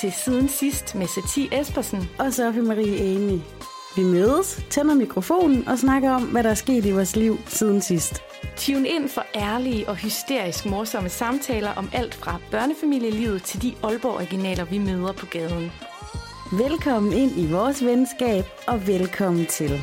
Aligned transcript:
til 0.00 0.12
Siden 0.12 0.48
Sidst 0.48 0.94
med 0.94 1.06
Satie 1.06 1.60
Espersen. 1.60 2.10
Og 2.18 2.32
Sofie 2.32 2.62
Marie 2.62 3.00
Amy. 3.00 3.40
Vi 3.96 4.02
mødes, 4.02 4.60
tænder 4.70 4.94
mikrofonen 4.94 5.68
og 5.68 5.78
snakker 5.78 6.10
om, 6.10 6.22
hvad 6.22 6.42
der 6.42 6.50
er 6.50 6.54
sket 6.54 6.86
i 6.86 6.90
vores 6.90 7.16
liv 7.16 7.38
siden 7.46 7.80
sidst. 7.80 8.22
Tune 8.56 8.88
ind 8.88 9.08
for 9.08 9.24
ærlige 9.34 9.88
og 9.88 9.96
hysterisk 9.96 10.66
morsomme 10.66 11.08
samtaler 11.08 11.70
om 11.70 11.88
alt 11.92 12.14
fra 12.14 12.38
børnefamilielivet 12.50 13.42
til 13.42 13.62
de 13.62 13.74
Aalborg-originaler, 13.82 14.64
vi 14.64 14.78
møder 14.78 15.12
på 15.12 15.26
gaden. 15.26 15.72
Velkommen 16.52 17.12
ind 17.12 17.32
i 17.36 17.46
vores 17.52 17.84
venskab, 17.84 18.44
og 18.66 18.86
velkommen 18.86 19.46
til. 19.46 19.80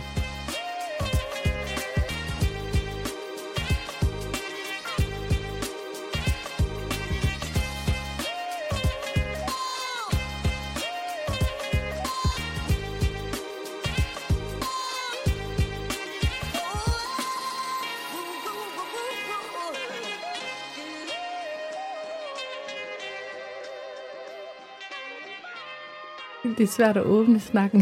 Er 26.66 26.70
svært 26.70 26.98
at 26.98 27.04
åbne 27.04 27.40
snakken. 27.40 27.82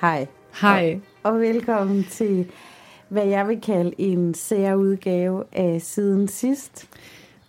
Hej. 0.00 0.26
Hej. 0.60 1.00
Og, 1.22 1.32
og 1.32 1.40
velkommen 1.40 2.04
til, 2.10 2.46
hvad 3.08 3.26
jeg 3.26 3.48
vil 3.48 3.60
kalde 3.60 3.92
en 3.98 4.34
særudgave 4.34 5.44
af 5.52 5.82
siden 5.82 6.28
sidst. 6.28 6.88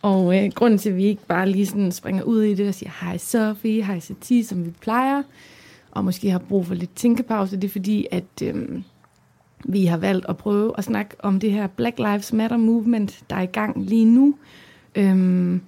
Og 0.02 0.38
øh, 0.38 0.52
grunden 0.55 0.80
til, 0.80 0.89
at 0.89 0.95
vi 0.95 1.03
ikke 1.03 1.25
bare 1.27 1.49
lige 1.49 1.66
sådan 1.66 1.91
springer 1.91 2.23
ud 2.23 2.41
i 2.41 2.53
det 2.53 2.67
og 2.67 2.73
siger, 2.73 2.91
hej 3.02 3.17
Sofie, 3.17 3.86
hej 3.86 3.99
Satie, 3.99 4.45
som 4.45 4.66
vi 4.66 4.71
plejer, 4.81 5.23
og 5.91 6.05
måske 6.05 6.30
har 6.30 6.39
brug 6.39 6.66
for 6.66 6.73
lidt 6.73 6.95
tænkepause, 6.95 7.55
det 7.55 7.64
er 7.64 7.71
fordi, 7.71 8.08
at 8.11 8.41
øh, 8.43 8.81
vi 9.66 9.86
har 9.86 9.97
valgt 9.97 10.25
at 10.30 10.38
prøve 10.38 10.73
at 10.77 10.83
snakke 10.83 11.16
om 11.19 11.39
det 11.39 11.52
her 11.52 11.67
Black 11.67 11.99
Lives 11.99 12.33
Matter 12.33 12.58
movement, 12.58 13.23
der 13.30 13.36
er 13.36 13.41
i 13.41 13.45
gang 13.45 13.83
lige 13.83 14.05
nu. 14.05 14.36
Øhm, 14.95 15.61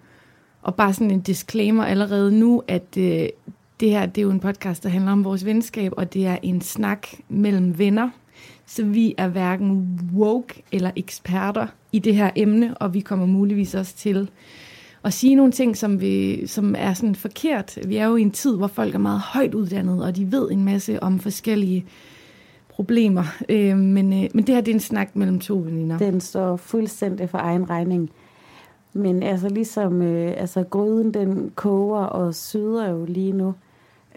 og 0.62 0.76
bare 0.76 0.94
sådan 0.94 1.12
en 1.12 1.22
disclaimer 1.22 1.86
allerede 1.86 2.40
nu, 2.40 2.64
at 2.68 2.98
øh, 2.98 3.30
det 3.82 3.90
her 3.90 4.06
det 4.06 4.22
er 4.22 4.26
jo 4.26 4.32
en 4.32 4.40
podcast, 4.40 4.84
der 4.84 4.90
handler 4.90 5.12
om 5.12 5.24
vores 5.24 5.46
venskab, 5.46 5.94
og 5.98 6.14
det 6.14 6.26
er 6.26 6.38
en 6.44 6.62
snak 6.62 7.08
mellem 7.30 7.78
venner. 7.78 8.10
Så 8.66 8.86
vi 8.86 9.16
er 9.18 9.28
hverken 9.28 10.00
woke 10.14 10.64
eller 10.72 10.92
eksperter 10.96 11.68
i 11.92 12.00
det 12.00 12.16
her 12.16 12.30
emne, 12.36 12.78
og 12.78 12.94
vi 12.94 13.00
kommer 13.00 13.26
muligvis 13.26 13.76
også 13.76 13.96
til 13.96 14.30
at 15.04 15.14
sige 15.14 15.36
nogle 15.36 15.52
ting, 15.52 15.78
som, 15.78 16.02
vi, 16.02 16.48
som 16.48 16.76
er 16.78 16.94
sådan 16.94 17.16
forkert. 17.16 17.78
Vi 17.88 17.98
er 17.98 18.06
jo 18.06 18.16
i 18.16 18.22
en 18.22 18.32
tid, 18.32 18.58
hvor 18.58 18.68
folk 18.68 18.96
er 18.96 19.00
meget 19.00 19.20
højt 19.20 19.54
uddannet, 19.54 20.04
og 20.04 20.16
de 20.16 20.32
ved 20.32 20.52
en 20.52 20.66
masse 20.66 21.04
om 21.04 21.20
forskellige 21.20 21.86
problemer. 22.70 23.24
Øh, 23.50 23.78
men, 23.78 24.14
øh, 24.14 24.30
men 24.34 24.48
det 24.48 24.56
her 24.56 24.62
det 24.62 24.72
er 24.72 24.76
en 24.76 24.80
snak 24.80 25.16
mellem 25.16 25.40
to 25.40 25.58
veninder. 25.58 25.98
Den 25.98 26.22
står 26.22 26.56
fuldstændig 26.56 27.30
for 27.30 27.38
egen 27.38 27.70
regning. 27.70 28.10
Men 28.94 29.24
altså 29.24 29.50
ligesom 29.50 30.02
øh, 30.02 30.34
altså 30.38 30.64
gryden, 30.64 31.14
den 31.14 31.52
koger 31.56 32.04
og 32.04 32.36
syder 32.36 32.90
jo 32.90 33.06
lige 33.06 33.32
nu. 33.32 33.54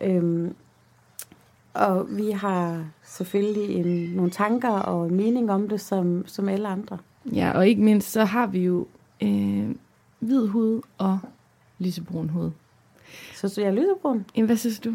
Øhm, 0.00 0.54
og 1.74 2.06
vi 2.16 2.30
har 2.30 2.84
selvfølgelig 3.04 3.76
en, 3.76 4.10
nogle 4.10 4.30
tanker 4.30 4.70
og 4.70 5.06
en 5.06 5.14
mening 5.14 5.50
om 5.50 5.68
det, 5.68 5.80
som, 5.80 6.24
som 6.26 6.48
alle 6.48 6.68
andre. 6.68 6.98
Ja, 7.32 7.52
og 7.54 7.68
ikke 7.68 7.82
mindst, 7.82 8.12
så 8.12 8.24
har 8.24 8.46
vi 8.46 8.58
jo 8.58 8.86
øh, 9.22 9.74
hvid 10.18 10.46
hud 10.46 10.80
og 10.98 11.18
lysebrun 11.78 12.28
hud. 12.28 12.50
Så 13.34 13.48
du, 13.48 13.60
jeg 13.60 13.68
er 13.68 13.74
lysebrun? 13.74 14.24
Jamen, 14.36 14.46
hvad 14.46 14.56
synes 14.56 14.80
du? 14.80 14.94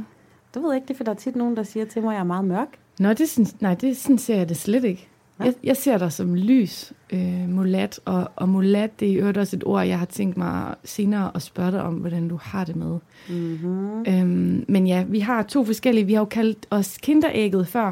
Det 0.54 0.62
ved 0.62 0.70
jeg 0.70 0.76
ikke, 0.76 0.88
det 0.88 0.94
er, 0.94 0.98
for 0.98 1.04
der 1.04 1.12
er 1.12 1.16
tit 1.16 1.36
nogen, 1.36 1.56
der 1.56 1.64
siger 1.64 1.86
til 1.86 2.02
mig, 2.02 2.10
at 2.10 2.16
jeg 2.16 2.20
er 2.20 2.26
meget 2.26 2.46
mørk. 2.46 2.68
Nå, 3.00 3.14
det 3.14 3.30
synes, 3.30 3.62
nej, 3.62 3.76
det 3.76 3.98
ser 3.98 4.36
jeg 4.36 4.50
det 4.50 4.58
slet 4.58 4.84
ikke. 4.84 5.08
Jeg, 5.46 5.54
jeg 5.64 5.78
ser 5.78 5.98
dig 5.98 6.12
som 6.12 6.36
lys, 6.36 6.94
øh, 7.14 7.50
mulat, 7.50 8.00
og, 8.06 8.32
og 8.36 8.50
mulat, 8.50 9.00
det 9.00 9.10
er 9.10 9.14
jo 9.14 9.34
også 9.40 9.56
et 9.56 9.64
ord, 9.66 9.86
jeg 9.86 10.00
har 10.00 10.06
tænkt 10.06 10.38
mig 10.38 10.76
senere 10.84 11.32
at 11.36 11.42
spørge 11.42 11.72
dig 11.72 11.82
om, 11.82 11.94
hvordan 11.94 12.28
du 12.28 12.40
har 12.42 12.66
det 12.66 12.76
med. 12.76 12.98
Mm-hmm. 13.30 14.06
Øhm, 14.08 14.66
men 14.68 14.88
ja, 14.88 15.04
vi 15.08 15.20
har 15.20 15.44
to 15.44 15.66
forskellige, 15.66 16.06
vi 16.06 16.14
har 16.14 16.22
jo 16.22 16.26
kaldt 16.26 16.66
os 16.70 16.98
kinderægget 16.98 17.68
før, 17.68 17.92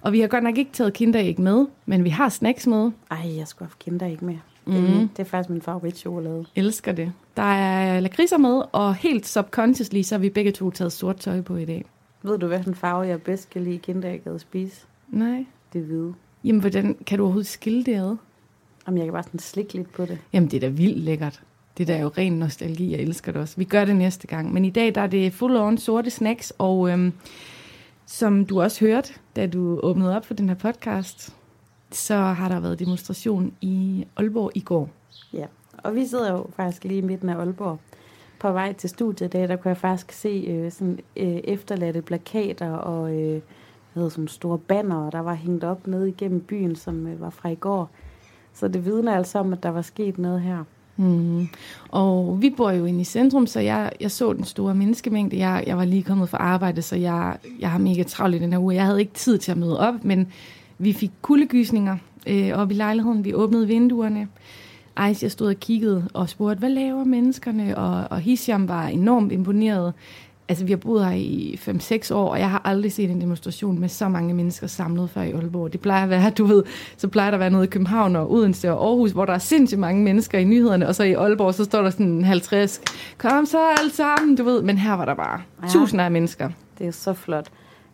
og 0.00 0.12
vi 0.12 0.20
har 0.20 0.28
godt 0.28 0.44
nok 0.44 0.58
ikke 0.58 0.72
taget 0.72 0.92
kinderæg 0.92 1.40
med, 1.40 1.66
men 1.86 2.04
vi 2.04 2.08
har 2.08 2.28
snacks 2.28 2.66
med. 2.66 2.90
Ej, 3.10 3.36
jeg 3.36 3.48
skulle 3.48 3.68
have 3.68 3.76
kinder 3.78 4.06
ikke 4.06 4.24
mere. 4.24 4.40
Mhm. 4.66 4.76
Mm. 4.76 5.08
Det 5.08 5.18
er 5.18 5.24
faktisk 5.24 5.50
min 5.50 5.62
favoritchokolade. 5.62 6.44
Elsker 6.56 6.92
det. 6.92 7.12
Der 7.36 7.42
er 7.42 8.00
lakridser 8.00 8.38
med, 8.38 8.62
og 8.72 8.94
helt 8.94 9.26
subconsciously, 9.26 10.02
så 10.02 10.14
har 10.14 10.20
vi 10.20 10.30
begge 10.30 10.52
to 10.52 10.70
taget 10.70 10.92
sort 10.92 11.16
tøj 11.16 11.40
på 11.40 11.56
i 11.56 11.64
dag. 11.64 11.84
Ved 12.22 12.38
du, 12.38 12.46
hvilken 12.46 12.74
farve 12.74 13.02
jeg 13.02 13.22
bedst 13.22 13.50
kan 13.50 13.64
lide 13.64 13.78
kinderægget 13.78 14.34
at 14.34 14.40
spise? 14.40 14.86
Nej. 15.08 15.46
Det 15.72 15.82
hvide. 15.82 16.14
Jamen, 16.46 16.60
hvordan 16.60 16.96
kan 17.06 17.18
du 17.18 17.24
overhovedet 17.24 17.50
skille 17.50 17.84
det 17.84 17.94
ad? 17.94 18.16
Om 18.86 18.96
jeg 18.96 19.04
kan 19.04 19.12
bare 19.12 19.22
sådan 19.22 19.40
slikke 19.40 19.72
lidt 19.74 19.92
på 19.92 20.04
det. 20.04 20.18
Jamen, 20.32 20.50
det 20.50 20.56
er 20.56 20.60
da 20.60 20.68
vildt 20.68 20.98
lækkert. 20.98 21.42
Det 21.78 21.88
der 21.88 21.94
er 21.94 22.02
jo 22.02 22.10
ren 22.18 22.32
nostalgi, 22.32 22.92
jeg 22.92 23.00
elsker 23.00 23.32
det 23.32 23.40
også. 23.40 23.54
Vi 23.56 23.64
gør 23.64 23.84
det 23.84 23.96
næste 23.96 24.26
gang. 24.26 24.52
Men 24.52 24.64
i 24.64 24.70
dag, 24.70 24.94
der 24.94 25.00
er 25.00 25.06
det 25.06 25.32
full 25.32 25.56
on 25.56 25.78
sorte 25.78 26.10
snacks, 26.10 26.52
og 26.58 26.90
øhm, 26.90 27.12
som 28.06 28.46
du 28.46 28.62
også 28.62 28.84
hørte, 28.84 29.14
da 29.36 29.46
du 29.46 29.80
åbnede 29.82 30.16
op 30.16 30.26
for 30.26 30.34
den 30.34 30.48
her 30.48 30.56
podcast, 30.56 31.36
så 31.90 32.16
har 32.16 32.48
der 32.48 32.60
været 32.60 32.78
demonstration 32.78 33.52
i 33.60 34.06
Aalborg 34.16 34.52
i 34.54 34.60
går. 34.60 34.88
Ja, 35.32 35.46
og 35.78 35.94
vi 35.94 36.06
sidder 36.06 36.32
jo 36.32 36.46
faktisk 36.56 36.84
lige 36.84 36.98
i 36.98 37.02
midten 37.02 37.28
af 37.28 37.36
Aalborg. 37.36 37.78
På 38.38 38.52
vej 38.52 38.72
til 38.72 38.90
studiet 38.90 39.26
i 39.26 39.30
dag, 39.30 39.48
der 39.48 39.56
kunne 39.56 39.68
jeg 39.68 39.76
faktisk 39.76 40.12
se 40.12 40.44
øh, 40.48 40.72
sådan 40.72 40.98
øh, 41.16 41.26
efterladte 41.26 42.02
plakater 42.02 42.70
og 42.70 43.14
øh, 43.14 43.40
hvad 43.96 44.02
hedder, 44.02 44.14
sådan 44.14 44.28
store 44.28 44.58
banner, 44.58 45.10
der 45.10 45.20
var 45.20 45.34
hængt 45.34 45.64
op 45.64 45.86
ned 45.86 46.06
igennem 46.06 46.40
byen, 46.40 46.76
som 46.76 47.06
øh, 47.06 47.20
var 47.20 47.30
fra 47.30 47.48
i 47.48 47.54
går. 47.54 47.90
Så 48.54 48.68
det 48.68 48.84
vidner 48.84 49.14
altså 49.14 49.38
om, 49.38 49.52
at 49.52 49.62
der 49.62 49.68
var 49.68 49.82
sket 49.82 50.18
noget 50.18 50.40
her. 50.40 50.64
Mm. 50.96 51.48
Og 51.88 52.38
vi 52.42 52.50
bor 52.56 52.70
jo 52.70 52.84
inde 52.84 53.00
i 53.00 53.04
centrum, 53.04 53.46
så 53.46 53.60
jeg, 53.60 53.92
jeg 54.00 54.10
så 54.10 54.32
den 54.32 54.44
store 54.44 54.74
menneskemængde. 54.74 55.38
Jeg, 55.38 55.64
jeg 55.66 55.76
var 55.76 55.84
lige 55.84 56.02
kommet 56.02 56.28
fra 56.28 56.38
arbejde, 56.38 56.82
så 56.82 56.96
jeg, 56.96 57.36
jeg 57.58 57.70
har 57.70 57.78
mega 57.78 58.02
travlt 58.02 58.34
i 58.34 58.38
den 58.38 58.52
her 58.52 58.58
uge. 58.58 58.74
Jeg 58.74 58.84
havde 58.84 59.00
ikke 59.00 59.14
tid 59.14 59.38
til 59.38 59.52
at 59.52 59.58
møde 59.58 59.80
op, 59.80 59.94
men 60.04 60.32
vi 60.78 60.92
fik 60.92 61.10
kuldegysninger 61.22 61.96
øh, 62.26 62.52
op 62.54 62.70
i 62.70 62.74
lejligheden. 62.74 63.24
Vi 63.24 63.34
åbnede 63.34 63.66
vinduerne. 63.66 64.28
Ejs, 64.96 65.22
jeg 65.22 65.30
stod 65.30 65.48
og 65.48 65.60
kiggede 65.60 66.08
og 66.14 66.28
spurgte, 66.28 66.58
hvad 66.58 66.70
laver 66.70 67.04
menneskerne? 67.04 67.78
Og, 67.78 68.04
og 68.10 68.20
Hisham 68.20 68.68
var 68.68 68.86
enormt 68.86 69.32
imponeret. 69.32 69.94
Altså, 70.48 70.64
vi 70.64 70.72
har 70.72 70.76
boet 70.76 71.04
her 71.06 71.12
i 71.12 71.60
5-6 72.10 72.14
år, 72.14 72.28
og 72.30 72.38
jeg 72.38 72.50
har 72.50 72.62
aldrig 72.64 72.92
set 72.92 73.10
en 73.10 73.20
demonstration 73.20 73.78
med 73.78 73.88
så 73.88 74.08
mange 74.08 74.34
mennesker 74.34 74.66
samlet 74.66 75.10
før 75.10 75.22
i 75.22 75.32
Aalborg. 75.32 75.72
Det 75.72 75.80
plejer 75.80 76.02
at 76.02 76.10
være, 76.10 76.30
du 76.30 76.44
ved, 76.44 76.62
så 76.96 77.08
plejer 77.08 77.30
der 77.30 77.34
at 77.36 77.40
være 77.40 77.50
noget 77.50 77.66
i 77.66 77.70
København 77.70 78.16
og 78.16 78.32
Odense 78.32 78.72
og 78.72 78.86
Aarhus, 78.88 79.10
hvor 79.10 79.24
der 79.24 79.32
er 79.32 79.38
sindssygt 79.38 79.78
mange 79.80 80.02
mennesker 80.02 80.38
i 80.38 80.44
nyhederne, 80.44 80.88
og 80.88 80.94
så 80.94 81.02
i 81.04 81.12
Aalborg, 81.12 81.54
så 81.54 81.64
står 81.64 81.82
der 81.82 81.90
sådan 81.90 82.24
50, 82.24 82.80
kom 83.18 83.46
så 83.46 83.58
alle 83.78 83.90
sammen, 83.92 84.36
du 84.36 84.44
ved. 84.44 84.62
Men 84.62 84.78
her 84.78 84.92
var 84.92 85.04
der 85.04 85.14
bare 85.14 85.40
Ja. 85.62 85.68
tusinder 85.68 86.04
af 86.04 86.10
mennesker. 86.10 86.50
Det 86.78 86.86
er 86.86 86.90
så 86.90 87.12
flot. 87.12 87.46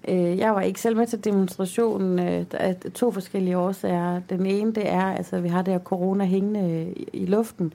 Øh, 0.08 0.38
Jeg 0.38 0.54
var 0.54 0.60
ikke 0.60 0.80
selv 0.80 0.96
med 0.96 1.06
til 1.06 1.24
demonstrationen. 1.24 2.18
øh, 2.18 2.44
er 2.50 2.74
to 2.94 3.10
forskellige 3.12 3.58
årsager. 3.58 4.20
Den 4.30 4.46
ene, 4.46 4.72
det 4.72 4.88
er, 4.92 5.02
altså 5.04 5.40
vi 5.40 5.48
har 5.48 5.62
det 5.62 5.72
her 5.74 5.80
corona 5.80 6.24
hængende 6.24 6.86
i 7.12 7.26
luften. 7.26 7.72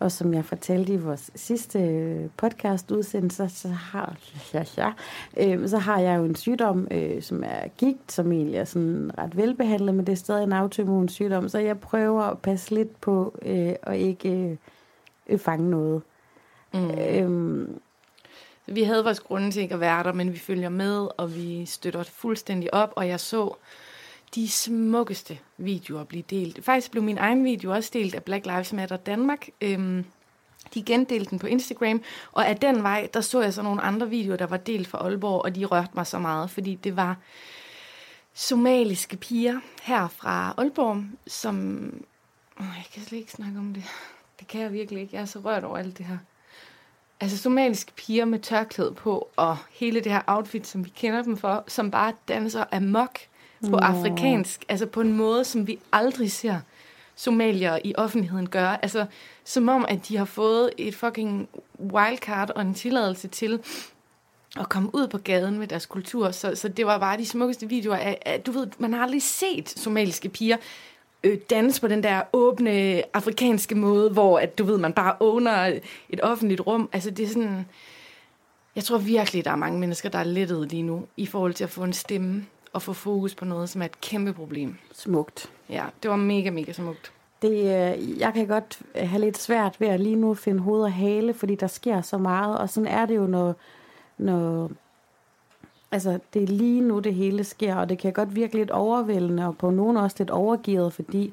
Og 0.00 0.12
som 0.12 0.34
jeg 0.34 0.44
fortalte 0.44 0.92
i 0.92 0.96
vores 0.96 1.30
sidste 1.34 1.78
øh, 1.78 2.26
podcast 2.36 2.90
udsendelse, 2.90 3.48
så 3.48 3.68
har, 3.68 4.16
ja, 4.54 4.64
ja, 4.76 4.92
øh, 5.36 5.68
så 5.68 5.78
har 5.78 5.98
jeg 5.98 6.18
jo 6.18 6.24
en 6.24 6.34
sygdom, 6.34 6.88
øh, 6.90 7.22
som 7.22 7.42
er 7.46 7.68
gigt, 7.78 8.12
som 8.12 8.32
egentlig 8.32 8.56
er 8.56 8.64
sådan 8.64 9.10
ret 9.18 9.36
velbehandlet, 9.36 9.94
men 9.94 10.06
det 10.06 10.12
er 10.12 10.16
stadig 10.16 10.44
en 10.44 10.52
autoimmun 10.52 11.08
sygdom. 11.08 11.48
Så 11.48 11.58
jeg 11.58 11.80
prøver 11.80 12.22
at 12.22 12.38
passe 12.38 12.74
lidt 12.74 13.00
på 13.00 13.38
øh, 13.42 13.74
og 13.82 13.96
ikke 13.96 14.30
øh, 14.30 14.56
øh, 15.28 15.38
fange 15.38 15.70
noget. 15.70 16.02
Mm. 16.74 16.90
Øhm, 16.90 17.80
Vi 18.66 18.82
havde 18.82 19.04
vores 19.04 19.20
grunde 19.20 19.50
til 19.50 19.62
ikke 19.62 19.74
at 19.74 19.80
være 19.80 20.02
der, 20.02 20.12
men 20.12 20.32
vi 20.32 20.38
følger 20.38 20.68
med, 20.68 21.08
og 21.16 21.36
vi 21.36 21.66
støtter 21.66 22.02
fuldstændig 22.02 22.74
op, 22.74 22.92
og 22.96 23.08
jeg 23.08 23.20
så 23.20 23.54
de 24.34 24.48
smukkeste 24.48 25.38
videoer 25.56 26.04
blive 26.04 26.24
delt. 26.30 26.64
Faktisk 26.64 26.90
blev 26.90 27.02
min 27.02 27.18
egen 27.18 27.44
video 27.44 27.72
også 27.72 27.90
delt 27.92 28.14
af 28.14 28.22
Black 28.22 28.46
Lives 28.46 28.72
Matter 28.72 28.96
Danmark. 28.96 29.48
Øhm, 29.60 30.04
de 30.74 30.82
gendelte 30.82 31.30
den 31.30 31.38
på 31.38 31.46
Instagram, 31.46 32.02
og 32.32 32.48
af 32.48 32.56
den 32.56 32.82
vej, 32.82 33.08
der 33.14 33.20
så 33.20 33.42
jeg 33.42 33.54
så 33.54 33.62
nogle 33.62 33.80
andre 33.80 34.10
videoer, 34.10 34.36
der 34.36 34.46
var 34.46 34.56
delt 34.56 34.88
fra 34.88 34.98
Aalborg, 34.98 35.44
og 35.44 35.54
de 35.54 35.64
rørte 35.64 35.90
mig 35.94 36.06
så 36.06 36.18
meget, 36.18 36.50
fordi 36.50 36.74
det 36.74 36.96
var 36.96 37.16
somaliske 38.34 39.16
piger 39.16 39.60
her 39.82 40.08
fra 40.08 40.54
Aalborg, 40.56 41.04
som... 41.26 41.78
Åh, 42.60 42.66
jeg 42.76 42.84
kan 42.94 43.02
slet 43.02 43.18
ikke 43.18 43.32
snakke 43.32 43.58
om 43.58 43.74
det. 43.74 43.84
Det 44.38 44.48
kan 44.48 44.60
jeg 44.60 44.72
virkelig 44.72 45.02
ikke. 45.02 45.14
Jeg 45.14 45.22
er 45.22 45.26
så 45.26 45.38
rørt 45.38 45.64
over 45.64 45.78
alt 45.78 45.98
det 45.98 46.06
her. 46.06 46.18
Altså 47.20 47.38
somaliske 47.38 47.92
piger 47.96 48.24
med 48.24 48.38
tørklæde 48.38 48.94
på, 48.94 49.28
og 49.36 49.56
hele 49.70 50.00
det 50.00 50.12
her 50.12 50.22
outfit, 50.26 50.66
som 50.66 50.84
vi 50.84 50.90
kender 50.90 51.22
dem 51.22 51.36
for, 51.36 51.64
som 51.66 51.90
bare 51.90 52.12
danser 52.28 52.64
amok 52.72 53.18
på 53.64 53.70
Nå. 53.70 53.78
afrikansk, 53.78 54.64
altså 54.68 54.86
på 54.86 55.00
en 55.00 55.12
måde, 55.12 55.44
som 55.44 55.66
vi 55.66 55.78
aldrig 55.92 56.32
ser 56.32 56.60
somalier 57.16 57.78
i 57.84 57.94
offentligheden 57.96 58.48
gør. 58.48 58.68
Altså, 58.68 59.06
som 59.44 59.68
om, 59.68 59.86
at 59.88 60.08
de 60.08 60.16
har 60.16 60.24
fået 60.24 60.70
et 60.76 60.94
fucking 60.94 61.48
wildcard 61.80 62.50
og 62.50 62.62
en 62.62 62.74
tilladelse 62.74 63.28
til 63.28 63.60
at 64.56 64.68
komme 64.68 64.94
ud 64.94 65.08
på 65.08 65.18
gaden 65.18 65.58
med 65.58 65.66
deres 65.66 65.86
kultur. 65.86 66.30
Så, 66.30 66.54
så 66.54 66.68
det 66.68 66.86
var 66.86 66.98
bare 66.98 67.18
de 67.18 67.26
smukkeste 67.26 67.68
videoer 67.68 67.96
af, 67.96 68.18
af, 68.26 68.40
du 68.40 68.52
ved, 68.52 68.66
man 68.78 68.92
har 68.92 69.02
aldrig 69.02 69.22
set 69.22 69.68
somaliske 69.68 70.28
piger 70.28 70.56
øh, 71.24 71.38
danse 71.50 71.80
på 71.80 71.88
den 71.88 72.02
der 72.02 72.22
åbne 72.32 73.02
afrikanske 73.16 73.74
måde, 73.74 74.10
hvor 74.10 74.38
at, 74.38 74.58
du 74.58 74.64
ved, 74.64 74.78
man 74.78 74.92
bare 74.92 75.16
owner 75.20 75.78
et 76.08 76.20
offentligt 76.22 76.60
rum. 76.60 76.88
Altså 76.92 77.10
det 77.10 77.24
er 77.24 77.28
sådan, 77.28 77.66
jeg 78.76 78.84
tror 78.84 78.98
virkelig, 78.98 79.44
der 79.44 79.50
er 79.50 79.56
mange 79.56 79.78
mennesker, 79.78 80.08
der 80.08 80.18
er 80.18 80.24
lettet 80.24 80.70
lige 80.70 80.82
nu, 80.82 81.06
i 81.16 81.26
forhold 81.26 81.54
til 81.54 81.64
at 81.64 81.70
få 81.70 81.82
en 81.82 81.92
stemme 81.92 82.46
og 82.78 82.82
få 82.82 82.92
fokus 82.92 83.34
på 83.34 83.44
noget, 83.44 83.68
som 83.68 83.82
er 83.82 83.86
et 83.86 84.00
kæmpe 84.00 84.32
problem. 84.32 84.76
Smukt. 84.92 85.52
Ja, 85.70 85.84
det 86.02 86.10
var 86.10 86.16
mega, 86.16 86.50
mega 86.50 86.72
smukt. 86.72 87.12
Det, 87.42 87.50
øh, 87.50 88.18
jeg 88.18 88.32
kan 88.34 88.46
godt 88.46 88.78
have 88.94 89.20
lidt 89.20 89.38
svært 89.38 89.80
ved 89.80 89.88
at 89.88 90.00
lige 90.00 90.16
nu 90.16 90.34
finde 90.34 90.60
hoved 90.60 90.82
og 90.82 90.92
hale, 90.92 91.34
fordi 91.34 91.54
der 91.54 91.66
sker 91.66 92.00
så 92.00 92.18
meget, 92.18 92.58
og 92.58 92.70
sådan 92.70 92.86
er 92.86 93.06
det 93.06 93.16
jo, 93.16 93.26
når, 93.26 93.54
når 94.18 94.70
altså, 95.90 96.18
det 96.34 96.42
er 96.42 96.46
lige 96.46 96.80
nu, 96.80 96.98
det 96.98 97.14
hele 97.14 97.44
sker, 97.44 97.74
og 97.74 97.88
det 97.88 97.98
kan 97.98 98.12
godt 98.12 98.36
virke 98.36 98.56
lidt 98.56 98.70
overvældende, 98.70 99.46
og 99.46 99.58
på 99.58 99.70
nogen 99.70 99.96
også 99.96 100.16
lidt 100.18 100.30
overgivet, 100.30 100.92
fordi 100.92 101.32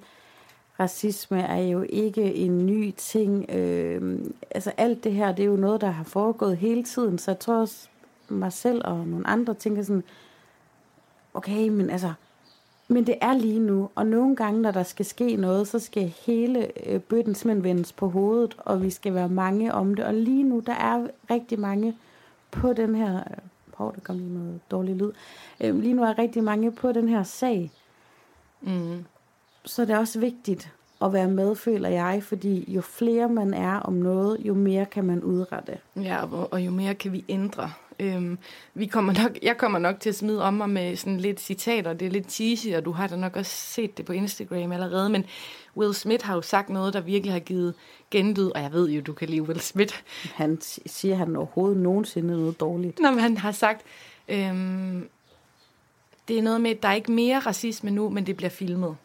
racisme 0.79 1.41
er 1.41 1.61
jo 1.61 1.85
ikke 1.89 2.35
en 2.35 2.65
ny 2.65 2.91
ting. 2.97 3.49
Øh, 3.49 4.19
altså 4.51 4.71
alt 4.77 5.03
det 5.03 5.13
her, 5.13 5.31
det 5.31 5.43
er 5.43 5.47
jo 5.47 5.55
noget, 5.55 5.81
der 5.81 5.89
har 5.89 6.03
foregået 6.03 6.57
hele 6.57 6.83
tiden, 6.83 7.17
så 7.17 7.31
jeg 7.31 7.39
tror 7.39 7.55
også, 7.55 7.87
mig 8.29 8.53
selv 8.53 8.81
og 8.85 9.07
nogle 9.07 9.27
andre 9.27 9.53
tænker 9.53 9.83
sådan, 9.83 10.03
okay, 11.35 11.67
men 11.67 11.89
altså, 11.89 12.13
men 12.87 13.07
det 13.07 13.15
er 13.21 13.33
lige 13.33 13.59
nu, 13.59 13.89
og 13.95 14.07
nogle 14.07 14.35
gange, 14.35 14.61
når 14.61 14.71
der 14.71 14.83
skal 14.83 15.05
ske 15.05 15.35
noget, 15.35 15.67
så 15.67 15.79
skal 15.79 16.13
hele 16.25 16.87
øh, 16.89 16.99
bøtten 16.99 17.35
simpelthen 17.35 17.63
vendes 17.63 17.93
på 17.93 18.09
hovedet, 18.09 18.55
og 18.57 18.83
vi 18.83 18.89
skal 18.89 19.13
være 19.13 19.29
mange 19.29 19.73
om 19.73 19.95
det. 19.95 20.05
Og 20.05 20.13
lige 20.13 20.43
nu, 20.43 20.59
der 20.59 20.73
er 20.73 21.07
rigtig 21.31 21.59
mange 21.59 21.95
på 22.51 22.73
den 22.73 22.95
her... 22.95 23.23
Hov, 23.73 23.95
der 23.95 24.01
kom 24.01 24.17
lige 24.17 24.33
noget 24.33 24.59
dårlig 24.71 24.95
lyd. 24.95 25.11
Øh, 25.61 25.79
lige 25.79 25.93
nu 25.93 26.03
er 26.03 26.17
rigtig 26.17 26.43
mange 26.43 26.71
på 26.71 26.91
den 26.91 27.09
her 27.09 27.23
sag. 27.23 27.71
Mm. 28.61 29.05
Så 29.65 29.81
det 29.81 29.89
er 29.89 29.97
også 29.97 30.19
vigtigt 30.19 30.73
at 31.01 31.13
være 31.13 31.27
med, 31.27 31.55
føler 31.55 31.89
jeg, 31.89 32.23
fordi 32.23 32.73
jo 32.73 32.81
flere 32.81 33.29
man 33.29 33.53
er 33.53 33.79
om 33.79 33.93
noget, 33.93 34.37
jo 34.39 34.53
mere 34.53 34.85
kan 34.85 35.05
man 35.05 35.23
udrette. 35.23 35.77
Ja, 35.95 36.23
og, 36.23 36.53
og 36.53 36.65
jo 36.65 36.71
mere 36.71 36.95
kan 36.95 37.11
vi 37.11 37.25
ændre. 37.29 37.71
Øhm, 37.99 38.37
vi 38.73 38.85
kommer 38.85 39.13
nok, 39.13 39.37
jeg 39.41 39.57
kommer 39.57 39.79
nok 39.79 39.99
til 39.99 40.09
at 40.09 40.15
smide 40.15 40.43
om 40.43 40.53
mig 40.53 40.69
med 40.69 40.95
sådan 40.95 41.19
lidt 41.19 41.39
citater. 41.39 41.93
Det 41.93 42.05
er 42.05 42.11
lidt 42.11 42.31
cheesy, 42.31 42.67
og 42.67 42.85
du 42.85 42.91
har 42.91 43.07
da 43.07 43.15
nok 43.15 43.35
også 43.35 43.51
set 43.51 43.97
det 43.97 44.05
på 44.05 44.13
Instagram 44.13 44.71
allerede. 44.71 45.09
Men 45.09 45.25
Will 45.77 45.93
Smith 45.93 46.25
har 46.25 46.35
jo 46.35 46.41
sagt 46.41 46.69
noget, 46.69 46.93
der 46.93 47.01
virkelig 47.01 47.33
har 47.33 47.39
givet 47.39 47.73
gendyd. 48.11 48.49
Og 48.55 48.61
jeg 48.61 48.73
ved 48.73 48.89
jo, 48.89 49.01
du 49.01 49.13
kan 49.13 49.29
lide 49.29 49.41
Will 49.41 49.59
Smith. 49.59 49.95
Han 50.33 50.61
siger 50.85 51.15
han 51.15 51.35
overhovedet 51.35 51.77
nogensinde 51.77 52.27
noget 52.27 52.59
dårligt. 52.59 52.99
Nå, 52.99 53.11
men 53.11 53.19
han 53.19 53.37
har 53.37 53.51
sagt, 53.51 53.81
øhm, 54.27 55.09
det 56.27 56.37
er 56.37 56.41
noget 56.41 56.61
med, 56.61 56.71
at 56.71 56.83
der 56.83 56.89
er 56.89 56.93
ikke 56.93 57.11
mere 57.11 57.39
racisme 57.39 57.91
nu, 57.91 58.09
men 58.09 58.25
det 58.25 58.37
bliver 58.37 58.49
filmet. 58.49 58.95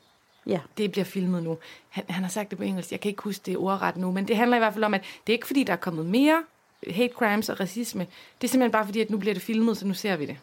Ja. 0.46 0.60
Det 0.78 0.92
bliver 0.92 1.04
filmet 1.04 1.42
nu. 1.42 1.58
Han, 1.88 2.04
han 2.08 2.22
har 2.22 2.31
sagt 2.31 2.50
det 2.50 2.58
på 2.58 2.64
engelsk. 2.64 2.92
Jeg 2.92 3.00
kan 3.00 3.08
ikke 3.08 3.22
huske 3.22 3.42
det 3.46 3.56
ordret 3.56 3.96
nu, 3.96 4.10
men 4.12 4.28
det 4.28 4.37
handler 4.37 4.56
i 4.56 4.60
hvert 4.60 4.72
fald 4.72 4.84
om, 4.84 4.94
at 4.94 5.00
det 5.26 5.32
er 5.32 5.37
ikke 5.37 5.46
fordi, 5.46 5.64
der 5.64 5.72
er 5.72 5.76
kommet 5.76 6.06
mere 6.06 6.42
hate 6.87 7.15
crimes 7.15 7.49
og 7.49 7.61
racisme. 7.61 8.06
Det 8.41 8.47
er 8.47 8.50
simpelthen 8.50 8.73
bare 8.73 8.85
fordi, 8.85 9.00
at 9.00 9.11
nu 9.11 9.19
bliver 9.19 9.35
det 9.35 9.43
filmet, 9.43 9.77
så 9.77 9.87
nu 9.87 9.94
ser 9.94 10.17
vi 10.17 10.27
det. 10.27 10.37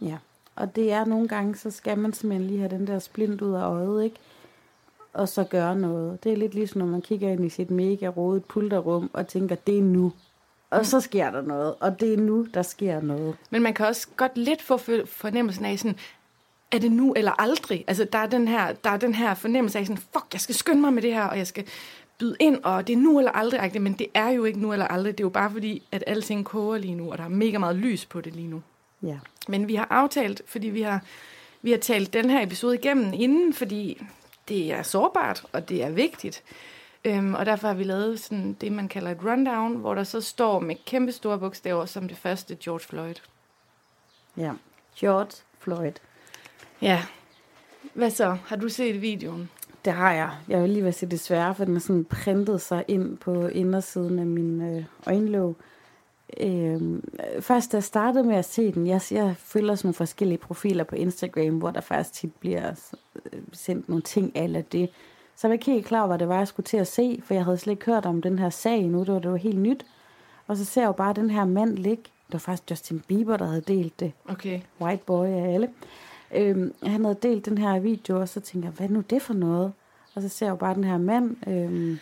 Ja, 0.00 0.16
og 0.56 0.76
det 0.76 0.92
er 0.92 1.04
nogle 1.04 1.28
gange, 1.28 1.56
så 1.56 1.70
skal 1.70 1.98
man 1.98 2.12
simpelthen 2.12 2.46
lige 2.46 2.58
have 2.58 2.70
den 2.70 2.86
der 2.86 2.98
splint 2.98 3.42
ud 3.42 3.54
af 3.54 3.62
øjet, 3.62 4.04
ikke? 4.04 4.16
Og 5.12 5.28
så 5.28 5.44
gøre 5.44 5.76
noget. 5.76 6.24
Det 6.24 6.32
er 6.32 6.36
lidt 6.36 6.54
ligesom, 6.54 6.78
når 6.78 6.86
man 6.86 7.02
kigger 7.02 7.30
ind 7.30 7.44
i 7.44 7.48
sit 7.48 7.70
mega 7.70 8.06
rodet 8.06 8.44
pulterrum 8.44 9.10
og 9.12 9.28
tænker, 9.28 9.54
det 9.54 9.78
er 9.78 9.82
nu. 9.82 10.12
Og 10.70 10.86
så 10.86 11.00
sker 11.00 11.30
der 11.30 11.42
noget, 11.42 11.74
og 11.80 12.00
det 12.00 12.12
er 12.12 12.16
nu, 12.16 12.46
der 12.54 12.62
sker 12.62 13.00
noget. 13.00 13.36
Men 13.50 13.62
man 13.62 13.74
kan 13.74 13.86
også 13.86 14.06
godt 14.16 14.38
lidt 14.38 14.62
få 14.62 14.76
fornemmelsen 15.06 15.64
af 15.64 15.78
sådan, 15.78 15.98
er 16.72 16.78
det 16.78 16.92
nu 16.92 17.12
eller 17.12 17.40
aldrig? 17.40 17.84
Altså, 17.86 18.04
der 18.12 18.18
er 18.18 18.26
den 18.26 18.48
her, 18.48 18.72
der 18.72 18.90
er 18.90 18.96
den 18.96 19.14
her 19.14 19.34
fornemmelse 19.34 19.78
af 19.78 19.86
sådan, 19.86 20.02
fuck, 20.12 20.26
jeg 20.32 20.40
skal 20.40 20.54
skynde 20.54 20.80
mig 20.80 20.92
med 20.92 21.02
det 21.02 21.14
her, 21.14 21.24
og 21.24 21.38
jeg 21.38 21.46
skal 21.46 21.66
byde 22.18 22.36
ind, 22.40 22.64
og 22.64 22.86
det 22.86 22.92
er 22.92 22.96
nu 22.96 23.18
eller 23.18 23.32
aldrig, 23.32 23.82
men 23.82 23.92
det 23.92 24.06
er 24.14 24.28
jo 24.28 24.44
ikke 24.44 24.60
nu 24.60 24.72
eller 24.72 24.86
aldrig. 24.86 25.18
Det 25.18 25.24
er 25.24 25.26
jo 25.26 25.30
bare 25.30 25.50
fordi, 25.50 25.82
at 25.92 26.04
alting 26.06 26.44
koger 26.44 26.78
lige 26.78 26.94
nu, 26.94 27.12
og 27.12 27.18
der 27.18 27.24
er 27.24 27.28
mega 27.28 27.58
meget 27.58 27.76
lys 27.76 28.06
på 28.06 28.20
det 28.20 28.34
lige 28.34 28.48
nu. 28.48 28.62
Ja. 29.02 29.18
Men 29.48 29.68
vi 29.68 29.74
har 29.74 29.86
aftalt, 29.90 30.42
fordi 30.46 30.68
vi 30.68 30.82
har, 30.82 31.00
vi 31.62 31.70
har 31.70 31.78
talt 31.78 32.12
den 32.12 32.30
her 32.30 32.42
episode 32.42 32.74
igennem 32.74 33.12
inden, 33.14 33.54
fordi 33.54 34.02
det 34.48 34.72
er 34.72 34.82
sårbart, 34.82 35.44
og 35.52 35.68
det 35.68 35.82
er 35.82 35.90
vigtigt. 35.90 36.42
Øhm, 37.04 37.34
og 37.34 37.46
derfor 37.46 37.68
har 37.68 37.74
vi 37.74 37.84
lavet 37.84 38.20
sådan 38.20 38.52
det, 38.60 38.72
man 38.72 38.88
kalder 38.88 39.10
et 39.10 39.24
rundown, 39.24 39.76
hvor 39.76 39.94
der 39.94 40.04
så 40.04 40.20
står 40.20 40.60
med 40.60 40.76
kæmpe 40.86 41.12
store 41.12 41.38
bogstaver 41.38 41.86
som 41.86 42.08
det 42.08 42.16
første 42.16 42.56
George 42.60 42.80
Floyd. 42.80 43.14
Ja, 44.36 44.52
George 44.96 45.32
Floyd. 45.58 45.92
Ja. 46.80 47.04
Hvad 47.94 48.10
så? 48.10 48.36
Har 48.46 48.56
du 48.56 48.68
set 48.68 49.02
videoen? 49.02 49.50
Det 49.84 49.92
har 49.92 50.12
jeg. 50.12 50.30
Jeg 50.48 50.62
vil 50.62 50.70
lige 50.70 50.82
være 50.82 50.92
sige 50.92 51.10
desværre, 51.10 51.54
for 51.54 51.64
den 51.64 51.76
er 51.76 51.80
sådan 51.80 52.04
printet 52.04 52.60
sig 52.60 52.84
ind 52.88 53.16
på 53.16 53.46
indersiden 53.46 54.18
af 54.18 54.26
min 54.26 54.62
øh, 54.62 54.84
øjenlåg. 55.06 55.56
Øhm, 56.40 57.04
først 57.40 57.72
da 57.72 57.76
jeg 57.76 57.84
startede 57.84 58.24
med 58.24 58.36
at 58.36 58.44
se 58.44 58.72
den, 58.72 58.86
jeg, 58.86 59.00
jeg 59.10 59.34
følger 59.38 59.74
sådan 59.74 59.86
nogle 59.86 59.94
forskellige 59.94 60.38
profiler 60.38 60.84
på 60.84 60.94
Instagram, 60.94 61.58
hvor 61.58 61.70
der 61.70 61.80
faktisk 61.80 62.12
tit 62.12 62.34
bliver 62.34 62.70
øh, 63.32 63.40
sendt 63.52 63.88
nogle 63.88 64.02
ting 64.02 64.36
af 64.36 64.64
det. 64.64 64.90
Så 65.36 65.46
jeg 65.46 65.48
var 65.48 65.52
ikke 65.52 65.70
helt 65.70 65.86
klar 65.86 65.98
over, 65.98 66.06
hvad 66.06 66.18
det 66.18 66.28
var, 66.28 66.38
jeg 66.38 66.48
skulle 66.48 66.64
til 66.64 66.76
at 66.76 66.86
se, 66.86 67.22
for 67.24 67.34
jeg 67.34 67.44
havde 67.44 67.58
slet 67.58 67.72
ikke 67.72 67.86
hørt 67.86 68.06
om 68.06 68.22
den 68.22 68.38
her 68.38 68.50
sag 68.50 68.82
nu, 68.82 69.00
det 69.00 69.12
var, 69.12 69.18
det 69.18 69.30
var 69.30 69.36
helt 69.36 69.58
nyt. 69.58 69.86
Og 70.46 70.56
så 70.56 70.64
ser 70.64 70.80
jeg 70.80 70.88
jo 70.88 70.92
bare 70.92 71.12
den 71.12 71.30
her 71.30 71.44
mand 71.44 71.76
ligge. 71.76 72.02
Det 72.02 72.32
var 72.32 72.38
faktisk 72.38 72.70
Justin 72.70 73.02
Bieber, 73.08 73.36
der 73.36 73.46
havde 73.46 73.60
delt 73.60 74.00
det. 74.00 74.12
Okay. 74.28 74.60
White 74.80 75.02
boy 75.06 75.26
af 75.26 75.54
alle. 75.54 75.68
Øhm, 76.32 76.74
han 76.82 77.04
havde 77.04 77.18
delt 77.22 77.46
den 77.46 77.58
her 77.58 77.78
video, 77.78 78.20
og 78.20 78.28
så 78.28 78.40
tænker 78.40 78.68
jeg, 78.68 78.76
hvad 78.76 78.88
er 78.88 78.92
nu 78.92 79.00
det 79.00 79.22
for 79.22 79.34
noget? 79.34 79.72
Og 80.14 80.22
så 80.22 80.28
ser 80.28 80.46
jeg 80.46 80.50
jo 80.50 80.56
bare 80.56 80.74
den 80.74 80.84
her 80.84 80.98
mand 80.98 81.48
øhm, 81.48 81.98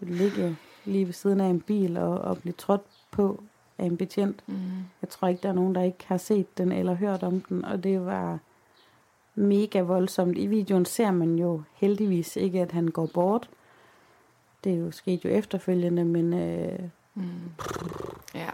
ligge 0.00 0.56
lige 0.84 1.06
ved 1.06 1.12
siden 1.12 1.40
af 1.40 1.46
en 1.46 1.60
bil 1.60 1.96
og, 1.96 2.18
og 2.18 2.38
blive 2.38 2.52
trådt 2.52 2.82
på 3.10 3.42
af 3.78 3.84
en 3.84 3.96
betjent. 3.96 4.42
Mm. 4.46 4.56
Jeg 5.02 5.08
tror 5.08 5.28
ikke, 5.28 5.42
der 5.42 5.48
er 5.48 5.52
nogen, 5.52 5.74
der 5.74 5.82
ikke 5.82 6.04
har 6.06 6.16
set 6.16 6.58
den 6.58 6.72
eller 6.72 6.94
hørt 6.94 7.22
om 7.22 7.40
den, 7.40 7.64
og 7.64 7.84
det 7.84 8.06
var 8.06 8.38
mega 9.34 9.80
voldsomt. 9.80 10.38
I 10.38 10.46
videoen 10.46 10.84
ser 10.84 11.10
man 11.10 11.38
jo 11.38 11.62
heldigvis 11.74 12.36
ikke, 12.36 12.60
at 12.60 12.72
han 12.72 12.88
går 12.88 13.06
bort. 13.14 13.50
Det 14.64 14.72
er 14.72 14.78
jo 14.78 14.90
sket 14.90 15.24
jo 15.24 15.30
efterfølgende, 15.30 16.04
men... 16.04 16.32
Øh, 16.32 16.78
mm. 17.14 17.24
Ja. 18.34 18.50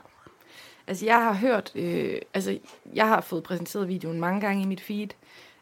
Altså, 0.87 1.07
jeg 1.07 1.17
har 1.23 1.33
hørt, 1.35 1.73
øh, 1.75 2.19
altså, 2.35 2.59
jeg 2.95 3.09
har 3.09 3.21
fået 3.21 3.43
præsenteret 3.43 3.89
videoen 3.89 4.21
mange 4.21 4.41
gange 4.41 4.62
i 4.62 4.67
mit 4.67 4.81
feed, 4.81 5.09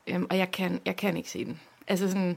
øh, 0.06 0.20
og 0.30 0.38
jeg 0.38 0.50
kan, 0.50 0.80
jeg 0.86 0.96
kan 0.96 1.16
ikke 1.16 1.30
se 1.30 1.44
den. 1.44 1.60
Altså 1.88 2.08
sådan, 2.08 2.36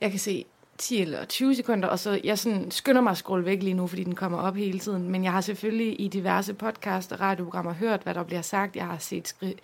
jeg 0.00 0.10
kan 0.10 0.18
se 0.20 0.44
10 0.78 1.00
eller 1.02 1.24
20 1.24 1.54
sekunder, 1.54 1.88
og 1.88 1.98
så 1.98 2.20
jeg 2.24 2.38
sådan 2.38 2.70
skynder 2.70 3.00
mig 3.00 3.10
at 3.10 3.16
scrolle 3.16 3.44
væk 3.44 3.62
lige 3.62 3.74
nu, 3.74 3.86
fordi 3.86 4.04
den 4.04 4.14
kommer 4.14 4.38
op 4.38 4.56
hele 4.56 4.78
tiden. 4.78 5.10
Men 5.10 5.24
jeg 5.24 5.32
har 5.32 5.40
selvfølgelig 5.40 6.00
i 6.00 6.08
diverse 6.08 6.54
podcast 6.54 7.12
og 7.12 7.20
radioprogrammer 7.20 7.72
hørt, 7.72 8.02
hvad 8.02 8.14
der 8.14 8.22
bliver 8.22 8.42
sagt. 8.42 8.76
Jeg 8.76 8.84
har 8.86 8.98
set 8.98 9.28
skri- 9.28 9.58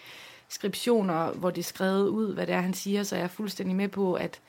skriptioner, 0.48 1.30
hvor 1.30 1.50
det 1.50 1.58
er 1.58 1.64
skrevet 1.64 2.08
ud, 2.08 2.34
hvad 2.34 2.46
det 2.46 2.54
er, 2.54 2.60
han 2.60 2.74
siger, 2.74 3.02
så 3.02 3.16
jeg 3.16 3.24
er 3.24 3.28
fuldstændig 3.28 3.76
med 3.76 3.88
på, 3.88 4.14
at, 4.14 4.40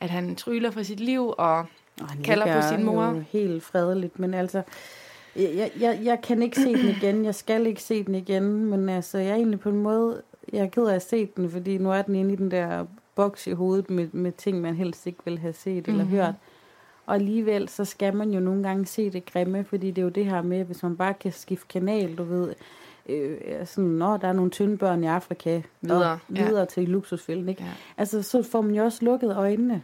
at 0.00 0.10
han 0.10 0.36
tryller 0.36 0.70
for 0.70 0.82
sit 0.82 1.00
liv 1.00 1.34
og, 1.38 1.58
og 2.00 2.08
han 2.08 2.22
kalder 2.22 2.62
på 2.62 2.68
sin 2.68 2.84
mor. 2.84 3.22
helt 3.32 3.62
fredeligt, 3.64 4.18
men 4.18 4.34
altså, 4.34 4.62
jeg, 5.36 5.70
jeg, 5.80 6.00
jeg 6.02 6.20
kan 6.22 6.42
ikke 6.42 6.56
se 6.56 6.72
den 6.72 6.88
igen, 6.88 7.24
jeg 7.24 7.34
skal 7.34 7.66
ikke 7.66 7.82
se 7.82 8.04
den 8.04 8.14
igen, 8.14 8.64
men 8.64 8.88
altså, 8.88 9.18
jeg 9.18 9.30
er 9.30 9.34
egentlig 9.34 9.60
på 9.60 9.68
en 9.68 9.82
måde, 9.82 10.22
jeg 10.52 10.60
er 10.60 10.68
ked 10.68 10.86
af 10.86 10.94
at 10.94 11.02
se 11.02 11.28
den, 11.36 11.50
fordi 11.50 11.78
nu 11.78 11.92
er 11.92 12.02
den 12.02 12.14
inde 12.14 12.32
i 12.32 12.36
den 12.36 12.50
der 12.50 12.86
boks 13.14 13.46
i 13.46 13.50
hovedet 13.50 13.90
med, 13.90 14.08
med 14.12 14.32
ting, 14.32 14.60
man 14.60 14.74
helst 14.74 15.06
ikke 15.06 15.18
vil 15.24 15.38
have 15.38 15.52
set 15.52 15.88
eller 15.88 16.04
mm-hmm. 16.04 16.16
hørt. 16.16 16.34
Og 17.06 17.14
alligevel, 17.14 17.68
så 17.68 17.84
skal 17.84 18.16
man 18.16 18.30
jo 18.30 18.40
nogle 18.40 18.62
gange 18.62 18.86
se 18.86 19.10
det 19.10 19.26
grimme, 19.26 19.64
fordi 19.64 19.90
det 19.90 19.98
er 19.98 20.02
jo 20.02 20.08
det 20.08 20.24
her 20.24 20.42
med, 20.42 20.64
hvis 20.64 20.82
man 20.82 20.96
bare 20.96 21.14
kan 21.14 21.32
skifte 21.32 21.66
kanal, 21.68 22.14
du 22.14 22.24
ved, 22.24 22.54
øh, 23.08 23.36
sådan, 23.64 23.90
når 23.90 24.16
der 24.16 24.28
er 24.28 24.32
nogle 24.32 24.50
tynde 24.50 24.76
børn 24.76 25.04
i 25.04 25.06
Afrika, 25.06 25.62
videre, 25.80 26.18
videre 26.28 26.58
ja. 26.58 26.64
til 26.64 26.88
luksusfælden, 26.88 27.48
ikke? 27.48 27.62
Ja. 27.62 27.70
Altså, 27.96 28.22
så 28.22 28.42
får 28.42 28.60
man 28.60 28.74
jo 28.74 28.84
også 28.84 29.04
lukket 29.04 29.36
øjnene. 29.36 29.82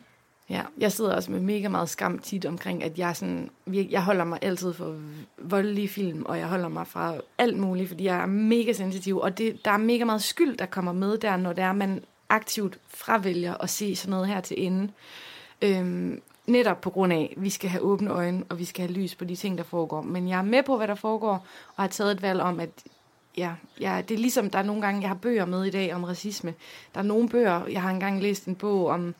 Ja, 0.50 0.62
jeg 0.78 0.92
sidder 0.92 1.14
også 1.14 1.30
med 1.30 1.40
mega 1.40 1.68
meget 1.68 1.88
skam 1.88 2.18
tit 2.18 2.46
omkring, 2.46 2.84
at 2.84 2.98
jeg, 2.98 3.16
sådan, 3.16 3.50
jeg 3.66 4.02
holder 4.02 4.24
mig 4.24 4.38
altid 4.42 4.72
for 4.72 4.96
voldelige 5.38 5.88
film, 5.88 6.22
og 6.26 6.38
jeg 6.38 6.46
holder 6.46 6.68
mig 6.68 6.86
fra 6.86 7.14
alt 7.38 7.56
muligt, 7.56 7.88
fordi 7.88 8.04
jeg 8.04 8.22
er 8.22 8.26
mega 8.26 8.72
sensitiv, 8.72 9.18
og 9.18 9.38
det, 9.38 9.64
der 9.64 9.70
er 9.70 9.76
mega 9.76 10.04
meget 10.04 10.22
skyld, 10.22 10.56
der 10.56 10.66
kommer 10.66 10.92
med 10.92 11.18
der, 11.18 11.36
når 11.36 11.52
det 11.52 11.64
er, 11.64 11.72
man 11.72 12.04
aktivt 12.28 12.78
fravælger 12.88 13.54
at 13.54 13.70
se 13.70 13.96
sådan 13.96 14.10
noget 14.10 14.26
her 14.26 14.40
til 14.40 14.66
ende. 14.66 14.92
Øhm, 15.62 16.22
netop 16.46 16.80
på 16.80 16.90
grund 16.90 17.12
af, 17.12 17.34
at 17.36 17.42
vi 17.42 17.50
skal 17.50 17.70
have 17.70 17.82
åbne 17.82 18.10
øjne, 18.10 18.44
og 18.48 18.58
vi 18.58 18.64
skal 18.64 18.86
have 18.86 19.00
lys 19.00 19.14
på 19.14 19.24
de 19.24 19.36
ting, 19.36 19.58
der 19.58 19.64
foregår. 19.64 20.02
Men 20.02 20.28
jeg 20.28 20.38
er 20.38 20.42
med 20.42 20.62
på, 20.62 20.76
hvad 20.76 20.88
der 20.88 20.94
foregår, 20.94 21.46
og 21.76 21.82
har 21.82 21.88
taget 21.88 22.12
et 22.12 22.22
valg 22.22 22.40
om, 22.40 22.60
at 22.60 22.70
ja, 23.36 23.52
ja, 23.80 24.02
det 24.08 24.14
er 24.14 24.18
ligesom, 24.18 24.50
der 24.50 24.58
er 24.58 24.62
nogle 24.62 24.82
gange, 24.82 25.00
jeg 25.00 25.10
har 25.10 25.14
bøger 25.14 25.44
med 25.44 25.64
i 25.64 25.70
dag 25.70 25.94
om 25.94 26.04
racisme. 26.04 26.54
Der 26.94 27.00
er 27.00 27.04
nogle 27.04 27.28
bøger, 27.28 27.66
jeg 27.66 27.82
har 27.82 27.90
engang 27.90 28.22
læst 28.22 28.46
en 28.46 28.54
bog 28.54 28.86
om 28.86 29.14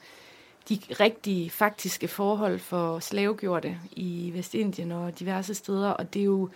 de 0.69 0.79
rigtige, 1.01 1.51
faktiske 1.51 2.09
forhold 2.09 2.59
for 2.59 2.99
slavegjorte 2.99 3.79
i 3.93 4.31
Vestindien 4.35 4.93
og 4.93 5.19
diverse 5.19 5.55
steder. 5.55 5.91
Og 5.91 6.15
det 6.15 6.21
er 6.21 6.25
jo 6.25 6.49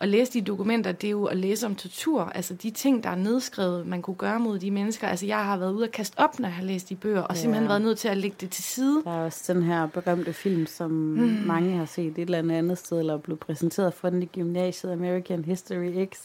at 0.00 0.08
læse 0.08 0.32
de 0.32 0.42
dokumenter, 0.42 0.92
det 0.92 1.06
er 1.06 1.10
jo 1.10 1.24
at 1.24 1.36
læse 1.36 1.66
om 1.66 1.74
tortur. 1.74 2.22
Altså 2.22 2.54
de 2.54 2.70
ting, 2.70 3.04
der 3.04 3.10
er 3.10 3.14
nedskrevet, 3.14 3.86
man 3.86 4.02
kunne 4.02 4.16
gøre 4.16 4.40
mod 4.40 4.58
de 4.58 4.70
mennesker. 4.70 5.08
Altså 5.08 5.26
jeg 5.26 5.44
har 5.44 5.56
været 5.56 5.72
ude 5.72 5.84
at 5.84 5.92
kaste 5.92 6.18
op, 6.18 6.38
når 6.38 6.48
jeg 6.48 6.54
har 6.54 6.62
læst 6.62 6.88
de 6.88 6.96
bøger, 6.96 7.20
og 7.20 7.34
ja. 7.34 7.40
simpelthen 7.40 7.68
været 7.68 7.82
nødt 7.82 7.98
til 7.98 8.08
at 8.08 8.16
lægge 8.16 8.36
det 8.40 8.50
til 8.50 8.64
side. 8.64 9.02
Der 9.04 9.10
er 9.10 9.24
også 9.24 9.52
den 9.52 9.62
her 9.62 9.86
berømte 9.86 10.32
film, 10.32 10.66
som 10.66 10.90
mm. 10.90 11.42
mange 11.46 11.76
har 11.76 11.84
set 11.84 12.06
et 12.06 12.18
eller 12.18 12.38
andet 12.38 12.56
andet 12.56 12.78
sted, 12.78 12.98
eller 12.98 13.18
blevet 13.18 13.40
præsenteret 13.40 13.94
for 13.94 14.10
den 14.10 14.22
i 14.22 14.26
gymnasiet, 14.26 14.92
American 14.92 15.44
History 15.44 16.06
X, 16.06 16.18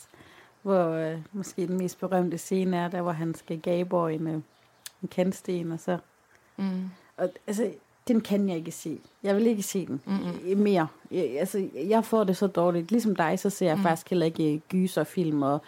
hvor 0.61 0.89
øh, 0.89 1.17
måske 1.33 1.67
den 1.67 1.77
mest 1.77 1.99
berømte 1.99 2.37
scene 2.37 2.77
er, 2.77 2.87
der 2.87 3.01
hvor 3.01 3.11
han 3.11 3.35
skal 3.35 3.59
gabe 3.59 4.13
en, 4.13 4.27
øh, 4.27 4.33
en 5.01 5.07
kantsten, 5.11 5.71
og 5.71 5.79
så... 5.79 5.97
Mm. 6.57 6.89
Og, 7.17 7.29
altså, 7.47 7.71
den 8.07 8.21
kan 8.21 8.49
jeg 8.49 8.57
ikke 8.57 8.71
se. 8.71 8.99
Jeg 9.23 9.35
vil 9.35 9.47
ikke 9.47 9.63
se 9.63 9.85
den 9.85 10.01
Mm-mm. 10.05 10.57
mere. 10.57 10.87
Jeg, 11.11 11.39
altså, 11.39 11.67
jeg 11.75 12.05
får 12.05 12.23
det 12.23 12.37
så 12.37 12.47
dårligt. 12.47 12.91
Ligesom 12.91 13.15
dig, 13.15 13.39
så 13.39 13.49
ser 13.49 13.67
jeg 13.67 13.77
mm. 13.77 13.83
faktisk 13.83 14.09
heller 14.09 14.25
ikke 14.25 14.61
gyserfilm 14.69 15.41
og 15.41 15.61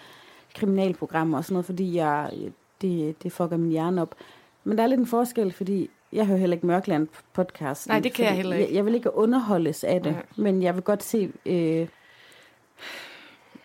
kriminalprogrammer 0.55 1.37
og 1.37 1.43
sådan 1.43 1.53
noget, 1.53 1.65
fordi 1.65 1.95
jeg, 1.95 2.31
det, 2.81 3.23
det 3.23 3.31
fucker 3.31 3.57
min 3.57 3.71
hjerne 3.71 4.01
op. 4.01 4.15
Men 4.63 4.77
der 4.77 4.83
er 4.83 4.87
lidt 4.87 4.99
en 4.99 5.07
forskel, 5.07 5.51
fordi 5.51 5.89
jeg 6.13 6.25
hører 6.25 6.37
heller 6.37 6.55
ikke 6.55 6.67
Mørkland 6.67 7.07
podcast. 7.33 7.87
Nej, 7.87 7.99
det 7.99 8.13
kan 8.13 8.25
jeg 8.25 8.35
heller 8.35 8.55
ikke. 8.55 8.69
Jeg, 8.69 8.75
jeg 8.75 8.85
vil 8.85 8.95
ikke 8.95 9.15
underholdes 9.15 9.83
af 9.83 10.03
det, 10.03 10.11
Nej. 10.11 10.25
men 10.35 10.63
jeg 10.63 10.75
vil 10.75 10.83
godt 10.83 11.03
se 11.03 11.31
øh, 11.45 11.87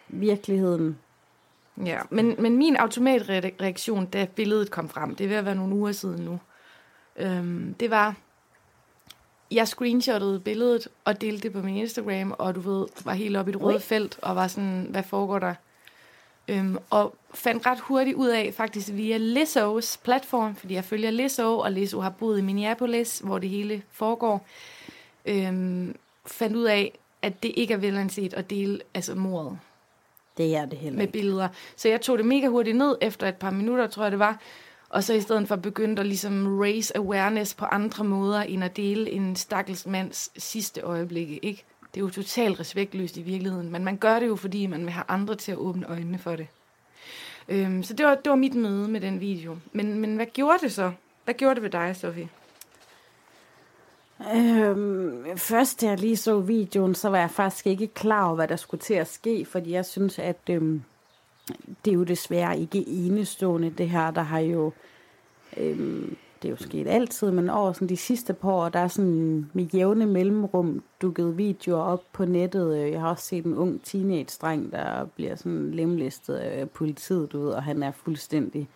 virkeligheden. 0.08 0.98
Ja, 1.84 1.98
men, 2.10 2.34
men 2.38 2.56
min 2.56 2.76
automatreaktion, 2.76 4.06
da 4.06 4.26
billedet 4.34 4.70
kom 4.70 4.88
frem, 4.88 5.14
det 5.14 5.24
er 5.24 5.28
ved 5.28 5.36
at 5.36 5.44
være 5.44 5.54
nogle 5.54 5.74
uger 5.74 5.92
siden 5.92 6.24
nu, 6.24 6.38
øhm, 7.16 7.74
det 7.80 7.90
var, 7.90 8.14
jeg 9.50 9.68
screenshottede 9.68 10.40
billedet 10.40 10.88
og 11.04 11.20
delte 11.20 11.42
det 11.42 11.52
på 11.52 11.62
min 11.62 11.76
Instagram, 11.76 12.34
og 12.38 12.54
du 12.54 12.60
ved, 12.60 12.86
var 13.04 13.12
helt 13.12 13.36
oppe 13.36 13.52
i 13.52 13.54
et 13.54 13.62
rødt 13.62 13.82
felt, 13.82 14.18
og 14.22 14.36
var 14.36 14.46
sådan, 14.46 14.86
hvad 14.90 15.02
foregår 15.02 15.38
der? 15.38 15.54
Øhm, 16.48 16.78
og 16.90 17.14
fandt 17.34 17.66
ret 17.66 17.80
hurtigt 17.80 18.16
ud 18.16 18.28
af, 18.28 18.54
faktisk 18.54 18.88
via 18.92 19.18
Lizzo's 19.18 19.98
platform, 20.04 20.56
fordi 20.56 20.74
jeg 20.74 20.84
følger 20.84 21.10
Lizzo, 21.10 21.58
og 21.58 21.72
Lizzo 21.72 22.00
har 22.00 22.10
boet 22.10 22.38
i 22.38 22.42
Minneapolis, 22.42 23.18
hvor 23.18 23.38
det 23.38 23.50
hele 23.50 23.82
foregår, 23.90 24.46
øhm, 25.26 25.96
fandt 26.26 26.56
ud 26.56 26.64
af, 26.64 26.98
at 27.22 27.42
det 27.42 27.52
ikke 27.56 27.74
er 27.74 27.78
velanset 27.78 28.34
at 28.34 28.50
dele 28.50 28.80
altså 28.94 29.14
mordet. 29.14 29.58
Det 30.36 30.56
er 30.56 30.64
det 30.64 30.78
heller 30.78 30.98
Med 30.98 31.08
billeder. 31.08 31.48
Så 31.76 31.88
jeg 31.88 32.00
tog 32.00 32.18
det 32.18 32.26
mega 32.26 32.46
hurtigt 32.46 32.76
ned, 32.76 32.96
efter 33.00 33.28
et 33.28 33.36
par 33.36 33.50
minutter, 33.50 33.86
tror 33.86 34.02
jeg 34.02 34.12
det 34.12 34.18
var, 34.18 34.40
og 34.92 35.04
så 35.04 35.12
i 35.12 35.20
stedet 35.20 35.48
for 35.48 35.56
begyndt 35.56 35.98
at 35.98 36.06
ligesom 36.06 36.58
raise 36.58 36.96
awareness 36.96 37.54
på 37.54 37.64
andre 37.64 38.04
måder, 38.04 38.40
end 38.40 38.64
at 38.64 38.76
dele 38.76 39.10
en 39.10 39.36
stakkels 39.36 39.86
mands 39.86 40.42
sidste 40.42 40.80
øjeblikke, 40.80 41.44
ikke? 41.44 41.64
Det 41.94 42.00
er 42.00 42.04
jo 42.04 42.10
totalt 42.10 42.60
respektløst 42.60 43.16
i 43.16 43.22
virkeligheden, 43.22 43.70
men 43.70 43.84
man 43.84 43.96
gør 43.96 44.18
det 44.18 44.26
jo, 44.26 44.36
fordi 44.36 44.66
man 44.66 44.80
vil 44.80 44.90
have 44.90 45.04
andre 45.08 45.34
til 45.34 45.52
at 45.52 45.58
åbne 45.58 45.86
øjnene 45.86 46.18
for 46.18 46.36
det. 46.36 46.46
Øhm, 47.48 47.82
så 47.82 47.94
det 47.94 48.06
var, 48.06 48.14
det 48.14 48.30
var 48.30 48.36
mit 48.36 48.54
møde 48.54 48.88
med 48.88 49.00
den 49.00 49.20
video. 49.20 49.56
Men, 49.72 50.00
men 50.00 50.16
hvad 50.16 50.26
gjorde 50.26 50.58
det 50.62 50.72
så? 50.72 50.92
Hvad 51.24 51.34
gjorde 51.34 51.54
det 51.54 51.62
ved 51.62 51.70
dig, 51.70 51.96
Sofie? 51.96 52.28
Øhm, 54.34 55.24
først 55.36 55.80
da 55.80 55.86
jeg 55.86 56.00
lige 56.00 56.16
så 56.16 56.40
videoen, 56.40 56.94
så 56.94 57.08
var 57.08 57.18
jeg 57.18 57.30
faktisk 57.30 57.66
ikke 57.66 57.86
klar 57.86 58.26
over, 58.26 58.34
hvad 58.34 58.48
der 58.48 58.56
skulle 58.56 58.80
til 58.80 58.94
at 58.94 59.08
ske, 59.08 59.44
fordi 59.44 59.72
jeg 59.72 59.86
synes, 59.86 60.18
at 60.18 60.40
øhm, 60.50 60.82
det 61.84 61.90
er 61.90 61.94
jo 61.94 62.02
desværre 62.02 62.58
ikke 62.58 62.88
enestående, 62.88 63.70
det 63.70 63.88
her. 63.88 64.10
Der 64.10 64.22
har 64.22 64.38
jo, 64.38 64.72
øhm, 65.56 66.16
det 66.42 66.48
er 66.48 66.52
jo 66.52 66.56
sket 66.56 66.88
altid, 66.88 67.30
men 67.30 67.50
over 67.50 67.72
sådan 67.72 67.88
de 67.88 67.96
sidste 67.96 68.32
par 68.32 68.50
år, 68.50 68.68
der 68.68 68.78
er 68.78 68.88
sådan 68.88 69.50
med 69.52 69.64
jævne 69.64 70.06
mellemrum 70.06 70.82
dukket 71.02 71.38
videoer 71.38 71.82
op 71.82 72.02
på 72.12 72.24
nettet. 72.24 72.90
Jeg 72.92 73.00
har 73.00 73.10
også 73.10 73.24
set 73.24 73.44
en 73.44 73.56
ung 73.56 73.80
teenage-dreng, 73.82 74.72
der 74.72 75.04
bliver 75.04 75.36
sådan 75.36 75.70
lemlæstet 75.70 76.34
af 76.34 76.70
politiet, 76.70 77.32
du 77.32 77.40
ved, 77.40 77.50
og 77.50 77.62
han 77.62 77.82
er 77.82 77.90
fuldstændig, 77.90 78.68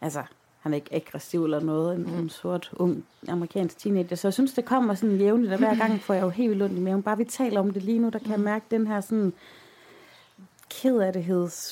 altså, 0.00 0.22
han 0.60 0.72
er 0.72 0.76
ikke 0.76 0.94
aggressiv 0.94 1.44
eller 1.44 1.60
noget, 1.60 1.96
en, 1.96 2.08
en 2.08 2.28
sort, 2.28 2.72
ung 2.76 3.04
amerikansk 3.28 3.78
teenager. 3.78 4.16
Så 4.16 4.28
jeg 4.28 4.34
synes, 4.34 4.52
det 4.52 4.64
kommer 4.64 4.94
sådan 4.94 5.16
jævnligt, 5.16 5.52
og 5.52 5.58
hver 5.58 5.74
gang 5.74 6.00
får 6.00 6.14
jeg 6.14 6.22
jo 6.22 6.28
helt 6.28 6.50
vildt 6.50 6.62
ondt 6.62 6.78
i 6.78 6.80
maven. 6.80 7.02
Bare 7.02 7.16
vi 7.16 7.24
taler 7.24 7.60
om 7.60 7.70
det 7.70 7.82
lige 7.82 7.98
nu, 7.98 8.08
der 8.08 8.18
kan 8.18 8.30
jeg 8.30 8.40
mærke 8.40 8.64
den 8.70 8.86
her 8.86 9.00
sådan 9.00 9.32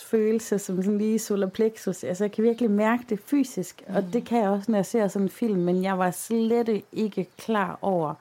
følelse, 0.04 0.58
som 0.58 0.82
sådan 0.82 0.98
lige 0.98 1.18
solar 1.18 1.46
plexus. 1.46 2.04
Altså, 2.04 2.24
jeg 2.24 2.32
kan 2.32 2.44
virkelig 2.44 2.70
mærke 2.70 3.04
det 3.08 3.20
fysisk, 3.20 3.82
mm. 3.88 3.96
og 3.96 4.12
det 4.12 4.24
kan 4.24 4.38
jeg 4.38 4.48
også, 4.48 4.70
når 4.70 4.78
jeg 4.78 4.86
ser 4.86 5.08
sådan 5.08 5.26
en 5.26 5.30
film, 5.30 5.60
men 5.60 5.82
jeg 5.82 5.98
var 5.98 6.10
slet 6.10 6.82
ikke 6.92 7.28
klar 7.38 7.78
over, 7.82 8.14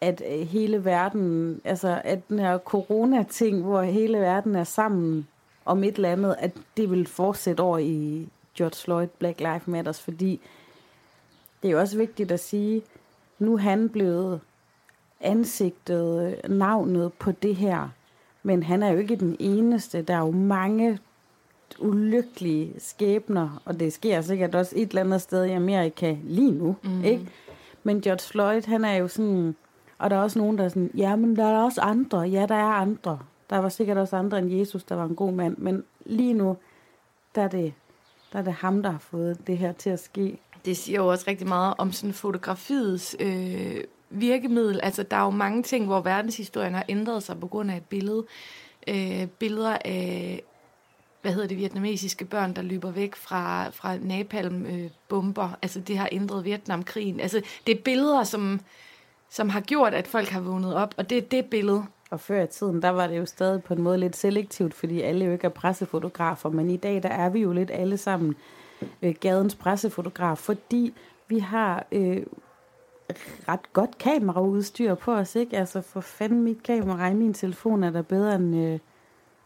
at 0.00 0.22
øh, 0.30 0.46
hele 0.46 0.84
verden, 0.84 1.60
altså 1.64 2.00
at 2.04 2.28
den 2.28 2.38
her 2.38 2.58
corona-ting, 2.58 3.62
hvor 3.62 3.82
hele 3.82 4.18
verden 4.18 4.54
er 4.54 4.64
sammen 4.64 5.28
om 5.64 5.84
et 5.84 5.94
eller 5.94 6.12
andet, 6.12 6.36
at 6.38 6.50
det 6.76 6.90
vil 6.90 7.06
fortsætte 7.06 7.60
over 7.60 7.78
i 7.78 8.28
George 8.56 8.76
Floyd 8.84 9.08
Black 9.18 9.40
Lives 9.40 9.66
Matters, 9.66 10.02
fordi 10.02 10.40
det 11.62 11.68
er 11.68 11.72
jo 11.72 11.80
også 11.80 11.96
vigtigt 11.96 12.32
at 12.32 12.40
sige, 12.40 12.82
nu 13.38 13.54
er 13.54 13.58
han 13.58 13.88
blevet 13.88 14.40
ansigtet, 15.20 16.40
navnet 16.48 17.12
på 17.12 17.32
det 17.32 17.56
her, 17.56 17.88
men 18.46 18.62
han 18.62 18.82
er 18.82 18.90
jo 18.90 18.98
ikke 18.98 19.16
den 19.16 19.36
eneste. 19.38 20.02
Der 20.02 20.14
er 20.14 20.18
jo 20.18 20.30
mange 20.30 20.98
ulykkelige 21.78 22.74
skæbner, 22.78 23.62
og 23.64 23.80
det 23.80 23.92
sker 23.92 24.20
sikkert 24.20 24.54
også 24.54 24.72
et 24.76 24.88
eller 24.88 25.02
andet 25.02 25.20
sted 25.20 25.44
i 25.44 25.50
Amerika 25.50 26.16
lige 26.24 26.52
nu, 26.52 26.76
mm. 26.82 27.04
ikke? 27.04 27.28
Men 27.82 28.00
George 28.00 28.28
Floyd, 28.30 28.62
han 28.66 28.84
er 28.84 28.94
jo 28.94 29.08
sådan, 29.08 29.56
og 29.98 30.10
der 30.10 30.16
er 30.16 30.20
også 30.20 30.38
nogen, 30.38 30.58
der 30.58 30.64
er 30.64 30.68
sådan, 30.68 30.90
ja, 30.94 31.16
men 31.16 31.36
der 31.36 31.44
er 31.44 31.62
også 31.62 31.80
andre. 31.80 32.20
Ja, 32.20 32.46
der 32.48 32.54
er 32.54 32.72
andre. 32.72 33.18
Der 33.50 33.58
var 33.58 33.68
sikkert 33.68 33.98
også 33.98 34.16
andre 34.16 34.38
end 34.38 34.52
Jesus, 34.52 34.84
der 34.84 34.94
var 34.94 35.04
en 35.04 35.14
god 35.14 35.32
mand, 35.32 35.56
men 35.58 35.84
lige 36.06 36.34
nu, 36.34 36.56
der 37.34 37.42
er 37.42 37.48
det, 37.48 37.72
der 38.32 38.38
er 38.38 38.42
det 38.42 38.52
ham, 38.52 38.82
der 38.82 38.90
har 38.90 38.98
fået 38.98 39.46
det 39.46 39.58
her 39.58 39.72
til 39.72 39.90
at 39.90 40.00
ske. 40.00 40.38
Det 40.64 40.76
siger 40.76 40.98
jo 40.98 41.06
også 41.06 41.24
rigtig 41.28 41.48
meget 41.48 41.74
om 41.78 41.92
sådan 41.92 42.12
fotografiets 42.12 43.16
øh, 43.20 43.76
virkemiddel. 44.14 44.80
Altså, 44.82 45.02
der 45.02 45.16
er 45.16 45.24
jo 45.24 45.30
mange 45.30 45.62
ting, 45.62 45.86
hvor 45.86 46.00
verdenshistorien 46.00 46.74
har 46.74 46.84
ændret 46.88 47.22
sig 47.22 47.40
på 47.40 47.46
grund 47.46 47.70
af 47.70 47.76
et 47.76 47.84
billede. 47.84 48.24
Øh, 48.88 49.26
billeder 49.26 49.78
af, 49.84 50.42
hvad 51.22 51.32
hedder 51.32 51.48
det, 51.48 51.56
vietnamesiske 51.56 52.24
børn, 52.24 52.56
der 52.56 52.62
løber 52.62 52.90
væk 52.90 53.14
fra, 53.14 53.68
fra 53.68 53.96
napalm-bomber. 53.96 55.44
Øh, 55.44 55.54
altså, 55.62 55.80
det 55.80 55.98
har 55.98 56.08
ændret 56.12 56.44
Vietnamkrigen. 56.44 57.20
Altså, 57.20 57.42
det 57.66 57.78
er 57.78 57.82
billeder, 57.82 58.24
som, 58.24 58.60
som 59.30 59.48
har 59.48 59.60
gjort, 59.60 59.94
at 59.94 60.06
folk 60.06 60.28
har 60.28 60.40
vågnet 60.40 60.74
op, 60.74 60.94
og 60.96 61.10
det 61.10 61.18
er 61.18 61.22
det 61.22 61.44
billede. 61.44 61.84
Og 62.10 62.20
før 62.20 62.42
i 62.42 62.46
tiden, 62.46 62.82
der 62.82 62.88
var 62.90 63.06
det 63.06 63.18
jo 63.18 63.26
stadig 63.26 63.62
på 63.62 63.74
en 63.74 63.82
måde 63.82 63.98
lidt 63.98 64.16
selektivt, 64.16 64.74
fordi 64.74 65.00
alle 65.00 65.24
jo 65.24 65.32
ikke 65.32 65.44
er 65.44 65.48
pressefotografer, 65.48 66.50
men 66.50 66.70
i 66.70 66.76
dag, 66.76 67.02
der 67.02 67.08
er 67.08 67.28
vi 67.28 67.40
jo 67.40 67.52
lidt 67.52 67.70
alle 67.70 67.96
sammen 67.96 68.36
øh, 69.02 69.14
gadens 69.20 69.54
pressefotograf, 69.54 70.38
fordi 70.38 70.94
vi 71.28 71.38
har 71.38 71.86
øh, 71.92 72.22
ret 73.48 73.72
godt 73.72 73.98
kameraudstyr 73.98 74.94
på 74.94 75.12
os, 75.14 75.34
ikke? 75.34 75.56
Altså 75.56 75.80
for 75.80 76.00
fanden 76.00 76.42
mit 76.42 76.62
kamera 76.62 77.08
i 77.08 77.14
min 77.14 77.34
telefon 77.34 77.84
er 77.84 77.90
der 77.90 78.02
bedre 78.02 78.34
end, 78.34 78.56
øh, 78.56 78.78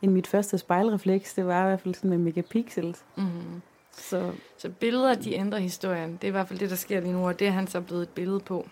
end 0.02 0.12
mit 0.12 0.26
første 0.26 0.58
spejlrefleks. 0.58 1.34
Det 1.34 1.46
var 1.46 1.64
i 1.64 1.66
hvert 1.66 1.80
fald 1.80 1.94
sådan 1.94 2.10
med 2.10 2.18
megapixels. 2.18 3.04
Mm-hmm. 3.16 3.62
Så. 3.92 4.32
så 4.56 4.70
billeder, 4.70 5.14
de 5.14 5.34
ændrer 5.34 5.58
historien. 5.58 6.12
Det 6.12 6.24
er 6.24 6.28
i 6.28 6.30
hvert 6.30 6.48
fald 6.48 6.58
det, 6.58 6.70
der 6.70 6.76
sker 6.76 7.00
lige 7.00 7.12
nu, 7.12 7.26
og 7.26 7.38
det 7.38 7.46
er 7.46 7.50
han 7.50 7.66
så 7.66 7.80
blevet 7.80 8.02
et 8.02 8.08
billede 8.08 8.40
på. 8.40 8.68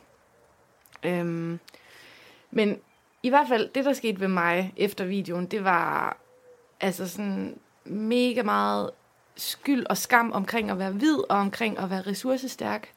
Øhm, 1.02 1.58
men 2.50 2.78
i 3.22 3.28
hvert 3.28 3.48
fald, 3.48 3.68
det 3.74 3.84
der 3.84 3.92
skete 3.92 4.20
ved 4.20 4.28
mig 4.28 4.72
efter 4.76 5.04
videoen, 5.04 5.46
det 5.46 5.64
var 5.64 6.16
altså 6.80 7.08
sådan 7.08 7.58
mega 7.84 8.42
meget 8.42 8.90
skyld 9.36 9.86
og 9.86 9.96
skam 9.96 10.32
omkring 10.32 10.70
at 10.70 10.78
være 10.78 10.90
hvid 10.90 11.18
og 11.30 11.38
omkring 11.38 11.78
at 11.78 11.90
være 11.90 12.02
ressourcestærk. 12.02 12.92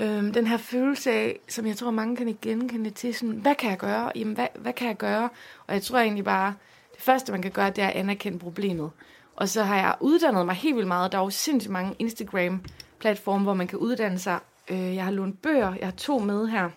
Øhm, 0.00 0.32
den 0.32 0.46
her 0.46 0.56
følelse 0.56 1.10
af, 1.10 1.38
som 1.48 1.66
jeg 1.66 1.76
tror 1.76 1.90
mange 1.90 2.16
kan 2.16 2.38
genkende 2.42 2.90
til, 2.90 3.14
sådan, 3.14 3.34
hvad 3.34 3.54
kan 3.54 3.70
jeg 3.70 3.78
gøre? 3.78 4.12
Jamen, 4.14 4.34
hvad, 4.34 4.46
hvad 4.54 4.72
kan 4.72 4.88
jeg 4.88 4.96
gøre? 4.96 5.28
Og 5.66 5.74
jeg 5.74 5.82
tror 5.82 5.98
egentlig 5.98 6.24
bare, 6.24 6.54
det 6.94 7.02
første 7.02 7.32
man 7.32 7.42
kan 7.42 7.50
gøre, 7.50 7.70
det 7.70 7.84
er 7.84 7.88
at 7.88 7.96
anerkende 7.96 8.38
problemet. 8.38 8.90
Og 9.36 9.48
så 9.48 9.62
har 9.62 9.76
jeg 9.76 9.94
uddannet 10.00 10.46
mig 10.46 10.54
helt 10.54 10.76
vildt 10.76 10.88
meget. 10.88 11.12
Der 11.12 11.18
er 11.18 11.22
jo 11.22 11.30
sindssygt 11.30 11.72
mange 11.72 11.94
Instagram-platforme, 11.98 13.42
hvor 13.42 13.54
man 13.54 13.66
kan 13.66 13.78
uddanne 13.78 14.18
sig. 14.18 14.38
Øh, 14.68 14.94
jeg 14.94 15.04
har 15.04 15.10
lånt 15.10 15.42
bøger, 15.42 15.74
jeg 15.74 15.86
har 15.86 15.92
to 15.92 16.18
med 16.18 16.46
her. 16.48 16.70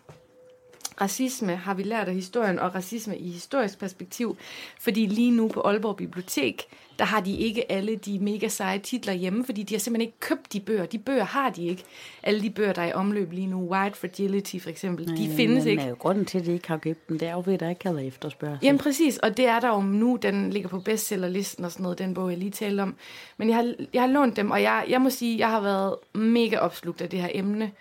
Racisme 1.01 1.55
har 1.55 1.73
vi 1.73 1.83
lært 1.83 2.07
af 2.07 2.13
historien, 2.13 2.59
og 2.59 2.75
racisme 2.75 3.17
i 3.17 3.31
historisk 3.31 3.79
perspektiv. 3.79 4.37
Fordi 4.79 5.05
lige 5.05 5.31
nu 5.31 5.47
på 5.47 5.61
Aalborg 5.61 5.95
Bibliotek, 5.97 6.63
der 7.01 7.07
har 7.07 7.19
de 7.21 7.37
ikke 7.37 7.71
alle 7.71 7.95
de 7.95 8.19
mega 8.19 8.47
seje 8.47 8.79
titler 8.79 9.13
hjemme, 9.13 9.45
fordi 9.45 9.63
de 9.63 9.73
har 9.73 9.79
simpelthen 9.79 10.07
ikke 10.07 10.19
købt 10.19 10.53
de 10.53 10.59
bøger. 10.59 10.85
De 10.85 10.97
bøger 10.97 11.23
har 11.23 11.49
de 11.49 11.67
ikke. 11.67 11.83
Alle 12.23 12.41
de 12.41 12.49
bøger, 12.49 12.73
der 12.73 12.81
er 12.81 12.87
i 12.87 12.93
omløb 12.93 13.31
lige 13.31 13.47
nu, 13.47 13.71
White 13.71 13.97
Fragility 13.97 14.57
for 14.59 14.69
eksempel, 14.69 15.05
Nej, 15.05 15.15
de 15.15 15.35
findes 15.35 15.65
men, 15.65 15.71
ikke. 15.71 15.83
Men 15.83 15.95
grunden 15.95 16.25
til, 16.25 16.39
at 16.39 16.45
de 16.45 16.53
ikke 16.53 16.67
har 16.67 16.77
købt 16.77 17.09
dem, 17.09 17.19
det 17.19 17.27
er 17.27 17.31
jo 17.31 17.43
ved, 17.45 17.53
at 17.53 17.59
der 17.59 17.69
ikke 17.69 17.85
har 17.85 17.93
været 17.93 18.07
efterspørgsel. 18.07 18.59
Jamen 18.65 18.79
præcis, 18.79 19.17
og 19.17 19.37
det 19.37 19.45
er 19.47 19.59
der 19.59 19.67
jo 19.67 19.81
nu. 19.81 20.15
Den 20.21 20.49
ligger 20.49 20.69
på 20.69 20.79
bestsellerlisten 20.79 21.65
og 21.65 21.71
sådan 21.71 21.83
noget, 21.83 21.99
den 21.99 22.13
bog, 22.13 22.29
jeg 22.29 22.37
lige 22.37 22.51
talte 22.51 22.81
om. 22.81 22.95
Men 23.37 23.49
jeg 23.49 23.55
har, 23.55 23.73
jeg 23.93 24.01
har 24.01 24.07
lånt 24.07 24.35
dem, 24.35 24.51
og 24.51 24.61
jeg, 24.61 24.85
jeg 24.89 25.01
må 25.01 25.09
sige, 25.09 25.39
jeg 25.39 25.49
har 25.49 25.61
været 25.61 25.95
mega 26.13 26.57
opslugt 26.57 27.01
af 27.01 27.09
det 27.09 27.21
her 27.21 27.29
emne. 27.33 27.71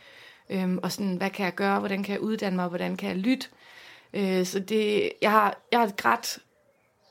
Øhm, 0.50 0.79
og 0.83 0.93
sådan, 0.93 1.15
hvad 1.15 1.31
kan 1.31 1.45
jeg 1.45 1.55
gøre, 1.55 1.79
hvordan 1.79 2.03
kan 2.03 2.12
jeg 2.12 2.21
uddanne 2.21 2.57
mig, 2.57 2.69
hvordan 2.69 2.97
kan 2.97 3.09
jeg 3.09 3.17
lytte. 3.17 3.47
Øh, 4.15 4.47
så 4.47 4.59
det, 4.59 5.12
jeg 5.23 5.31
har, 5.31 5.61
jeg 5.73 5.81
har 5.81 5.91
grædt 5.97 6.39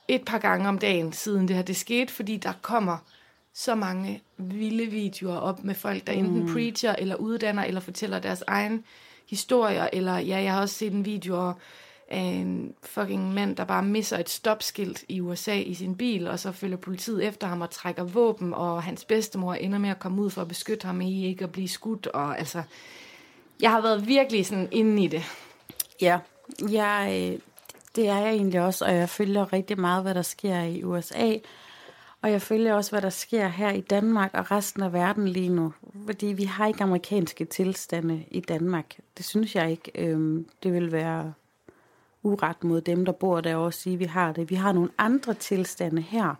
et 0.10 0.26
par 0.26 0.38
gange 0.38 0.70
om 0.70 0.78
dagen, 0.78 1.14
siden 1.14 1.48
det 1.48 1.56
her 1.56 1.64
det 1.64 1.76
skete, 1.76 2.14
fordi 2.14 2.38
der 2.38 2.54
kommer 2.62 2.98
så 3.54 3.76
mange 3.76 4.22
vilde 4.38 4.86
videoer 4.86 5.38
op 5.38 5.64
med 5.64 5.76
folk, 5.76 6.08
der 6.08 6.14
enten 6.14 6.40
mm. 6.46 6.54
preacher, 6.54 6.96
eller 6.98 7.16
uddanner, 7.16 7.64
eller 7.64 7.82
fortæller 7.82 8.20
deres 8.20 8.44
egen 8.48 8.84
historier, 9.30 9.90
eller 9.94 10.18
ja, 10.18 10.42
jeg 10.42 10.54
har 10.54 10.62
også 10.62 10.76
set 10.76 10.94
en 10.94 11.06
video 11.06 11.54
af 12.08 12.20
en 12.20 12.74
fucking 12.84 13.34
mand, 13.34 13.56
der 13.56 13.64
bare 13.66 13.84
misser 13.84 14.18
et 14.18 14.30
stopskilt 14.30 15.04
i 15.10 15.22
USA 15.22 15.56
i 15.56 15.74
sin 15.74 15.96
bil, 15.96 16.28
og 16.28 16.40
så 16.40 16.52
følger 16.52 16.78
politiet 16.78 17.26
efter 17.26 17.48
ham 17.48 17.62
og 17.62 17.70
trækker 17.70 18.04
våben, 18.04 18.54
og 18.54 18.84
hans 18.84 19.06
bedstemor 19.06 19.54
ender 19.54 19.78
med 19.78 19.90
at 19.90 20.00
komme 20.00 20.22
ud 20.22 20.30
for 20.30 20.42
at 20.42 20.48
beskytte 20.48 20.88
ham 20.88 21.02
i 21.02 21.26
ikke 21.26 21.44
at 21.44 21.52
blive 21.52 21.70
skudt, 21.70 22.08
og 22.08 22.40
altså, 22.40 22.64
jeg 23.62 23.72
har 23.72 23.82
været 23.82 24.08
virkelig 24.08 24.46
sådan 24.46 24.68
inde 24.72 25.04
i 25.04 25.08
det. 25.08 25.24
Ja, 26.02 26.20
jeg, 26.72 27.38
det 27.96 28.10
er 28.10 28.18
jeg 28.18 28.30
egentlig 28.30 28.62
også, 28.62 28.86
og 28.86 28.96
jeg 28.96 29.10
følger 29.10 29.54
rigtig 29.54 29.80
meget, 29.80 30.04
hvad 30.04 30.14
der 30.14 30.22
sker 30.22 30.62
i 30.62 30.84
USA, 30.84 31.34
og 32.22 32.32
jeg 32.32 32.42
følger 32.42 32.74
også, 32.74 32.92
hvad 32.92 33.02
der 33.02 33.10
sker 33.10 33.48
her 33.48 33.72
i 33.72 33.82
Danmark 33.82 34.32
og 34.34 34.52
resten 34.52 34.84
af 34.84 34.94
verden 34.94 35.28
lige 35.28 35.50
nu. 35.50 35.74
Fordi 36.06 36.26
vi 36.26 36.44
har 36.44 36.68
ikke 36.68 36.84
amerikanske 36.84 37.46
tilstande 37.46 38.26
i 38.32 38.40
Danmark. 38.40 38.98
Det 39.18 39.26
synes 39.26 39.56
jeg 39.56 39.72
ikke. 39.72 39.92
Øhm, 39.96 40.48
det 40.64 40.74
vil 40.74 40.92
være 40.92 41.34
uret 42.24 42.64
mod 42.64 42.82
dem, 42.82 43.06
der 43.06 43.12
bor 43.12 43.42
der 43.42 43.56
og 43.56 43.74
sige, 43.74 43.94
at 43.94 44.00
vi 44.00 44.06
har 44.06 44.32
det. 44.32 44.50
Vi 44.50 44.56
har 44.56 44.72
nogle 44.72 44.90
andre 44.98 45.34
tilstande 45.34 46.02
her. 46.02 46.36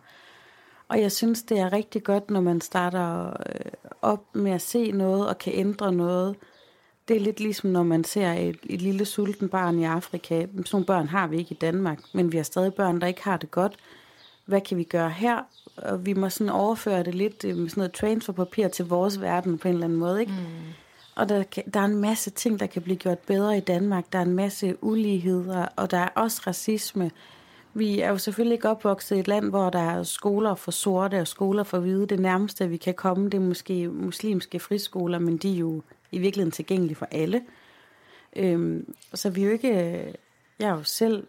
Og 0.88 1.00
jeg 1.00 1.12
synes, 1.12 1.42
det 1.42 1.58
er 1.58 1.72
rigtig 1.72 2.02
godt, 2.02 2.30
når 2.30 2.40
man 2.40 2.60
starter 2.60 3.26
øh, 3.30 3.70
op 4.02 4.24
med 4.34 4.52
at 4.52 4.62
se 4.62 4.92
noget 4.92 5.28
og 5.28 5.38
kan 5.38 5.52
ændre 5.56 5.92
noget. 5.92 6.36
Det 7.10 7.16
er 7.16 7.20
lidt 7.20 7.40
ligesom, 7.40 7.70
når 7.70 7.82
man 7.82 8.04
ser 8.04 8.32
et, 8.32 8.56
et 8.66 8.82
lille 8.82 9.04
sulten 9.04 9.48
barn 9.48 9.78
i 9.78 9.84
Afrika. 9.84 10.40
Sådan 10.40 10.64
nogle 10.72 10.86
børn 10.86 11.08
har 11.08 11.26
vi 11.26 11.36
ikke 11.38 11.54
i 11.54 11.58
Danmark, 11.60 11.98
men 12.12 12.32
vi 12.32 12.36
har 12.36 12.44
stadig 12.44 12.74
børn, 12.74 13.00
der 13.00 13.06
ikke 13.06 13.24
har 13.24 13.36
det 13.36 13.50
godt. 13.50 13.76
Hvad 14.46 14.60
kan 14.60 14.78
vi 14.78 14.84
gøre 14.84 15.10
her? 15.10 15.38
Og 15.76 16.06
vi 16.06 16.12
må 16.12 16.28
sådan 16.28 16.52
overføre 16.52 17.02
det 17.02 17.14
lidt 17.14 17.44
øh, 17.44 17.56
med 17.56 17.68
sådan 17.68 17.80
noget 17.80 17.92
transferpapir 17.92 18.68
til 18.68 18.84
vores 18.84 19.20
verden 19.20 19.58
på 19.58 19.68
en 19.68 19.74
eller 19.74 19.84
anden 19.84 19.98
måde, 19.98 20.20
ikke? 20.20 20.32
Mm. 20.32 20.72
Og 21.14 21.28
der, 21.28 21.42
der 21.74 21.80
er 21.80 21.84
en 21.84 22.00
masse 22.00 22.30
ting, 22.30 22.60
der 22.60 22.66
kan 22.66 22.82
blive 22.82 22.96
gjort 22.96 23.18
bedre 23.18 23.56
i 23.56 23.60
Danmark. 23.60 24.12
Der 24.12 24.18
er 24.18 24.22
en 24.22 24.34
masse 24.34 24.76
uligheder, 24.80 25.66
og 25.76 25.90
der 25.90 25.98
er 25.98 26.08
også 26.14 26.42
racisme. 26.46 27.10
Vi 27.74 28.00
er 28.00 28.08
jo 28.08 28.18
selvfølgelig 28.18 28.54
ikke 28.54 28.68
opvokset 28.68 29.16
i 29.16 29.20
et 29.20 29.28
land, 29.28 29.50
hvor 29.50 29.70
der 29.70 29.78
er 29.78 30.02
skoler 30.02 30.54
for 30.54 30.70
sorte 30.70 31.20
og 31.20 31.28
skoler 31.28 31.62
for 31.62 31.78
hvide. 31.78 32.06
Det 32.06 32.20
nærmeste, 32.20 32.68
vi 32.68 32.76
kan 32.76 32.94
komme, 32.94 33.24
det 33.24 33.34
er 33.34 33.42
måske 33.42 33.88
muslimske 33.88 34.60
friskoler, 34.60 35.18
men 35.18 35.36
de 35.36 35.54
er 35.54 35.58
jo 35.58 35.82
i 36.12 36.18
virkeligheden 36.18 36.52
tilgængelig 36.52 36.96
for 36.96 37.08
alle. 37.10 37.42
Øhm, 38.36 38.94
så 39.14 39.30
vi 39.30 39.42
er 39.42 39.46
jo 39.46 39.52
ikke... 39.52 39.68
Øh, 39.68 40.14
jeg 40.58 40.68
er 40.68 40.74
jo 40.74 40.82
selv 40.82 41.26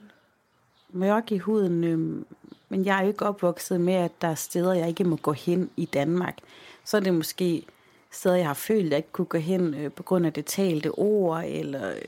mørk 0.90 1.32
i 1.32 1.38
huden, 1.38 1.84
øhm, 1.84 2.26
men 2.70 2.86
jeg 2.86 2.98
er 2.98 3.02
jo 3.02 3.08
ikke 3.08 3.26
opvokset 3.26 3.82
med, 3.82 3.94
at 3.94 4.12
der 4.22 4.28
er 4.28 4.36
steder, 4.36 4.74
jeg 4.74 4.88
ikke 4.88 5.04
må 5.04 5.16
gå 5.16 5.32
hen 5.32 5.70
i 5.78 5.86
Danmark. 5.86 6.38
Så 6.86 6.98
er 6.98 7.02
det 7.02 7.14
måske 7.14 7.66
steder, 8.12 8.36
jeg 8.36 8.48
har 8.48 8.54
følt, 8.54 8.86
at 8.86 8.92
jeg 8.92 8.98
ikke 8.98 9.12
kunne 9.12 9.26
gå 9.26 9.38
hen 9.38 9.74
øh, 9.74 9.92
på 9.92 10.04
grund 10.04 10.26
af 10.26 10.34
det 10.34 10.46
talte 10.46 10.92
ord, 10.92 11.44
eller 11.46 11.92
øh, 11.92 12.02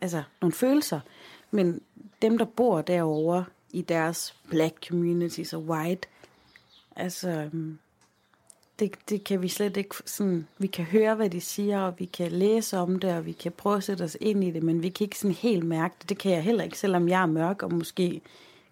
altså 0.00 0.22
nogle 0.40 0.52
følelser. 0.52 1.00
Men 1.50 1.80
dem, 2.22 2.38
der 2.38 2.44
bor 2.44 2.82
derovre 2.82 3.44
i 3.70 3.82
deres 3.82 4.34
black 4.48 4.88
communities 4.88 5.52
og 5.52 5.62
white, 5.62 6.08
altså, 6.96 7.30
øhm, 7.30 7.78
det, 8.82 8.94
det 9.08 9.24
kan 9.24 9.42
vi 9.42 9.48
slet 9.48 9.76
ikke 9.76 9.94
sådan, 10.06 10.46
vi 10.58 10.66
kan 10.66 10.84
høre, 10.84 11.14
hvad 11.14 11.30
de 11.30 11.40
siger, 11.40 11.80
og 11.80 11.94
vi 11.98 12.04
kan 12.04 12.32
læse 12.32 12.78
om 12.78 12.98
det, 12.98 13.12
og 13.14 13.26
vi 13.26 13.32
kan 13.32 13.52
prøve 13.52 13.76
at 13.76 13.84
sætte 13.84 14.02
os 14.02 14.16
ind 14.20 14.44
i 14.44 14.50
det, 14.50 14.62
men 14.62 14.82
vi 14.82 14.88
kan 14.88 15.04
ikke 15.04 15.18
sådan 15.18 15.34
helt 15.34 15.64
mærke 15.64 15.94
det. 16.00 16.08
Det 16.08 16.18
kan 16.18 16.32
jeg 16.32 16.42
heller 16.42 16.64
ikke, 16.64 16.78
selvom 16.78 17.08
jeg 17.08 17.22
er 17.22 17.26
mørk, 17.26 17.62
og 17.62 17.72
måske 17.72 18.20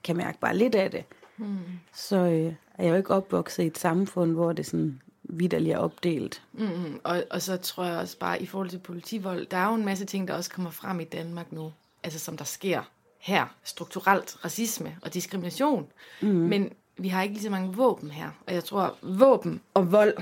kan 0.05 0.17
mærke 0.17 0.39
bare 0.39 0.57
lidt 0.57 0.75
af 0.75 0.91
det. 0.91 1.05
Mm. 1.37 1.59
Så 1.95 2.17
øh, 2.17 2.53
er 2.75 2.85
jeg 2.85 2.91
jo 2.91 2.97
ikke 2.97 3.15
opvokset 3.15 3.63
i 3.63 3.67
et 3.67 3.79
samfund, 3.79 4.33
hvor 4.33 4.53
det 4.53 4.67
sådan 4.67 5.01
vidderligt 5.23 5.75
er 5.75 5.79
opdelt. 5.79 6.43
Mm, 6.53 7.01
og, 7.05 7.25
og 7.31 7.43
så 7.43 7.57
tror 7.57 7.85
jeg 7.85 7.99
også 7.99 8.19
bare, 8.19 8.43
i 8.43 8.47
forhold 8.47 8.71
til 8.71 8.79
politivold, 8.79 9.47
der 9.47 9.57
er 9.57 9.69
jo 9.69 9.75
en 9.75 9.85
masse 9.85 10.05
ting, 10.05 10.29
der 10.29 10.35
også 10.35 10.51
kommer 10.51 10.71
frem 10.71 11.01
i 11.01 11.05
Danmark 11.05 11.53
nu, 11.53 11.73
altså 12.03 12.19
som 12.19 12.37
der 12.37 12.45
sker 12.45 12.83
her, 13.19 13.47
strukturelt 13.65 14.37
racisme 14.45 14.97
og 15.03 15.15
diskrimination. 15.15 15.87
Mm. 16.23 16.29
Men 16.29 16.73
vi 17.03 17.09
har 17.09 17.23
ikke 17.23 17.35
lige 17.35 17.45
så 17.45 17.51
mange 17.51 17.75
våben 17.77 18.11
her, 18.11 18.29
og 18.47 18.55
jeg 18.55 18.65
tror, 18.65 18.95
våben 19.03 19.61
og 19.75 19.93
vold 19.93 20.15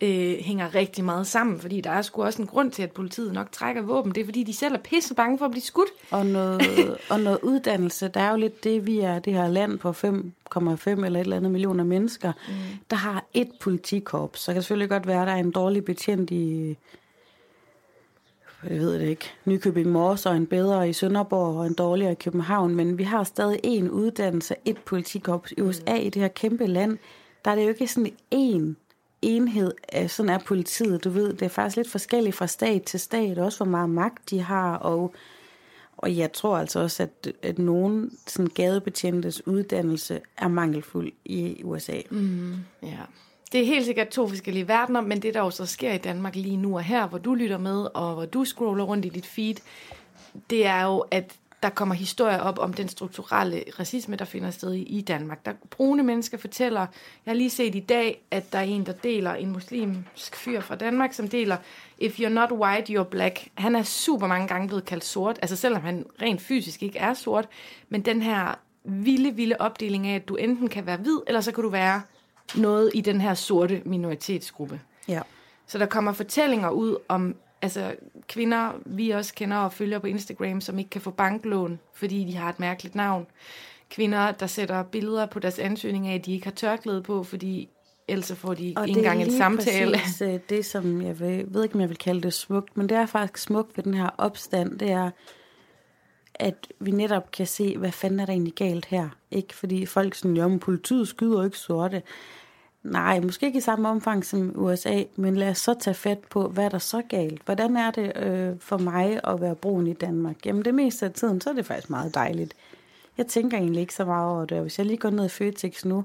øh, 0.00 0.36
hænger 0.38 0.74
rigtig 0.74 1.04
meget 1.04 1.26
sammen, 1.26 1.60
fordi 1.60 1.80
der 1.80 1.90
er 1.90 2.02
sgu 2.02 2.22
også 2.22 2.42
en 2.42 2.48
grund 2.48 2.70
til, 2.70 2.82
at 2.82 2.92
politiet 2.92 3.32
nok 3.32 3.52
trækker 3.52 3.82
våben. 3.82 4.14
Det 4.14 4.20
er, 4.20 4.24
fordi 4.24 4.42
de 4.42 4.54
selv 4.54 4.74
er 4.74 4.78
pisse 4.78 5.14
bange 5.14 5.38
for 5.38 5.44
at 5.44 5.50
blive 5.50 5.62
skudt. 5.62 5.88
Og 6.10 6.26
noget, 6.26 6.62
og 7.10 7.20
noget 7.20 7.38
uddannelse. 7.42 8.08
Der 8.08 8.20
er 8.20 8.30
jo 8.30 8.36
lidt 8.36 8.64
det, 8.64 8.86
vi 8.86 9.00
er 9.00 9.18
det 9.18 9.32
her 9.32 9.48
land 9.48 9.78
på 9.78 9.90
5,5 9.90 11.04
eller 11.04 11.06
et 11.06 11.20
eller 11.20 11.36
andet 11.36 11.52
millioner 11.52 11.84
mennesker, 11.84 12.32
mm. 12.48 12.54
der 12.90 12.96
har 12.96 13.24
et 13.34 13.50
politikorps. 13.60 14.40
Så 14.40 14.46
kan 14.46 14.56
det 14.56 14.64
selvfølgelig 14.64 14.90
godt 14.90 15.06
være, 15.06 15.20
at 15.20 15.26
der 15.26 15.32
er 15.32 15.38
en 15.38 15.50
dårlig 15.50 15.84
betjent 15.84 16.30
i 16.30 16.76
jeg 18.64 18.78
ved 18.78 18.98
det 18.98 19.08
ikke, 19.08 19.32
Nykøbing 19.44 19.90
Mors 19.90 20.26
og 20.26 20.36
en 20.36 20.46
bedre 20.46 20.88
i 20.88 20.92
Sønderborg 20.92 21.56
og 21.56 21.66
en 21.66 21.74
dårligere 21.74 22.12
i 22.12 22.14
København, 22.14 22.74
men 22.74 22.98
vi 22.98 23.02
har 23.02 23.24
stadig 23.24 23.60
en 23.62 23.90
uddannelse, 23.90 24.54
et 24.64 24.78
politikorps 24.78 25.52
i 25.56 25.60
USA 25.60 25.94
mm. 25.94 26.00
i 26.00 26.08
det 26.08 26.22
her 26.22 26.28
kæmpe 26.28 26.66
land. 26.66 26.98
Der 27.44 27.50
er 27.50 27.54
det 27.54 27.62
jo 27.62 27.68
ikke 27.68 27.86
sådan 27.86 28.12
en 28.30 28.76
enhed, 29.22 29.72
sådan 30.08 30.30
er 30.30 30.38
politiet, 30.38 31.04
du 31.04 31.10
ved, 31.10 31.32
det 31.32 31.42
er 31.42 31.48
faktisk 31.48 31.76
lidt 31.76 31.90
forskelligt 31.90 32.36
fra 32.36 32.46
stat 32.46 32.82
til 32.82 33.00
stat, 33.00 33.38
også 33.38 33.58
hvor 33.58 33.70
meget 33.70 33.90
magt 33.90 34.30
de 34.30 34.40
har, 34.40 34.76
og, 34.76 35.14
og 35.96 36.16
jeg 36.16 36.32
tror 36.32 36.58
altså 36.58 36.80
også, 36.80 37.02
at, 37.02 37.32
at 37.42 37.58
nogen 37.58 38.10
sådan 38.26 38.50
gadebetjentes 38.54 39.46
uddannelse 39.46 40.20
er 40.36 40.48
mangelfuld 40.48 41.12
i 41.24 41.62
USA. 41.64 42.00
Mm, 42.10 42.56
ja. 42.82 42.98
Det 43.52 43.60
er 43.60 43.66
helt 43.66 43.84
sikkert 43.84 44.08
to 44.08 44.28
forskellige 44.28 44.68
verdener, 44.68 45.00
men 45.00 45.22
det 45.22 45.34
der 45.34 45.40
også 45.40 45.66
sker 45.66 45.92
i 45.92 45.98
Danmark 45.98 46.34
lige 46.34 46.56
nu 46.56 46.76
og 46.76 46.82
her, 46.82 47.06
hvor 47.06 47.18
du 47.18 47.34
lytter 47.34 47.58
med, 47.58 47.86
og 47.94 48.14
hvor 48.14 48.24
du 48.24 48.44
scroller 48.44 48.84
rundt 48.84 49.04
i 49.04 49.08
dit 49.08 49.26
feed, 49.26 49.54
det 50.50 50.66
er 50.66 50.84
jo, 50.84 50.98
at 50.98 51.34
der 51.62 51.68
kommer 51.68 51.94
historier 51.94 52.38
op 52.38 52.58
om 52.58 52.72
den 52.72 52.88
strukturelle 52.88 53.64
racisme, 53.78 54.16
der 54.16 54.24
finder 54.24 54.50
sted 54.50 54.74
i, 54.74 54.82
i 54.82 55.00
Danmark. 55.00 55.46
Der 55.46 55.52
brune 55.70 56.02
mennesker 56.02 56.38
fortæller, 56.38 56.80
jeg 56.80 57.30
har 57.30 57.34
lige 57.34 57.50
set 57.50 57.74
i 57.74 57.80
dag, 57.80 58.22
at 58.30 58.52
der 58.52 58.58
er 58.58 58.62
en, 58.62 58.86
der 58.86 58.92
deler, 58.92 59.34
en 59.34 59.52
muslimsk 59.52 60.36
fyr 60.36 60.60
fra 60.60 60.74
Danmark, 60.74 61.12
som 61.12 61.28
deler, 61.28 61.56
if 61.98 62.20
you're 62.20 62.28
not 62.28 62.52
white, 62.52 62.92
you're 62.92 63.04
black. 63.04 63.48
Han 63.54 63.76
er 63.76 63.82
super 63.82 64.26
mange 64.26 64.48
gange 64.48 64.68
blevet 64.68 64.84
kaldt 64.84 65.04
sort, 65.04 65.38
altså 65.42 65.56
selvom 65.56 65.82
han 65.82 66.06
rent 66.22 66.40
fysisk 66.40 66.82
ikke 66.82 66.98
er 66.98 67.14
sort, 67.14 67.48
men 67.88 68.02
den 68.02 68.22
her 68.22 68.58
vilde, 68.84 69.34
vilde 69.34 69.56
opdeling 69.58 70.06
af, 70.06 70.14
at 70.14 70.28
du 70.28 70.36
enten 70.36 70.68
kan 70.68 70.86
være 70.86 70.96
hvid, 70.96 71.18
eller 71.26 71.40
så 71.40 71.52
kan 71.52 71.64
du 71.64 71.70
være 71.70 72.02
noget 72.56 72.90
i 72.94 73.00
den 73.00 73.20
her 73.20 73.34
sorte 73.34 73.82
minoritetsgruppe. 73.84 74.80
Ja. 75.08 75.20
Så 75.66 75.78
der 75.78 75.86
kommer 75.86 76.12
fortællinger 76.12 76.70
ud 76.70 76.96
om 77.08 77.34
altså 77.62 77.94
kvinder, 78.28 78.72
vi 78.86 79.10
også 79.10 79.34
kender 79.34 79.56
og 79.56 79.72
følger 79.72 79.98
på 79.98 80.06
Instagram, 80.06 80.60
som 80.60 80.78
ikke 80.78 80.90
kan 80.90 81.00
få 81.00 81.10
banklån, 81.10 81.78
fordi 81.94 82.24
de 82.24 82.36
har 82.36 82.48
et 82.48 82.60
mærkeligt 82.60 82.94
navn. 82.94 83.26
Kvinder, 83.90 84.32
der 84.32 84.46
sætter 84.46 84.82
billeder 84.82 85.26
på 85.26 85.38
deres 85.38 85.58
ansøgning 85.58 86.08
af, 86.08 86.14
at 86.14 86.26
de 86.26 86.32
ikke 86.32 86.46
har 86.46 86.52
tørklæde 86.52 87.02
på, 87.02 87.22
fordi 87.24 87.68
ellers 88.08 88.32
får 88.32 88.54
de 88.54 88.66
ikke 88.66 88.80
engang 88.86 89.22
en 89.22 89.38
samtale. 89.38 89.94
Og 89.94 90.00
det 90.18 90.34
er 90.34 90.38
det, 90.38 90.64
som 90.66 91.02
jeg 91.02 91.20
ved, 91.20 91.44
ved 91.46 91.62
ikke, 91.62 91.74
om 91.74 91.80
jeg 91.80 91.88
vil 91.88 91.98
kalde 91.98 92.20
det 92.20 92.34
smukt, 92.34 92.76
men 92.76 92.88
det 92.88 92.96
er 92.96 93.06
faktisk 93.06 93.44
smukt 93.44 93.76
ved 93.76 93.84
den 93.84 93.94
her 93.94 94.10
opstand, 94.18 94.78
det 94.78 94.90
er, 94.90 95.10
at 96.38 96.68
vi 96.78 96.90
netop 96.90 97.30
kan 97.30 97.46
se, 97.46 97.78
hvad 97.78 97.92
fanden 97.92 98.20
er 98.20 98.26
der 98.26 98.32
egentlig 98.32 98.54
galt 98.54 98.86
her. 98.86 99.08
Ikke 99.30 99.54
fordi 99.54 99.86
folk 99.86 100.14
sådan, 100.14 100.36
jamen 100.36 100.58
politiet 100.58 101.08
skyder 101.08 101.44
ikke 101.44 101.58
sorte. 101.58 102.02
Nej, 102.82 103.20
måske 103.20 103.46
ikke 103.46 103.58
i 103.58 103.60
samme 103.60 103.88
omfang 103.88 104.24
som 104.24 104.52
USA, 104.54 105.02
men 105.16 105.36
lad 105.36 105.50
os 105.50 105.58
så 105.58 105.74
tage 105.74 105.94
fat 105.94 106.18
på, 106.18 106.48
hvad 106.48 106.64
er 106.64 106.68
der 106.68 106.78
så 106.78 107.02
galt? 107.08 107.42
Hvordan 107.44 107.76
er 107.76 107.90
det 107.90 108.16
øh, 108.16 108.56
for 108.60 108.78
mig 108.78 109.20
at 109.24 109.40
være 109.40 109.54
brun 109.54 109.86
i 109.86 109.92
Danmark? 109.92 110.46
Jamen 110.46 110.64
det 110.64 110.74
meste 110.74 111.06
af 111.06 111.12
tiden, 111.12 111.40
så 111.40 111.50
er 111.50 111.54
det 111.54 111.66
faktisk 111.66 111.90
meget 111.90 112.14
dejligt. 112.14 112.54
Jeg 113.18 113.26
tænker 113.26 113.58
egentlig 113.58 113.80
ikke 113.80 113.94
så 113.94 114.04
meget 114.04 114.30
over 114.30 114.44
det, 114.44 114.60
hvis 114.60 114.78
jeg 114.78 114.86
lige 114.86 114.96
går 114.96 115.10
ned 115.10 115.24
i 115.24 115.28
Føtex 115.28 115.84
nu, 115.84 116.04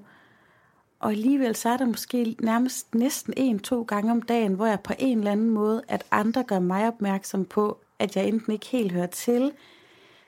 og 1.00 1.12
alligevel 1.12 1.56
så 1.56 1.70
er 1.70 1.78
der 1.78 1.86
måske 1.86 2.36
nærmest 2.40 2.96
næsten 2.96 3.34
en-to 3.38 3.84
gange 3.84 4.12
om 4.12 4.22
dagen, 4.22 4.54
hvor 4.54 4.66
jeg 4.66 4.80
på 4.80 4.94
en 5.00 5.18
eller 5.18 5.32
anden 5.32 5.50
måde, 5.50 5.82
at 5.88 6.04
andre 6.12 6.44
gør 6.44 6.60
mig 6.60 6.88
opmærksom 6.88 7.46
på, 7.46 7.78
at 8.00 8.16
jeg 8.16 8.28
enten 8.28 8.54
ikke 8.54 8.66
helt 8.66 8.92
hører 8.92 9.08
til, 9.08 9.52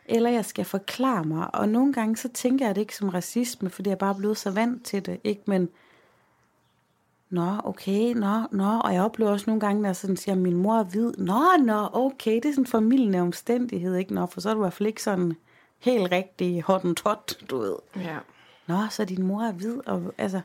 eller 0.06 0.30
jeg 0.30 0.46
skal 0.46 0.66
forklare 0.66 1.24
mig. 1.24 1.56
Og 1.56 1.70
nogle 1.70 1.94
gange 1.94 2.18
så 2.18 2.30
tænker 2.34 2.66
jeg 2.66 2.76
det 2.76 2.82
ikke 2.82 2.96
som 2.96 3.10
racisme, 3.10 3.70
fordi 3.70 3.90
jeg 3.90 3.98
bare 3.98 4.14
er 4.14 4.18
blevet 4.18 4.38
så 4.38 4.52
vant 4.52 4.86
til 4.86 5.06
det. 5.06 5.20
Ikke? 5.24 5.42
Men 5.46 5.70
Nå, 7.30 7.62
okay, 7.64 8.14
nå, 8.14 8.48
nå. 8.52 8.80
Og 8.80 8.94
jeg 8.94 9.02
oplever 9.02 9.32
også 9.32 9.44
nogle 9.48 9.60
gange, 9.60 9.82
når 9.82 9.90
jeg 9.90 9.96
sådan 9.96 10.18
siger, 10.18 10.36
min 10.36 10.56
mor 10.56 10.80
er 10.80 10.84
hvid. 10.84 11.14
Nå, 11.18 11.44
nå, 11.60 11.90
okay, 11.94 12.36
det 12.36 12.46
er 12.46 12.52
sådan 12.52 12.62
en 12.62 12.68
familien 12.68 13.16
omstændighed, 13.16 13.96
ikke? 13.96 14.14
Nå, 14.14 14.26
for 14.26 14.42
så 14.42 14.50
er 14.50 14.54
du 14.54 14.60
i 14.60 14.64
hvert 14.64 14.74
fald 14.74 14.88
ikke 14.88 15.04
sådan 15.04 15.36
helt 15.80 16.12
rigtig 16.12 16.62
hot 16.62 16.82
tot, 16.98 17.38
du 17.50 17.58
ved. 17.58 17.76
Ja. 17.96 18.18
Nå, 18.68 18.78
så 18.90 19.06
din 19.06 19.24
mor 19.24 19.42
er 19.42 19.52
hvid, 19.52 19.88
og 19.88 20.14
altså... 20.18 20.42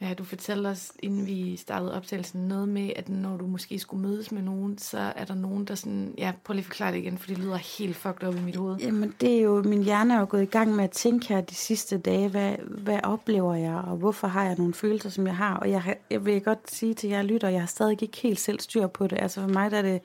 Ja, 0.00 0.14
du 0.14 0.24
fortalte 0.24 0.68
os, 0.68 0.92
inden 0.98 1.26
vi 1.26 1.56
startede 1.56 1.94
optagelsen, 1.94 2.48
noget 2.48 2.68
med, 2.68 2.90
at 2.96 3.08
når 3.08 3.36
du 3.36 3.46
måske 3.46 3.78
skulle 3.78 4.02
mødes 4.02 4.32
med 4.32 4.42
nogen, 4.42 4.78
så 4.78 4.98
er 4.98 5.24
der 5.24 5.34
nogen, 5.34 5.64
der 5.64 5.74
sådan... 5.74 6.14
Ja, 6.18 6.32
prøv 6.44 6.52
lige 6.52 6.62
at 6.62 6.66
forklare 6.66 6.92
det 6.92 6.98
igen, 6.98 7.18
for 7.18 7.26
det 7.26 7.38
lyder 7.38 7.56
helt 7.56 7.96
fucked 7.96 8.28
op 8.28 8.34
i 8.34 8.40
mit 8.40 8.56
hoved. 8.56 8.76
Jamen, 8.76 9.14
det 9.20 9.36
er 9.36 9.40
jo... 9.40 9.62
Min 9.62 9.82
hjerne 9.82 10.14
er 10.14 10.18
jo 10.18 10.26
gået 10.28 10.42
i 10.42 10.46
gang 10.46 10.74
med 10.74 10.84
at 10.84 10.90
tænke 10.90 11.28
her 11.28 11.40
de 11.40 11.54
sidste 11.54 11.98
dage. 11.98 12.28
Hvad, 12.28 12.54
hvad 12.68 13.00
oplever 13.02 13.54
jeg, 13.54 13.74
og 13.74 13.96
hvorfor 13.96 14.26
har 14.26 14.44
jeg 14.44 14.56
nogle 14.58 14.74
følelser, 14.74 15.10
som 15.10 15.26
jeg 15.26 15.36
har? 15.36 15.56
Og 15.56 15.70
jeg, 15.70 15.96
jeg 16.10 16.26
vil 16.26 16.42
godt 16.42 16.70
sige 16.70 16.94
til 16.94 17.10
jer 17.10 17.22
lytter, 17.22 17.48
jeg 17.48 17.60
har 17.60 17.66
stadig 17.66 18.02
ikke 18.02 18.18
helt 18.22 18.40
selv 18.40 18.60
styr 18.60 18.86
på 18.86 19.06
det. 19.06 19.18
Altså 19.22 19.40
for 19.40 19.48
mig 19.48 19.70
der 19.70 19.78
er 19.78 19.82
det 19.82 20.00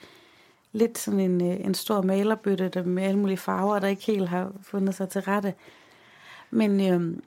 lidt 0.74 0.98
sådan 0.98 1.20
en, 1.20 1.42
øh, 1.42 1.66
en 1.66 1.74
stor 1.74 2.02
malerbøtte 2.02 2.70
der 2.70 2.84
med 2.84 3.04
alle 3.04 3.20
mulige 3.20 3.38
farver, 3.38 3.80
der 3.80 3.88
ikke 3.88 4.06
helt 4.06 4.30
har 4.30 4.52
fundet 4.62 4.96
sig 4.96 5.10
til 5.10 5.22
rette. 5.22 5.54
Men, 6.52 6.82
øhm, 6.82 7.24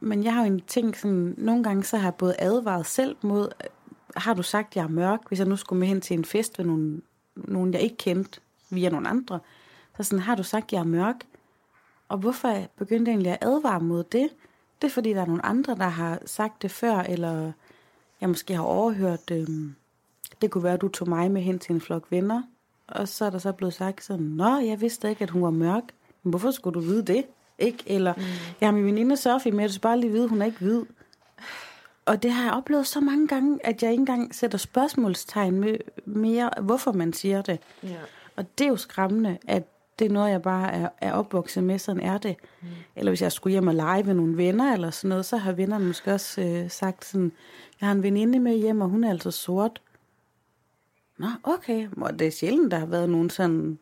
men 0.00 0.24
jeg 0.24 0.34
har 0.34 0.40
jo 0.40 0.52
en 0.52 0.60
ting, 0.60 0.96
sådan, 0.96 1.34
nogle 1.38 1.62
gange 1.62 1.84
så 1.84 1.96
har 1.96 2.06
jeg 2.06 2.14
både 2.14 2.34
advaret 2.38 2.86
selv 2.86 3.16
mod, 3.22 3.48
har 4.16 4.34
du 4.34 4.42
sagt, 4.42 4.68
at 4.68 4.76
jeg 4.76 4.82
er 4.82 4.88
mørk, 4.88 5.20
hvis 5.28 5.38
jeg 5.38 5.48
nu 5.48 5.56
skulle 5.56 5.80
med 5.80 5.88
hen 5.88 6.00
til 6.00 6.18
en 6.18 6.24
fest 6.24 6.58
ved 6.58 6.66
nogen, 6.66 7.02
nogen, 7.34 7.72
jeg 7.72 7.80
ikke 7.80 7.96
kendte 7.96 8.40
via 8.70 8.88
nogle 8.88 9.08
andre. 9.08 9.40
Så 9.96 10.02
sådan, 10.02 10.22
har 10.22 10.34
du 10.34 10.42
sagt, 10.42 10.64
at 10.64 10.72
jeg 10.72 10.78
er 10.78 10.84
mørk? 10.84 11.16
Og 12.08 12.18
hvorfor 12.18 12.48
jeg 12.48 12.68
begyndte 12.76 13.08
jeg 13.08 13.14
egentlig 13.14 13.32
at 13.32 13.38
advare 13.40 13.80
mod 13.80 14.04
det? 14.04 14.28
Det 14.82 14.88
er 14.88 14.92
fordi, 14.92 15.10
der 15.10 15.20
er 15.20 15.26
nogle 15.26 15.46
andre, 15.46 15.74
der 15.74 15.88
har 15.88 16.18
sagt 16.26 16.62
det 16.62 16.70
før, 16.70 16.98
eller 16.98 17.52
jeg 18.20 18.28
måske 18.28 18.54
har 18.54 18.62
overhørt, 18.62 19.30
øh, 19.30 19.46
det 20.40 20.50
kunne 20.50 20.64
være, 20.64 20.74
at 20.74 20.80
du 20.80 20.88
tog 20.88 21.08
mig 21.08 21.30
med 21.30 21.42
hen 21.42 21.58
til 21.58 21.74
en 21.74 21.80
flok 21.80 22.06
venner, 22.10 22.42
og 22.86 23.08
så 23.08 23.24
er 23.24 23.30
der 23.30 23.38
så 23.38 23.52
blevet 23.52 23.74
sagt 23.74 24.04
sådan, 24.04 24.26
Nå, 24.26 24.58
jeg 24.58 24.80
vidste 24.80 25.10
ikke, 25.10 25.22
at 25.22 25.30
hun 25.30 25.42
var 25.42 25.50
mørk. 25.50 25.84
Men 26.22 26.30
hvorfor 26.30 26.50
skulle 26.50 26.74
du 26.74 26.80
vide 26.80 27.02
det? 27.02 27.24
Ikke? 27.58 27.78
Eller, 27.86 28.14
mm. 28.16 28.22
jeg 28.60 28.66
har 28.66 28.72
min 28.72 28.86
veninde 28.86 29.16
Sofie 29.16 29.52
med, 29.52 29.68
du 29.68 29.72
skal 29.72 29.80
bare 29.80 30.00
lige 30.00 30.12
vide, 30.12 30.28
hun 30.28 30.42
er 30.42 30.46
ikke 30.46 30.58
hvid. 30.58 30.82
Og 32.06 32.22
det 32.22 32.30
har 32.32 32.44
jeg 32.44 32.52
oplevet 32.52 32.86
så 32.86 33.00
mange 33.00 33.28
gange, 33.28 33.58
at 33.64 33.82
jeg 33.82 33.90
ikke 33.90 34.00
engang 34.00 34.34
sætter 34.34 34.58
spørgsmålstegn 34.58 35.60
med 35.60 35.76
mere, 36.04 36.50
hvorfor 36.62 36.92
man 36.92 37.12
siger 37.12 37.42
det. 37.42 37.60
Ja. 37.82 37.96
Og 38.36 38.58
det 38.58 38.64
er 38.64 38.68
jo 38.68 38.76
skræmmende, 38.76 39.38
at 39.48 39.62
det 39.98 40.04
er 40.04 40.10
noget, 40.10 40.30
jeg 40.30 40.42
bare 40.42 40.72
er, 40.72 40.88
er 41.00 41.12
opvokset 41.12 41.64
med, 41.64 41.78
sådan 41.78 42.02
er 42.02 42.18
det. 42.18 42.36
Mm. 42.62 42.68
Eller 42.96 43.10
hvis 43.10 43.22
jeg 43.22 43.32
skulle 43.32 43.52
hjem 43.52 43.66
og 43.66 43.74
lege 43.74 44.02
med 44.02 44.14
nogle 44.14 44.36
venner 44.36 44.72
eller 44.72 44.90
sådan 44.90 45.08
noget, 45.08 45.26
så 45.26 45.36
har 45.36 45.52
vennerne 45.52 45.86
måske 45.86 46.12
også 46.12 46.40
øh, 46.40 46.70
sagt 46.70 47.04
sådan, 47.04 47.32
jeg 47.80 47.88
har 47.88 47.94
en 47.94 48.02
veninde 48.02 48.40
med 48.40 48.56
hjem, 48.56 48.80
og 48.80 48.88
hun 48.88 49.04
er 49.04 49.10
altså 49.10 49.30
sort. 49.30 49.80
Nå, 51.18 51.26
okay. 51.42 51.88
Og 51.96 52.18
det 52.18 52.26
er 52.26 52.30
sjældent, 52.30 52.70
der 52.70 52.78
har 52.78 52.86
været 52.86 53.08
nogen 53.08 53.30
sådan 53.30 53.78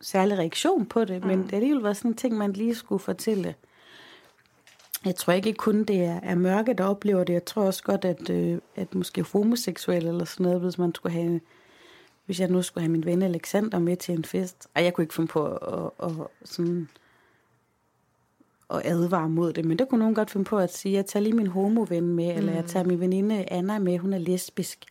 særlig 0.00 0.38
reaktion 0.38 0.86
på 0.86 1.04
det, 1.04 1.22
mm. 1.22 1.28
men 1.28 1.42
det 1.42 1.50
har 1.50 1.56
alligevel 1.56 1.82
været 1.82 1.96
sådan 1.96 2.10
en 2.10 2.16
ting, 2.16 2.36
man 2.36 2.52
lige 2.52 2.74
skulle 2.74 3.00
fortælle. 3.00 3.54
Jeg 5.04 5.16
tror 5.16 5.32
ikke 5.32 5.52
kun, 5.52 5.84
det 5.84 6.04
er, 6.04 6.20
er 6.22 6.34
mørke, 6.34 6.74
der 6.74 6.84
oplever 6.84 7.24
det. 7.24 7.32
Jeg 7.32 7.44
tror 7.44 7.62
også 7.62 7.82
godt, 7.82 8.04
at, 8.04 8.30
øh, 8.30 8.58
at 8.76 8.94
måske 8.94 9.22
homoseksuelle 9.22 10.08
eller 10.08 10.24
sådan 10.24 10.44
noget, 10.44 10.60
hvis 10.60 10.78
man 10.78 10.94
skulle 10.94 11.12
have 11.12 11.40
hvis 12.30 12.40
jeg 12.40 12.48
nu 12.48 12.62
skulle 12.62 12.82
have 12.82 12.92
min 12.92 13.04
ven 13.04 13.22
Alexander 13.22 13.78
med 13.78 13.96
til 13.96 14.14
en 14.14 14.24
fest, 14.24 14.68
og 14.74 14.84
jeg 14.84 14.94
kunne 14.94 15.04
ikke 15.04 15.14
finde 15.14 15.28
på 15.28 15.46
at, 15.46 15.90
at, 16.02 16.10
at, 16.10 16.26
sådan, 16.44 16.88
at 18.70 18.80
advare 18.84 19.28
mod 19.28 19.52
det, 19.52 19.64
men 19.64 19.78
der 19.78 19.84
kunne 19.84 19.98
nogen 19.98 20.14
godt 20.14 20.30
finde 20.30 20.44
på 20.44 20.58
at 20.58 20.74
sige, 20.74 20.94
jeg 20.94 21.06
tager 21.06 21.22
lige 21.22 21.32
min 21.32 21.46
homoven 21.46 22.06
med, 22.14 22.32
mm. 22.32 22.38
eller 22.38 22.52
jeg 22.52 22.64
tager 22.64 22.84
min 22.84 23.00
veninde 23.00 23.52
Anna 23.52 23.78
med, 23.78 23.98
hun 23.98 24.12
er 24.12 24.18
lesbisk. 24.18 24.84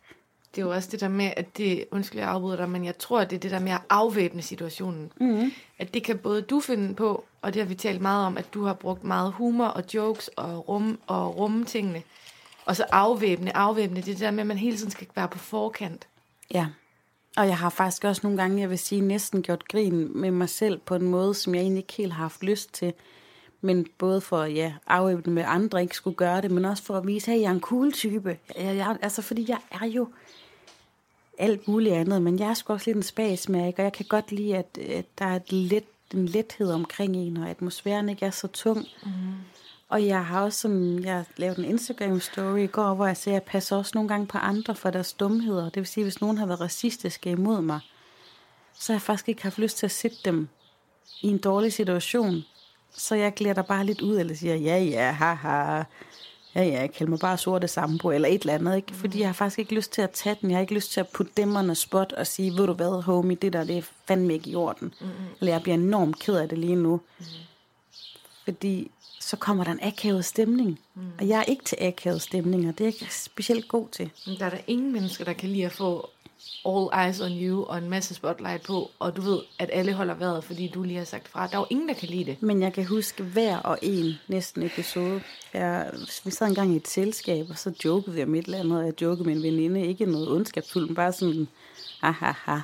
Det 0.55 0.61
er 0.61 0.65
jo 0.65 0.71
også 0.71 0.89
det 0.91 0.99
der 0.99 1.07
med, 1.07 1.31
at 1.37 1.57
det, 1.57 1.85
undskyld 1.91 2.19
jeg 2.19 2.29
afbryder 2.29 2.57
dig, 2.57 2.69
men 2.69 2.85
jeg 2.85 2.97
tror, 2.97 3.19
at 3.19 3.29
det 3.29 3.35
er 3.35 3.39
det 3.39 3.51
der 3.51 3.59
med 3.59 3.71
at 3.71 3.81
afvæbne 3.89 4.41
situationen. 4.41 5.11
Mm. 5.21 5.51
At 5.79 5.93
det 5.93 6.03
kan 6.03 6.17
både 6.17 6.41
du 6.41 6.59
finde 6.59 6.95
på, 6.95 7.25
og 7.41 7.53
det 7.53 7.61
har 7.61 7.67
vi 7.67 7.75
talt 7.75 8.01
meget 8.01 8.25
om, 8.25 8.37
at 8.37 8.53
du 8.53 8.63
har 8.63 8.73
brugt 8.73 9.03
meget 9.03 9.31
humor 9.31 9.65
og 9.65 9.83
jokes 9.93 10.27
og 10.27 10.69
rum 10.69 10.99
og 11.07 11.37
rumme 11.37 11.65
tingene. 11.65 12.03
Og 12.65 12.75
så 12.75 12.85
afvæbne, 12.91 13.57
afvæbne, 13.57 13.95
det 13.95 14.07
er 14.07 14.13
det 14.13 14.19
der 14.19 14.31
med, 14.31 14.39
at 14.39 14.47
man 14.47 14.57
hele 14.57 14.77
tiden 14.77 14.91
skal 14.91 15.07
være 15.15 15.27
på 15.27 15.37
forkant. 15.37 16.07
Ja, 16.53 16.67
og 17.37 17.47
jeg 17.47 17.57
har 17.57 17.69
faktisk 17.69 18.03
også 18.03 18.19
nogle 18.23 18.37
gange, 18.37 18.61
jeg 18.61 18.69
vil 18.69 18.79
sige, 18.79 19.01
næsten 19.01 19.41
gjort 19.41 19.67
grin 19.67 20.21
med 20.21 20.31
mig 20.31 20.49
selv 20.49 20.79
på 20.85 20.95
en 20.95 21.07
måde, 21.07 21.33
som 21.33 21.55
jeg 21.55 21.61
egentlig 21.61 21.81
ikke 21.81 21.93
helt 21.93 22.13
har 22.13 22.23
haft 22.23 22.43
lyst 22.43 22.73
til. 22.73 22.93
Men 23.61 23.87
både 23.97 24.21
for 24.21 24.41
at 24.41 24.55
ja, 24.55 24.73
afvæbne 24.87 25.33
med, 25.33 25.43
andre 25.47 25.81
ikke 25.81 25.95
skulle 25.95 26.15
gøre 26.15 26.41
det, 26.41 26.51
men 26.51 26.65
også 26.65 26.83
for 26.83 26.97
at 26.97 27.07
vise, 27.07 27.31
at 27.31 27.41
jeg 27.41 27.47
er 27.47 27.51
en 27.51 27.61
cool 27.61 27.91
type. 27.91 28.37
Jeg, 28.57 28.75
jeg, 28.75 28.97
altså, 29.01 29.21
fordi 29.21 29.45
jeg 29.49 29.57
er 29.71 29.85
jo 29.85 30.07
alt 31.39 31.67
muligt 31.67 31.95
andet, 31.95 32.21
men 32.21 32.39
jeg 32.39 32.49
er 32.49 32.53
sgu 32.53 32.73
også 32.73 32.89
lidt 32.89 32.97
en 32.97 33.03
spasmærke, 33.03 33.79
og 33.79 33.83
jeg 33.83 33.93
kan 33.93 34.05
godt 34.09 34.31
lide, 34.31 34.57
at, 34.57 34.77
at 34.77 35.05
der 35.19 35.25
er 35.25 35.35
et 35.35 35.51
let, 35.51 35.83
en 36.13 36.25
lethed 36.25 36.71
omkring 36.71 37.15
en, 37.15 37.37
og 37.37 37.49
atmosfæren 37.49 38.09
ikke 38.09 38.25
er 38.25 38.31
så 38.31 38.47
tung. 38.47 38.87
Mm. 39.03 39.11
Og 39.89 40.05
jeg 40.05 40.25
har 40.25 40.41
også 40.41 40.59
sådan, 40.59 41.03
jeg 41.03 41.25
lavede 41.37 41.65
en 41.67 41.77
Instagram-story 41.77 42.57
i 42.57 42.67
går, 42.67 42.93
hvor 42.93 43.05
jeg 43.05 43.17
siger, 43.17 43.35
at 43.35 43.41
jeg 43.41 43.43
passer 43.43 43.75
også 43.77 43.91
nogle 43.95 44.09
gange 44.09 44.27
på 44.27 44.37
andre 44.37 44.75
for 44.75 44.89
deres 44.89 45.13
dumheder. 45.13 45.63
Det 45.63 45.75
vil 45.75 45.87
sige, 45.87 46.03
hvis 46.03 46.21
nogen 46.21 46.37
har 46.37 46.45
været 46.45 46.61
racistiske 46.61 47.31
imod 47.31 47.61
mig, 47.61 47.79
så 48.79 48.93
har 48.93 48.97
jeg 48.97 49.01
faktisk 49.01 49.29
ikke 49.29 49.43
haft 49.43 49.57
lyst 49.57 49.77
til 49.77 49.85
at 49.85 49.91
sætte 49.91 50.17
dem 50.25 50.47
i 51.21 51.27
en 51.27 51.37
dårlig 51.37 51.73
situation. 51.73 52.43
Så 52.91 53.15
jeg 53.15 53.33
glæder 53.33 53.53
der 53.55 53.61
bare 53.61 53.85
lidt 53.85 54.01
ud, 54.01 54.19
eller 54.19 54.35
siger, 54.35 54.55
ja, 54.55 54.77
ja, 54.77 55.11
haha, 55.11 55.83
ja, 56.55 56.63
ja, 56.63 56.87
kald 56.87 57.09
mig 57.09 57.19
bare 57.19 57.37
sorte 57.37 57.67
sambo, 57.67 58.09
eller 58.11 58.27
et 58.27 58.41
eller 58.41 58.53
andet, 58.53 58.75
ikke? 58.75 58.95
Fordi 58.95 59.19
jeg 59.19 59.27
har 59.27 59.33
faktisk 59.33 59.59
ikke 59.59 59.75
lyst 59.75 59.91
til 59.91 60.01
at 60.01 60.11
tage 60.11 60.37
den. 60.41 60.49
Jeg 60.49 60.57
har 60.57 60.61
ikke 60.61 60.73
lyst 60.73 60.91
til 60.91 60.99
at 60.99 61.07
putte 61.07 61.31
dem 61.37 61.55
on 61.55 61.75
spot 61.75 62.13
og 62.13 62.27
sige, 62.27 62.51
ved 62.51 62.67
du 62.67 62.73
hvad, 62.73 63.03
homie, 63.03 63.35
det 63.35 63.53
der, 63.53 63.63
det 63.63 63.77
er 63.77 63.81
fandme 64.07 64.33
ikke 64.33 64.49
i 64.49 64.55
orden. 64.55 64.93
Mm-hmm. 64.99 65.25
Eller 65.39 65.53
jeg 65.53 65.61
bliver 65.61 65.75
enormt 65.75 66.19
ked 66.19 66.35
af 66.35 66.49
det 66.49 66.57
lige 66.57 66.75
nu. 66.75 66.95
Mm-hmm. 66.95 67.25
Fordi 68.43 68.91
så 69.19 69.37
kommer 69.37 69.63
der 69.63 69.71
en 69.71 69.79
akavet 69.81 70.25
stemning. 70.25 70.79
Mm. 70.95 71.01
Og 71.19 71.27
jeg 71.27 71.39
er 71.39 71.43
ikke 71.43 71.63
til 71.63 71.77
akavet 71.81 72.21
stemninger. 72.21 72.71
Det 72.71 72.81
er 72.81 72.85
jeg 72.85 72.93
ikke 72.93 73.15
specielt 73.15 73.67
god 73.67 73.87
til. 73.91 74.11
Men 74.27 74.39
der 74.39 74.45
er 74.45 74.49
der 74.49 74.57
ingen 74.67 74.93
mennesker, 74.93 75.25
der 75.25 75.33
kan 75.33 75.49
lide 75.49 75.65
at 75.65 75.71
få 75.71 76.09
all 76.65 77.05
eyes 77.05 77.21
on 77.21 77.31
you 77.31 77.65
og 77.65 77.77
en 77.77 77.89
masse 77.89 78.13
spotlight 78.13 78.63
på, 78.63 78.91
og 78.99 79.15
du 79.15 79.21
ved, 79.21 79.39
at 79.59 79.69
alle 79.73 79.93
holder 79.93 80.13
vejret, 80.13 80.43
fordi 80.43 80.67
du 80.67 80.83
lige 80.83 80.97
har 80.97 81.05
sagt 81.05 81.27
fra. 81.27 81.47
Der 81.47 81.55
er 81.55 81.59
jo 81.59 81.67
ingen, 81.69 81.87
der 81.87 81.93
kan 81.93 82.09
lide 82.09 82.25
det. 82.25 82.41
Men 82.41 82.61
jeg 82.61 82.73
kan 82.73 82.85
huske 82.85 83.23
hver 83.23 83.57
og 83.57 83.79
en 83.81 84.13
næsten 84.27 84.63
episode. 84.63 85.21
Jeg, 85.53 85.91
vi 86.25 86.31
sad 86.31 86.47
engang 86.47 86.73
i 86.73 86.75
et 86.75 86.87
selskab, 86.87 87.45
og 87.49 87.57
så 87.57 87.73
jokede 87.85 88.15
vi 88.15 88.23
om 88.23 88.35
et 88.35 88.45
eller 88.45 88.59
andet. 88.59 88.85
Jeg 88.85 89.01
jokede 89.01 89.23
med 89.23 89.35
en 89.35 89.43
veninde. 89.43 89.87
Ikke 89.87 90.05
noget 90.05 90.29
ondskabsfuldt, 90.29 90.89
men 90.89 90.95
bare 90.95 91.13
sådan, 91.13 91.47
ha, 92.01 92.11
ha, 92.11 92.31
ha. 92.31 92.59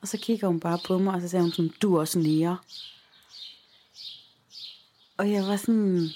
Og 0.00 0.08
så 0.08 0.18
kigger 0.18 0.46
hun 0.46 0.60
bare 0.60 0.78
på 0.86 0.98
mig, 0.98 1.14
og 1.14 1.20
så 1.20 1.28
siger 1.28 1.42
hun 1.42 1.52
sådan, 1.52 1.74
du 1.82 1.96
er 1.96 2.00
også 2.00 2.18
nære. 2.18 2.56
Og 5.16 5.30
jeg 5.30 5.46
var 5.46 5.56
sådan... 5.56 6.08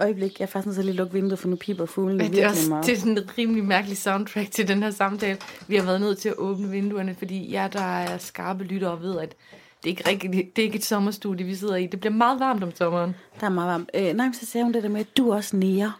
Øjeblik, 0.00 0.38
jeg 0.38 0.46
er 0.46 0.50
faktisk 0.50 0.66
nødt 0.66 0.74
til 0.74 0.80
at 0.80 0.86
lige 0.86 0.96
lukke 0.96 1.12
vinduet, 1.12 1.38
for 1.38 1.48
nu 1.48 1.56
piber 1.56 1.86
fuglene 1.86 2.18
Men 2.18 2.32
det 2.32 2.42
er 2.42 2.48
også 2.48 2.68
meget. 2.68 2.86
det 2.86 2.92
er 2.92 2.98
sådan 2.98 3.18
et 3.18 3.38
rimelig 3.38 3.64
mærkeligt 3.64 4.00
soundtrack 4.00 4.50
til 4.50 4.68
den 4.68 4.82
her 4.82 4.90
samtale. 4.90 5.38
Vi 5.68 5.76
har 5.76 5.84
været 5.84 6.00
nødt 6.00 6.18
til 6.18 6.28
at 6.28 6.34
åbne 6.38 6.68
vinduerne, 6.68 7.14
fordi 7.14 7.52
jer, 7.52 7.68
der 7.68 7.80
er 7.80 8.18
skarpe 8.18 8.64
lyttere, 8.64 9.00
ved, 9.00 9.18
at 9.18 9.36
det 9.82 9.86
er 9.86 9.90
ikke, 9.90 10.08
rigtig, 10.08 10.30
det 10.30 10.62
er 10.62 10.66
ikke 10.66 10.76
et 10.76 10.84
sommerstudie, 10.84 11.46
vi 11.46 11.54
sidder 11.54 11.76
i. 11.76 11.86
Det 11.86 12.00
bliver 12.00 12.12
meget 12.14 12.40
varmt 12.40 12.62
om 12.62 12.74
sommeren. 12.74 13.14
Der 13.40 13.46
er 13.46 13.50
meget 13.50 13.68
varmt. 13.68 13.90
Øh, 13.94 14.02
nej, 14.02 14.26
men 14.26 14.34
så 14.34 14.46
sagde 14.46 14.64
hun 14.64 14.74
det 14.74 14.82
der 14.82 14.88
med, 14.88 15.00
at 15.00 15.16
du 15.16 15.30
er 15.30 15.36
også 15.36 15.56
nære. 15.56 15.92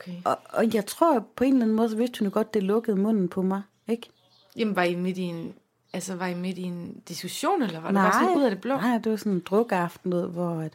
Okay. 0.00 0.12
Og, 0.24 0.38
og 0.50 0.74
jeg 0.74 0.86
tror 0.86 1.26
på 1.36 1.44
en 1.44 1.52
eller 1.52 1.64
anden 1.64 1.76
måde, 1.76 1.90
så 1.90 1.96
vidste 1.96 2.18
hun 2.18 2.28
jo 2.28 2.34
godt, 2.34 2.54
det 2.54 2.62
lukkede 2.62 2.96
munden 2.96 3.28
på 3.28 3.42
mig. 3.42 3.62
Ikke? 3.88 4.08
Jamen, 4.56 4.76
var 4.76 4.82
I 4.82 4.94
midt 4.94 5.18
i 5.18 5.22
en, 5.22 5.54
altså, 5.92 6.14
var 6.14 6.26
I 6.26 6.34
midt 6.34 6.58
i 6.58 6.62
en 6.62 7.02
diskussion, 7.08 7.62
eller 7.62 7.80
var 7.80 7.88
det 7.88 7.94
bare 7.94 8.12
sådan 8.12 8.36
ud 8.36 8.42
af 8.42 8.50
det 8.50 8.60
blå? 8.60 8.76
Nej, 8.76 8.98
det 8.98 9.10
var 9.10 9.16
sådan 9.16 9.32
en 9.32 9.40
drukaften, 9.40 10.12
hvor 10.12 10.60
at, 10.60 10.72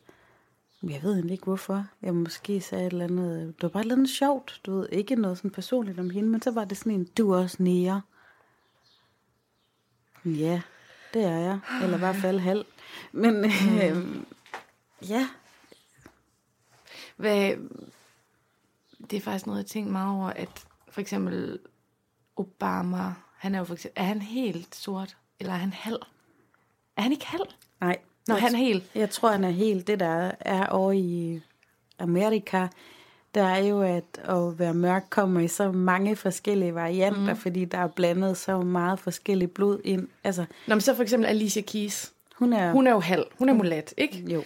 jeg 0.89 1.03
ved 1.03 1.13
egentlig 1.13 1.31
ikke 1.33 1.43
hvorfor. 1.43 1.85
Jeg 2.01 2.15
måske 2.15 2.61
sagde 2.61 2.85
et 2.87 2.91
eller 2.91 3.05
andet, 3.05 3.55
det 3.55 3.63
var 3.63 3.69
bare 3.69 3.81
et 3.81 3.85
eller 3.85 3.95
andet 3.95 4.09
sjovt, 4.09 4.61
du 4.65 4.75
ved, 4.79 4.89
ikke 4.91 5.15
noget 5.15 5.37
sådan 5.37 5.51
personligt 5.51 5.99
om 5.99 6.09
hende, 6.09 6.29
men 6.29 6.41
så 6.41 6.51
var 6.51 6.65
det 6.65 6.77
sådan 6.77 6.91
en, 6.91 7.05
du 7.05 7.31
er 7.31 7.37
også 7.37 7.63
nære. 7.63 8.01
Ja, 10.25 10.61
det 11.13 11.23
er 11.23 11.37
jeg. 11.37 11.59
Eller 11.83 11.95
i 11.95 11.99
hvert 11.99 12.15
fald 12.15 12.39
halv. 12.39 12.65
Men 13.11 13.33
Mm. 13.35 13.77
øh, 13.83 14.23
ja, 15.09 15.29
Hvad, 17.17 17.55
det 19.11 19.17
er 19.17 19.21
faktisk 19.21 19.45
noget, 19.47 19.59
jeg 19.59 19.65
tænkte 19.65 19.91
meget 19.91 20.17
over, 20.17 20.27
at 20.29 20.65
for 20.89 21.01
eksempel 21.01 21.59
Obama, 22.35 23.13
han 23.37 23.55
er 23.55 23.59
jo 23.59 23.65
for 23.65 23.73
eksempel, 23.73 24.01
er 24.01 24.05
han 24.07 24.21
helt 24.21 24.75
sort, 24.75 25.17
eller 25.39 25.53
er 25.53 25.57
han 25.57 25.73
halv? 25.73 25.99
Er 26.97 27.01
han 27.01 27.11
ikke 27.11 27.25
halv? 27.25 27.45
nej. 27.81 27.97
Nå, 28.27 28.35
han 28.35 28.53
er 28.53 28.57
helt. 28.57 28.83
Jeg 28.95 29.09
tror, 29.09 29.31
han 29.31 29.43
er 29.43 29.49
helt 29.49 29.87
det, 29.87 29.99
der 29.99 30.31
er 30.39 30.67
over 30.67 30.91
i 30.91 31.41
Amerika. 31.99 32.67
Der 33.35 33.43
er 33.43 33.57
jo, 33.57 33.81
at 33.81 34.03
at 34.23 34.59
være 34.59 34.73
mørk 34.73 35.05
kommer 35.09 35.39
i 35.39 35.47
så 35.47 35.71
mange 35.71 36.15
forskellige 36.15 36.75
varianter, 36.75 37.33
mm. 37.33 37.39
fordi 37.39 37.65
der 37.65 37.77
er 37.77 37.87
blandet 37.87 38.37
så 38.37 38.61
meget 38.61 38.99
forskelligt 38.99 39.53
blod 39.53 39.79
ind. 39.83 40.07
Altså, 40.23 40.45
Nå, 40.67 40.75
men 40.75 40.81
så 40.81 40.95
for 40.95 41.03
eksempel 41.03 41.29
Alicia 41.29 41.61
Keys. 41.61 42.11
hun 42.35 42.53
er... 42.53 42.71
Hun 42.71 42.87
er 42.87 42.91
jo 42.91 42.99
halv. 42.99 43.25
Hun 43.37 43.49
er 43.49 43.53
mulat, 43.53 43.93
ikke? 43.97 44.33
Jo. 44.33 44.43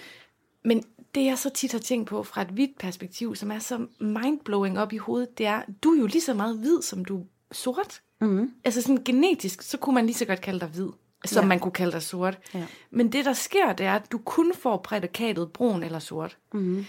Men 0.63 0.83
det 1.15 1.25
jeg 1.25 1.37
så 1.37 1.49
tit 1.49 1.71
har 1.71 1.79
tænkt 1.79 2.09
på 2.09 2.23
fra 2.23 2.41
et 2.41 2.47
hvidt 2.47 2.77
perspektiv, 2.79 3.35
som 3.35 3.51
er 3.51 3.59
så 3.59 3.85
mindblowing 3.99 4.79
op 4.79 4.93
i 4.93 4.97
hovedet, 4.97 5.37
det 5.37 5.45
er, 5.45 5.61
du 5.83 5.89
er 5.89 5.99
jo 5.99 6.05
lige 6.05 6.21
så 6.21 6.33
meget 6.33 6.57
hvid, 6.57 6.81
som 6.81 7.05
du 7.05 7.19
er 7.19 7.23
sort. 7.51 8.01
Mm. 8.21 8.51
Altså 8.63 8.81
sådan 8.81 9.03
genetisk, 9.05 9.61
så 9.61 9.77
kunne 9.77 9.95
man 9.95 10.05
lige 10.05 10.15
så 10.15 10.25
godt 10.25 10.41
kalde 10.41 10.59
dig 10.59 10.67
hvid, 10.67 10.89
som 11.25 11.43
ja. 11.43 11.47
man 11.47 11.59
kunne 11.59 11.71
kalde 11.71 11.91
dig 11.91 12.03
sort. 12.03 12.37
Ja. 12.53 12.65
Men 12.91 13.11
det, 13.11 13.25
der 13.25 13.33
sker, 13.33 13.73
det 13.73 13.85
er, 13.85 13.95
at 13.95 14.11
du 14.11 14.17
kun 14.17 14.53
får 14.53 14.77
prædikatet 14.77 15.51
brun 15.51 15.83
eller 15.83 15.99
sort. 15.99 16.37
Mm. 16.53 16.85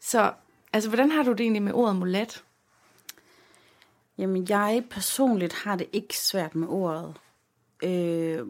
Så 0.00 0.32
altså, 0.72 0.90
hvordan 0.90 1.10
har 1.10 1.22
du 1.22 1.32
det 1.32 1.40
egentlig 1.40 1.62
med 1.62 1.72
ordet 1.72 1.96
mulat? 1.96 2.44
Jamen, 4.18 4.46
jeg 4.48 4.84
personligt 4.90 5.52
har 5.52 5.76
det 5.76 5.86
ikke 5.92 6.18
svært 6.18 6.54
med 6.54 6.68
ordet. 6.68 7.14
Øh, 7.82 8.46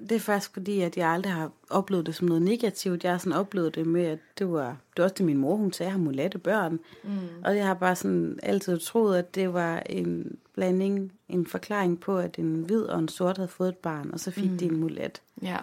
det 0.00 0.12
er 0.12 0.20
faktisk 0.20 0.52
fordi, 0.52 0.80
at 0.80 0.96
jeg 0.96 1.08
aldrig 1.08 1.32
har 1.32 1.50
oplevet 1.70 2.06
det 2.06 2.14
som 2.14 2.28
noget 2.28 2.42
negativt. 2.42 3.04
Jeg 3.04 3.12
har 3.12 3.18
sådan 3.18 3.32
oplevet 3.32 3.74
det 3.74 3.86
med, 3.86 4.04
at 4.04 4.18
det 4.38 4.52
var, 4.52 4.66
det 4.66 4.98
var 4.98 5.04
også 5.04 5.14
det 5.14 5.26
min 5.26 5.36
mor, 5.36 5.56
hun 5.56 5.72
sagde, 5.72 5.88
jeg 5.88 5.92
har 5.92 6.04
mulatte 6.04 6.38
børn. 6.38 6.78
Mm. 7.04 7.10
Og 7.44 7.56
jeg 7.56 7.66
har 7.66 7.74
bare 7.74 7.96
sådan 7.96 8.38
altid 8.42 8.78
troet, 8.78 9.18
at 9.18 9.34
det 9.34 9.52
var 9.52 9.78
en 9.80 10.38
blanding, 10.54 11.12
en 11.28 11.46
forklaring 11.46 12.00
på, 12.00 12.18
at 12.18 12.38
en 12.38 12.62
hvid 12.62 12.82
og 12.82 12.98
en 12.98 13.08
sort 13.08 13.36
havde 13.36 13.48
fået 13.48 13.68
et 13.68 13.76
barn, 13.76 14.10
og 14.12 14.20
så 14.20 14.30
fik 14.30 14.50
mm. 14.50 14.58
de 14.58 14.64
en 14.64 14.80
mulat. 14.80 15.22
Ja. 15.42 15.58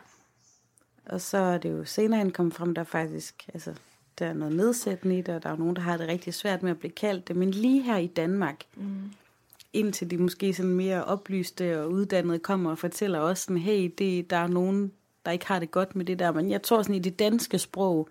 Og 1.05 1.21
så 1.21 1.37
er 1.37 1.57
det 1.57 1.71
jo 1.71 1.85
senere 1.85 2.19
hen 2.19 2.31
kommet 2.31 2.53
frem, 2.53 2.75
der 2.75 2.83
faktisk, 2.83 3.49
altså, 3.53 3.73
der 4.19 4.25
er 4.25 4.33
noget 4.33 4.55
nedsættende 4.55 5.17
i 5.17 5.21
det, 5.21 5.35
og 5.35 5.43
der 5.43 5.49
er 5.49 5.57
nogen, 5.57 5.75
der 5.75 5.81
har 5.81 5.97
det 5.97 6.07
rigtig 6.07 6.33
svært 6.33 6.63
med 6.63 6.71
at 6.71 6.79
blive 6.79 6.91
kaldt 6.91 7.27
det. 7.27 7.35
Men 7.35 7.51
lige 7.51 7.81
her 7.81 7.97
i 7.97 8.07
Danmark, 8.07 8.63
mm. 8.75 9.11
Indtil 9.73 10.11
de 10.11 10.17
måske 10.17 10.53
sådan 10.53 10.71
mere 10.71 11.05
oplyste 11.05 11.81
og 11.81 11.91
uddannede 11.91 12.39
kommer 12.39 12.71
og 12.71 12.77
fortæller 12.77 13.19
os 13.19 13.39
sådan, 13.39 13.57
hey, 13.57 13.93
det, 13.97 14.29
der 14.29 14.37
er 14.37 14.47
nogen, 14.47 14.91
der 15.25 15.31
ikke 15.31 15.47
har 15.47 15.59
det 15.59 15.71
godt 15.71 15.95
med 15.95 16.05
det 16.05 16.19
der. 16.19 16.31
Men 16.31 16.51
jeg 16.51 16.61
tror 16.61 16.81
sådan, 16.81 16.95
i 16.95 16.99
det 16.99 17.19
danske 17.19 17.59
sprog, 17.59 18.09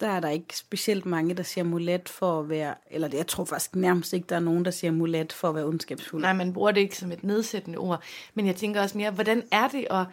der 0.00 0.08
er 0.08 0.20
der 0.20 0.28
ikke 0.28 0.56
specielt 0.56 1.06
mange, 1.06 1.34
der 1.34 1.42
siger 1.42 1.64
mulat 1.64 2.08
for 2.08 2.40
at 2.40 2.48
være, 2.48 2.74
eller 2.90 3.08
jeg 3.12 3.26
tror 3.26 3.44
faktisk 3.44 3.76
nærmest 3.76 4.12
ikke, 4.12 4.26
der 4.26 4.36
er 4.36 4.40
nogen, 4.40 4.64
der 4.64 4.70
siger 4.70 4.90
mulat 4.90 5.32
for 5.32 5.48
at 5.48 5.54
være 5.54 5.64
ondskabsfuld. 5.64 6.22
Nej, 6.22 6.32
man 6.32 6.52
bruger 6.52 6.70
det 6.70 6.80
ikke 6.80 6.98
som 6.98 7.12
et 7.12 7.24
nedsættende 7.24 7.78
ord. 7.78 8.02
Men 8.34 8.46
jeg 8.46 8.56
tænker 8.56 8.82
også 8.82 8.98
mere, 8.98 9.10
hvordan 9.10 9.42
er 9.52 9.68
det 9.68 9.86
at... 9.90 10.06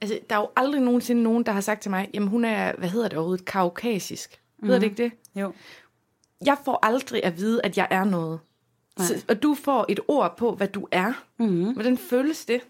Altså, 0.00 0.18
der 0.30 0.36
er 0.36 0.40
jo 0.40 0.48
aldrig 0.56 0.80
nogensinde 0.80 1.22
nogen, 1.22 1.46
der 1.46 1.52
har 1.52 1.60
sagt 1.60 1.82
til 1.82 1.90
mig, 1.90 2.10
jamen 2.14 2.28
hun 2.28 2.44
er, 2.44 2.72
hvad 2.78 2.88
hedder 2.88 3.08
det 3.08 3.18
overhovedet, 3.18 3.44
kaukasisk. 3.44 4.40
Hedder 4.62 4.78
det 4.78 4.86
ikke 4.86 5.02
det? 5.02 5.12
Jo. 5.34 5.52
Jeg 6.46 6.56
får 6.64 6.78
aldrig 6.82 7.24
at 7.24 7.36
vide, 7.36 7.60
at 7.64 7.76
jeg 7.76 7.88
er 7.90 8.04
noget. 8.04 8.40
Så, 8.98 9.24
og 9.28 9.42
du 9.42 9.54
får 9.54 9.86
et 9.88 10.00
ord 10.08 10.36
på, 10.36 10.54
hvad 10.54 10.68
du 10.68 10.88
er. 10.90 11.12
Mm. 11.38 11.72
Hvordan 11.72 11.98
føles 11.98 12.44
det? 12.44 12.60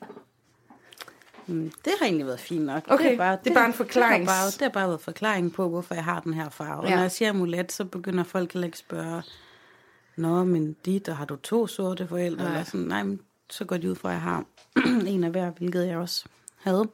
Mm, 1.47 1.73
det 1.85 1.93
har 1.99 2.07
egentlig 2.07 2.27
været 2.27 2.41
fint 2.41 2.65
nok. 2.65 2.85
Okay, 2.89 3.05
det 3.05 3.13
er 3.13 3.17
bare, 3.17 3.39
det 3.45 3.51
er 3.51 3.55
bare 3.55 3.67
en 3.67 3.73
forklaring. 3.73 4.21
Det 4.21 4.31
har 4.33 4.43
bare, 4.43 4.51
det 4.51 4.61
har 4.63 4.69
bare 4.69 4.89
været 4.89 5.01
forklaring 5.01 5.53
på, 5.53 5.69
hvorfor 5.69 5.95
jeg 5.95 6.05
har 6.05 6.21
den 6.21 6.35
her 6.35 6.49
farve. 6.49 6.83
Ja. 6.83 6.87
Og 6.87 6.91
når 6.91 7.01
jeg 7.01 7.11
siger 7.11 7.33
mulat, 7.33 7.73
så 7.73 7.85
begynder 7.85 8.25
folk 8.25 8.53
heller 8.53 8.67
ikke 8.67 8.75
at 8.75 8.79
spørge, 8.79 9.23
Nå, 10.17 10.45
men 10.45 10.77
dit, 10.85 11.09
og 11.09 11.17
har 11.17 11.25
du 11.25 11.37
to 11.37 11.67
sorte 11.67 12.07
forældre? 12.07 12.45
Nej. 12.45 12.53
Eller 12.53 12.65
sådan, 12.65 12.87
nej, 12.87 13.03
men 13.03 13.21
så 13.51 13.65
går 13.65 13.77
de 13.77 13.91
ud 13.91 13.95
fra, 13.95 14.09
at 14.09 14.13
jeg 14.13 14.23
har 14.23 14.45
en 15.07 15.25
af 15.25 15.31
hver, 15.31 15.51
hvilket 15.51 15.87
jeg 15.87 15.97
også 15.97 16.25
havde. 16.57 16.89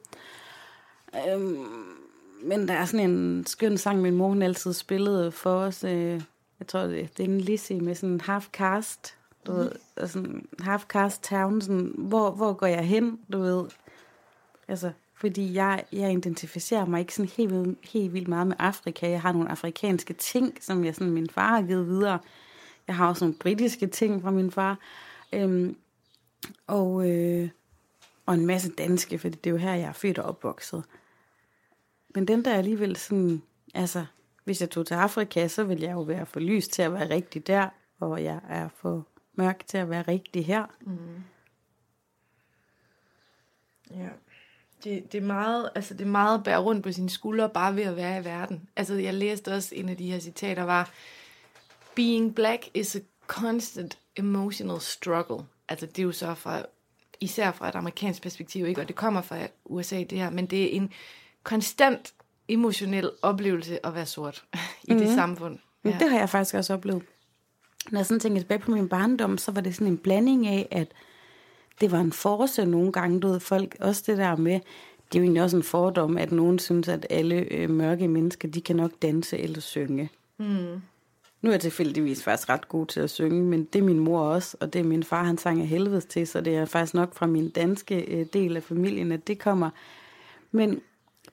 Øhm, 1.27 1.65
men 2.43 2.67
der 2.67 2.73
er 2.73 2.85
sådan 2.85 3.09
en 3.09 3.45
skøn 3.45 3.77
sang, 3.77 4.01
min 4.01 4.15
mor 4.15 4.27
hun 4.27 4.41
altid 4.41 4.73
spillede 4.73 5.31
for 5.31 5.55
os. 5.55 5.83
Øh, 5.83 6.21
jeg 6.59 6.67
tror, 6.67 6.79
det, 6.79 7.17
det 7.17 7.23
er 7.25 7.27
en 7.27 7.41
Lizzie 7.41 7.81
med 7.81 7.95
sådan 7.95 8.09
en 8.09 8.21
half-cast, 8.21 9.13
du 9.45 9.53
ved, 9.53 9.71
og 9.95 10.09
sådan 10.09 10.47
half-cast 10.61 11.21
town, 11.21 11.61
sådan, 11.61 11.93
hvor, 11.97 12.31
hvor 12.31 12.53
går 12.53 12.67
jeg 12.67 12.85
hen, 12.87 13.19
du 13.33 13.39
ved. 13.39 13.65
Altså, 14.67 14.91
fordi 15.13 15.53
jeg, 15.53 15.83
jeg 15.91 16.13
identificerer 16.13 16.85
mig 16.85 16.99
ikke 16.99 17.15
sådan 17.15 17.31
helt, 17.37 17.51
vildt- 17.51 17.89
helt 17.91 18.13
vildt 18.13 18.27
meget 18.27 18.47
med 18.47 18.55
Afrika. 18.59 19.09
Jeg 19.09 19.21
har 19.21 19.31
nogle 19.31 19.51
afrikanske 19.51 20.13
ting, 20.13 20.57
som 20.61 20.85
jeg 20.85 20.95
sådan, 20.95 21.13
min 21.13 21.29
far 21.29 21.49
har 21.49 21.61
givet 21.61 21.87
videre. 21.87 22.19
Jeg 22.87 22.95
har 22.95 23.07
også 23.07 23.25
nogle 23.25 23.37
britiske 23.39 23.87
ting 23.87 24.21
fra 24.21 24.31
min 24.31 24.51
far. 24.51 24.77
Øhm, 25.33 25.75
og, 26.67 27.09
øh, 27.09 27.49
og 28.25 28.33
en 28.33 28.45
masse 28.45 28.71
danske, 28.71 29.19
fordi 29.19 29.37
det 29.37 29.49
er 29.49 29.51
jo 29.51 29.57
her, 29.57 29.73
jeg 29.73 29.87
er 29.87 29.93
født 29.93 30.19
og 30.19 30.25
opvokset. 30.29 30.83
Men 32.15 32.27
den 32.27 32.45
der 32.45 32.51
er 32.51 32.57
alligevel 32.57 32.95
sådan, 32.95 33.41
altså, 33.73 34.05
hvis 34.43 34.61
jeg 34.61 34.69
tog 34.69 34.85
til 34.87 34.93
Afrika, 34.93 35.47
så 35.47 35.63
ville 35.63 35.83
jeg 35.83 35.93
jo 35.93 36.01
være 36.01 36.25
for 36.25 36.39
lys 36.39 36.67
til 36.67 36.81
at 36.81 36.93
være 36.93 37.09
rigtig 37.09 37.47
der, 37.47 37.69
og 37.99 38.23
jeg 38.23 38.39
er 38.49 38.69
for 38.75 39.05
mørk 39.39 39.67
til 39.67 39.77
at 39.77 39.89
være 39.89 40.01
rigtig 40.01 40.45
her. 40.45 40.65
Ja. 43.91 44.09
Det, 44.83 45.11
det, 45.11 45.17
er 45.17 45.25
meget, 45.25 45.69
altså 45.75 45.93
det 45.93 46.01
er 46.01 46.09
meget 46.09 46.37
at 46.37 46.43
bære 46.43 46.59
rundt 46.59 46.83
på 46.83 46.91
sine 46.91 47.09
skuldre, 47.09 47.49
bare 47.49 47.75
ved 47.75 47.83
at 47.83 47.95
være 47.95 48.21
i 48.21 48.25
verden. 48.25 48.69
Altså, 48.75 48.93
jeg 48.93 49.13
læste 49.13 49.53
også 49.53 49.75
en 49.75 49.89
af 49.89 49.97
de 49.97 50.11
her 50.11 50.19
citater, 50.19 50.63
var, 50.63 50.91
Being 51.95 52.35
black 52.35 52.69
is 52.73 52.95
a 52.95 52.99
constant 53.27 53.97
emotional 54.15 54.81
struggle. 54.81 55.45
Altså, 55.69 55.85
det 55.85 55.99
er 55.99 56.03
jo 56.03 56.11
så 56.11 56.33
fra, 56.33 56.63
især 57.19 57.51
fra 57.51 57.69
et 57.69 57.75
amerikansk 57.75 58.21
perspektiv, 58.21 58.65
ikke? 58.65 58.81
Og 58.81 58.87
det 58.87 58.95
kommer 58.95 59.21
fra 59.21 59.37
USA, 59.65 60.03
det 60.03 60.17
her, 60.17 60.29
men 60.29 60.45
det 60.45 60.63
er 60.63 60.69
en 60.69 60.91
konstant 61.43 62.13
emotionel 62.47 63.11
oplevelse 63.21 63.85
at 63.85 63.95
være 63.95 64.05
sort 64.05 64.43
i 64.89 64.93
mm. 64.93 64.99
det 64.99 65.15
samfund. 65.15 65.59
Ja. 65.85 65.97
Det 65.99 66.09
har 66.09 66.19
jeg 66.19 66.29
faktisk 66.29 66.55
også 66.55 66.73
oplevet. 66.73 67.03
Når 67.91 67.99
jeg 67.99 68.05
sådan 68.05 68.19
tænker 68.19 68.41
tilbage 68.41 68.59
på 68.59 68.71
min 68.71 68.89
barndom, 68.89 69.37
så 69.37 69.51
var 69.51 69.61
det 69.61 69.75
sådan 69.75 69.87
en 69.87 69.97
blanding 69.97 70.47
af, 70.47 70.67
at 70.71 70.87
det 71.81 71.91
var 71.91 71.99
en 71.99 72.11
force 72.11 72.65
nogle 72.65 72.91
gange, 72.91 73.19
du 73.19 73.27
ved, 73.27 73.39
folk, 73.39 73.75
også 73.79 74.03
det 74.07 74.17
der 74.17 74.35
med, 74.35 74.59
det 75.11 75.15
er 75.15 75.19
jo 75.19 75.23
egentlig 75.23 75.43
også 75.43 75.57
en 75.57 75.63
fordom, 75.63 76.17
at 76.17 76.31
nogen 76.31 76.59
synes, 76.59 76.87
at 76.87 77.07
alle 77.09 77.35
øh, 77.35 77.69
mørke 77.69 78.07
mennesker, 78.07 78.47
de 78.47 78.61
kan 78.61 78.75
nok 78.75 78.91
danse 79.01 79.37
eller 79.37 79.59
synge. 79.59 80.09
Mm. 80.37 80.81
Nu 81.41 81.49
er 81.49 81.53
jeg 81.53 81.61
tilfældigvis 81.61 82.23
faktisk 82.23 82.49
ret 82.49 82.67
god 82.67 82.85
til 82.85 82.99
at 82.99 83.09
synge, 83.09 83.43
men 83.43 83.63
det 83.63 83.79
er 83.79 83.83
min 83.83 83.99
mor 83.99 84.21
også, 84.21 84.57
og 84.59 84.73
det 84.73 84.79
er 84.79 84.83
min 84.83 85.03
far, 85.03 85.23
han 85.23 85.37
sang 85.37 85.61
af 85.61 85.67
helvedes 85.67 86.05
til, 86.05 86.27
så 86.27 86.41
det 86.41 86.55
er 86.55 86.65
faktisk 86.65 86.93
nok 86.93 87.15
fra 87.15 87.27
min 87.27 87.49
danske 87.49 88.01
øh, 88.01 88.25
del 88.33 88.55
af 88.55 88.63
familien, 88.63 89.11
at 89.11 89.27
det 89.27 89.39
kommer. 89.39 89.69
Men 90.51 90.81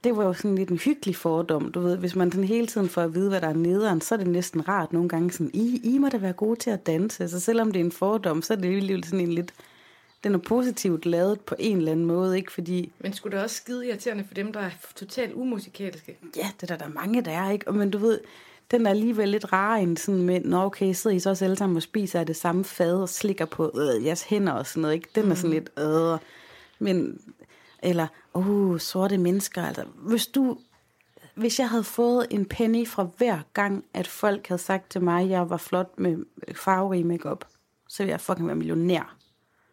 det 0.07 0.17
var 0.17 0.25
jo 0.25 0.33
sådan 0.33 0.55
lidt 0.55 0.69
en 0.69 0.79
hyggelig 0.79 1.17
fordom, 1.17 1.73
du 1.73 1.81
ved, 1.81 1.97
hvis 1.97 2.17
man 2.17 2.33
sådan 2.33 2.49
hele 2.49 2.67
tiden 2.67 2.89
får 2.89 3.03
at 3.03 3.15
vide, 3.15 3.29
hvad 3.29 3.41
der 3.41 3.49
er 3.49 3.55
nederen, 3.55 4.01
så 4.01 4.15
er 4.15 4.19
det 4.19 4.27
næsten 4.27 4.69
rart 4.69 4.93
nogle 4.93 5.09
gange 5.09 5.33
sådan, 5.33 5.51
I, 5.55 5.81
I 5.85 5.99
må 5.99 6.09
da 6.09 6.17
være 6.17 6.33
gode 6.33 6.59
til 6.59 6.71
at 6.71 6.87
danse, 6.87 7.29
så 7.29 7.41
selvom 7.41 7.73
det 7.73 7.81
er 7.81 7.85
en 7.85 7.93
fordom, 7.93 8.43
så 8.43 8.53
er 8.53 8.57
det 8.57 8.77
alligevel 8.77 9.05
sådan 9.05 9.21
en 9.21 9.33
lidt, 9.33 9.55
den 10.25 10.35
er 10.35 10.39
positivt 10.39 11.07
lavet 11.07 11.41
på 11.41 11.55
en 11.59 11.77
eller 11.77 11.93
anden 11.93 12.07
måde, 12.07 12.37
ikke? 12.37 12.53
Fordi, 12.53 12.93
Men 12.99 13.13
skulle 13.13 13.37
det 13.37 13.45
også 13.45 13.57
skide 13.57 13.87
irriterende 13.89 14.25
for 14.29 14.35
dem, 14.35 14.53
der 14.53 14.61
er 14.61 14.71
totalt 14.97 15.35
umusikalske? 15.35 16.19
ja, 16.37 16.51
det 16.61 16.63
er 16.63 16.67
der, 16.67 16.77
der 16.77 16.85
er 16.85 16.95
mange, 16.95 17.23
der 17.23 17.31
er, 17.31 17.51
ikke? 17.51 17.69
Og, 17.69 17.75
men 17.75 17.91
du 17.91 17.99
ved, 17.99 18.21
den 18.71 18.87
er 18.87 18.91
alligevel 18.91 19.29
lidt 19.29 19.53
rar 19.53 19.77
end 19.77 19.97
sådan 19.97 20.23
med, 20.23 20.41
nå 20.41 20.63
okay, 20.63 20.93
sidder 20.93 21.17
I 21.17 21.21
så 21.21 21.31
også 21.31 21.45
alle 21.45 21.57
sammen 21.57 21.77
og 21.77 21.83
spiser 21.83 22.21
af 22.21 22.27
det 22.27 22.37
samme 22.37 22.65
fad 22.65 22.95
og 22.95 23.09
slikker 23.09 23.45
på 23.45 23.81
øh, 23.81 24.05
jeres 24.05 24.23
hænder 24.23 24.53
og 24.53 24.67
sådan 24.67 24.81
noget, 24.81 24.95
ikke? 24.95 25.09
Den 25.15 25.31
er 25.31 25.35
sådan 25.35 25.51
lidt, 25.51 25.71
øh, 25.79 26.19
men, 26.79 27.21
eller, 27.87 28.07
uh, 28.35 28.79
sorte 28.79 29.19
mennesker, 29.19 29.63
altså, 29.63 29.85
hvis 29.97 30.27
du, 30.27 30.59
hvis 31.35 31.59
jeg 31.59 31.69
havde 31.69 31.85
fået 31.85 32.27
en 32.31 32.45
penny 32.45 32.87
fra 32.87 33.09
hver 33.17 33.39
gang, 33.53 33.85
at 33.95 34.07
folk 34.07 34.47
havde 34.47 34.63
sagt 34.63 34.91
til 34.91 35.03
mig, 35.03 35.23
at 35.23 35.31
jeg 35.31 35.51
var 35.51 35.57
flot 35.57 35.99
med 35.99 36.17
farverig 36.55 37.07
makeup, 37.07 37.45
så 37.89 38.03
ville 38.03 38.11
jeg 38.11 38.21
fucking 38.21 38.47
være 38.47 38.57
millionær. 38.57 39.17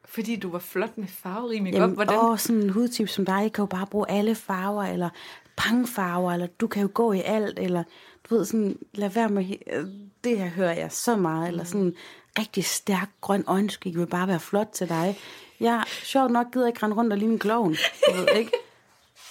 Fordi 0.05 0.35
du 0.35 0.49
var 0.49 0.59
flot 0.59 0.97
med 0.97 1.07
farverig 1.07 1.63
makeup. 1.63 1.81
Jamen, 1.81 1.95
Hvordan? 1.95 2.19
åh, 2.19 2.37
sådan 2.37 2.61
en 2.61 2.69
hudtype 2.69 3.09
som 3.09 3.25
dig, 3.25 3.51
kan 3.53 3.61
jo 3.61 3.65
bare 3.65 3.87
bruge 3.87 4.11
alle 4.11 4.35
farver, 4.35 4.83
eller 4.83 5.09
pangfarver, 5.57 6.31
eller 6.31 6.47
du 6.47 6.67
kan 6.67 6.81
jo 6.81 6.89
gå 6.93 7.13
i 7.13 7.19
alt, 7.19 7.59
eller 7.59 7.83
du 8.29 8.35
ved, 8.35 8.45
sådan, 8.45 8.77
lad 8.93 9.09
være 9.09 9.29
med, 9.29 9.45
øh, 9.73 9.85
det 10.23 10.37
her 10.37 10.47
hører 10.47 10.73
jeg 10.73 10.91
så 10.91 11.15
meget, 11.15 11.47
eller 11.47 11.63
sådan 11.63 11.93
rigtig 12.39 12.65
stærk 12.65 13.09
grøn 13.21 13.43
øjenskig 13.47 13.95
vil 13.95 14.07
bare 14.07 14.27
være 14.27 14.39
flot 14.39 14.67
til 14.73 14.89
dig. 14.89 15.17
Jeg, 15.63 15.83
sjovt 15.87 16.31
nok, 16.31 16.51
gider 16.53 16.67
ikke 16.67 16.83
rende 16.83 16.95
rundt 16.95 17.11
og 17.13 17.17
ligne 17.19 17.33
en 17.33 17.39
klovn, 17.39 17.75
du 18.09 18.15
ved 18.15 18.27
ikke. 18.35 18.51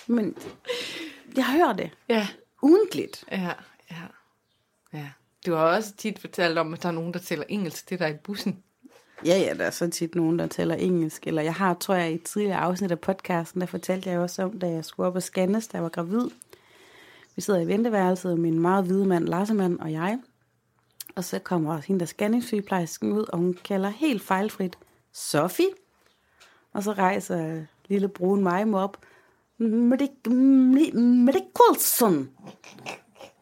Men 0.06 0.36
jeg 1.36 1.44
hører 1.44 1.72
det 1.72 1.90
Ja, 2.08 2.28
ugentligt. 2.62 3.24
ja, 3.32 3.52
ja, 3.90 3.96
ja. 4.92 5.08
Du 5.46 5.52
har 5.54 5.76
også 5.76 5.92
tit 5.96 6.18
fortalt 6.18 6.58
om, 6.58 6.74
at 6.74 6.82
der 6.82 6.88
er 6.88 6.92
nogen, 6.92 7.12
der 7.14 7.18
tæller 7.18 7.44
engelsk 7.48 7.86
til 7.86 7.98
dig 7.98 8.10
i 8.10 8.14
bussen. 8.24 8.62
Ja, 9.24 9.38
ja, 9.38 9.54
der 9.54 9.64
er 9.64 9.70
så 9.70 9.90
tit 9.90 10.14
nogen, 10.14 10.38
der 10.38 10.46
taler 10.46 10.74
engelsk. 10.74 11.26
Eller 11.26 11.42
jeg 11.42 11.54
har, 11.54 11.74
tror 11.74 11.94
jeg, 11.94 12.12
i 12.12 12.14
et 12.14 12.22
tidligere 12.22 12.58
afsnit 12.58 12.90
af 12.90 13.00
podcasten, 13.00 13.60
der 13.60 13.66
fortalte 13.66 14.10
jeg 14.10 14.18
også 14.18 14.42
om, 14.42 14.58
da 14.58 14.66
jeg 14.68 14.84
skulle 14.84 15.06
op 15.06 15.14
og 15.16 15.22
scannes, 15.22 15.66
da 15.68 15.76
jeg 15.76 15.82
var 15.82 15.88
gravid. 15.88 16.30
Vi 17.36 17.42
sidder 17.42 17.60
i 17.60 17.66
venteværelset, 17.66 18.38
min 18.38 18.58
meget 18.58 18.84
hvide 18.84 19.06
mand, 19.06 19.24
Larsemand 19.28 19.78
og 19.80 19.92
jeg. 19.92 20.18
Og 21.16 21.24
så 21.24 21.38
kommer 21.38 21.78
hende 21.78 22.00
der 22.00 22.06
scanningssygeplejersken 22.06 23.12
ud, 23.12 23.24
og 23.32 23.38
hun 23.38 23.54
kalder 23.64 23.88
helt 23.88 24.22
fejlfrit, 24.22 24.78
Sofie. 25.12 25.66
Og 26.72 26.82
så 26.82 26.92
rejser 26.92 27.62
lille 27.88 28.08
brun 28.08 28.42
mig 28.42 28.74
op. 28.74 28.96
Medikulsen. 31.04 32.30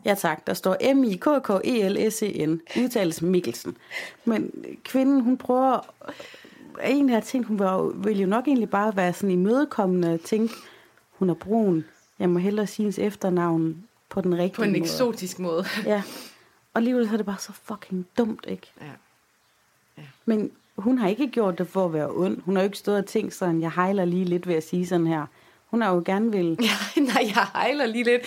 Ja 0.04 0.14
tak, 0.14 0.46
der 0.46 0.54
står 0.54 0.94
M-I-K-K-E-L-S-E-N. 0.94 2.60
Udtales 2.82 3.22
Mikkelsen. 3.22 3.76
Men 4.24 4.50
kvinden, 4.84 5.20
hun 5.20 5.38
prøver... 5.38 5.80
En 6.84 7.10
af 7.10 7.22
ting, 7.22 7.44
hun 7.44 7.58
vil 7.58 7.64
jo- 7.64 7.94
vil 7.96 8.20
jo 8.20 8.26
nok 8.26 8.48
egentlig 8.48 8.70
bare 8.70 8.96
være 8.96 9.12
sådan 9.12 9.30
imødekommende 9.30 10.14
og 10.14 10.20
tænke, 10.20 10.54
hun 11.18 11.30
er 11.30 11.34
brun. 11.34 11.84
Jeg 12.18 12.30
må 12.30 12.38
hellere 12.38 12.66
sige 12.66 12.84
hendes 12.84 12.98
efternavn 12.98 13.84
på 14.08 14.20
den 14.20 14.34
rigtige 14.38 14.56
På 14.56 14.62
en 14.62 14.70
måde. 14.70 14.78
eksotisk 14.80 15.38
måde. 15.38 15.64
Ja. 15.84 16.02
Og 16.74 16.78
alligevel 16.78 17.06
så 17.08 17.12
er 17.12 17.16
det 17.16 17.26
bare 17.26 17.38
så 17.38 17.52
fucking 17.52 18.06
dumt, 18.18 18.46
ikke? 18.48 18.72
Ja. 18.80 20.02
Men 20.24 20.50
hun 20.80 20.98
har 20.98 21.08
ikke 21.08 21.26
gjort 21.26 21.58
det 21.58 21.68
for 21.68 21.84
at 21.84 21.92
være 21.92 22.10
ond. 22.10 22.42
Hun 22.42 22.56
har 22.56 22.62
jo 22.62 22.64
ikke 22.64 22.78
stået 22.78 22.98
og 22.98 23.06
tænkt 23.06 23.34
sådan, 23.34 23.60
jeg 23.60 23.70
hejler 23.72 24.04
lige 24.04 24.24
lidt 24.24 24.46
ved 24.46 24.54
at 24.54 24.68
sige 24.68 24.86
sådan 24.86 25.06
her. 25.06 25.26
Hun 25.66 25.82
har 25.82 25.94
jo 25.94 26.02
gerne 26.06 26.32
vil... 26.32 26.58
Ja, 26.96 27.00
nej, 27.00 27.32
jeg 27.34 27.46
hejler 27.52 27.86
lige 27.86 28.04
lidt. 28.04 28.22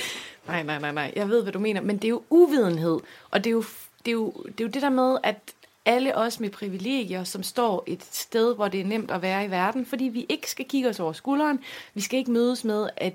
Nej, 0.47 0.63
nej, 0.63 0.79
nej, 0.79 0.91
nej. 0.91 1.13
Jeg 1.15 1.29
ved, 1.29 1.43
hvad 1.43 1.53
du 1.53 1.59
mener. 1.59 1.81
Men 1.81 1.97
det 1.97 2.05
er 2.05 2.09
jo 2.09 2.21
uvidenhed. 2.29 2.99
Og 3.31 3.43
det 3.43 3.49
er 3.49 3.51
jo 3.51 3.63
det, 4.05 4.11
er 4.11 4.15
jo, 4.15 4.33
det, 4.45 4.61
er 4.61 4.63
jo 4.63 4.67
det 4.67 4.81
der 4.81 4.89
med, 4.89 5.17
at 5.23 5.37
alle 5.85 6.17
os 6.17 6.39
med 6.39 6.49
privilegier, 6.49 7.23
som 7.23 7.43
står 7.43 7.83
et 7.87 8.03
sted, 8.11 8.55
hvor 8.55 8.67
det 8.67 8.79
er 8.79 8.85
nemt 8.85 9.11
at 9.11 9.21
være 9.21 9.45
i 9.45 9.51
verden, 9.51 9.85
fordi 9.85 10.03
vi 10.03 10.25
ikke 10.29 10.49
skal 10.49 10.65
kigge 10.65 10.89
os 10.89 10.99
over 10.99 11.13
skulderen. 11.13 11.59
Vi 11.93 12.01
skal 12.01 12.19
ikke 12.19 12.31
mødes 12.31 12.63
med, 12.63 12.89
at 12.97 13.13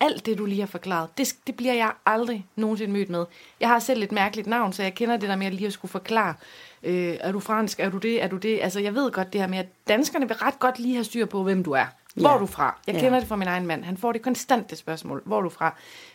alt 0.00 0.26
det, 0.26 0.38
du 0.38 0.44
lige 0.44 0.60
har 0.60 0.66
forklaret, 0.66 1.08
det, 1.18 1.36
det 1.46 1.56
bliver 1.56 1.74
jeg 1.74 1.92
aldrig 2.06 2.46
nogensinde 2.56 2.92
mødt 2.92 3.10
med. 3.10 3.24
Jeg 3.60 3.68
har 3.68 3.78
selv 3.78 4.02
et 4.02 4.12
mærkeligt 4.12 4.46
navn, 4.46 4.72
så 4.72 4.82
jeg 4.82 4.94
kender 4.94 5.16
det 5.16 5.28
der 5.28 5.36
med 5.36 5.46
at 5.46 5.54
lige 5.54 5.66
at 5.66 5.72
skulle 5.72 5.90
forklare, 5.90 6.34
øh, 6.82 7.16
er 7.20 7.32
du 7.32 7.40
fransk, 7.40 7.80
er 7.80 7.90
du 7.90 7.98
det, 7.98 8.22
er 8.22 8.28
du 8.28 8.36
det? 8.36 8.58
Altså, 8.62 8.80
jeg 8.80 8.94
ved 8.94 9.12
godt 9.12 9.32
det 9.32 9.40
her 9.40 9.48
med, 9.48 9.58
at 9.58 9.66
danskerne 9.88 10.28
vil 10.28 10.36
ret 10.36 10.58
godt 10.58 10.78
lige 10.78 10.94
have 10.94 11.04
styr 11.04 11.26
på, 11.26 11.42
hvem 11.42 11.64
du 11.64 11.72
er. 11.72 11.86
Hvor 12.14 12.28
ja. 12.28 12.34
er 12.34 12.38
du 12.38 12.46
fra? 12.46 12.80
Jeg 12.86 12.94
kender 12.94 13.14
ja. 13.14 13.20
det 13.20 13.28
fra 13.28 13.36
min 13.36 13.48
egen 13.48 13.66
mand. 13.66 13.84
Han 13.84 13.96
får 13.96 14.12
det 14.12 14.22
konstant, 14.22 14.70
det 14.70 14.78
spørgsmål. 14.78 15.22
Hvor 15.24 15.38
er 15.38 15.42
du 15.42 15.48
fra? 15.48 15.74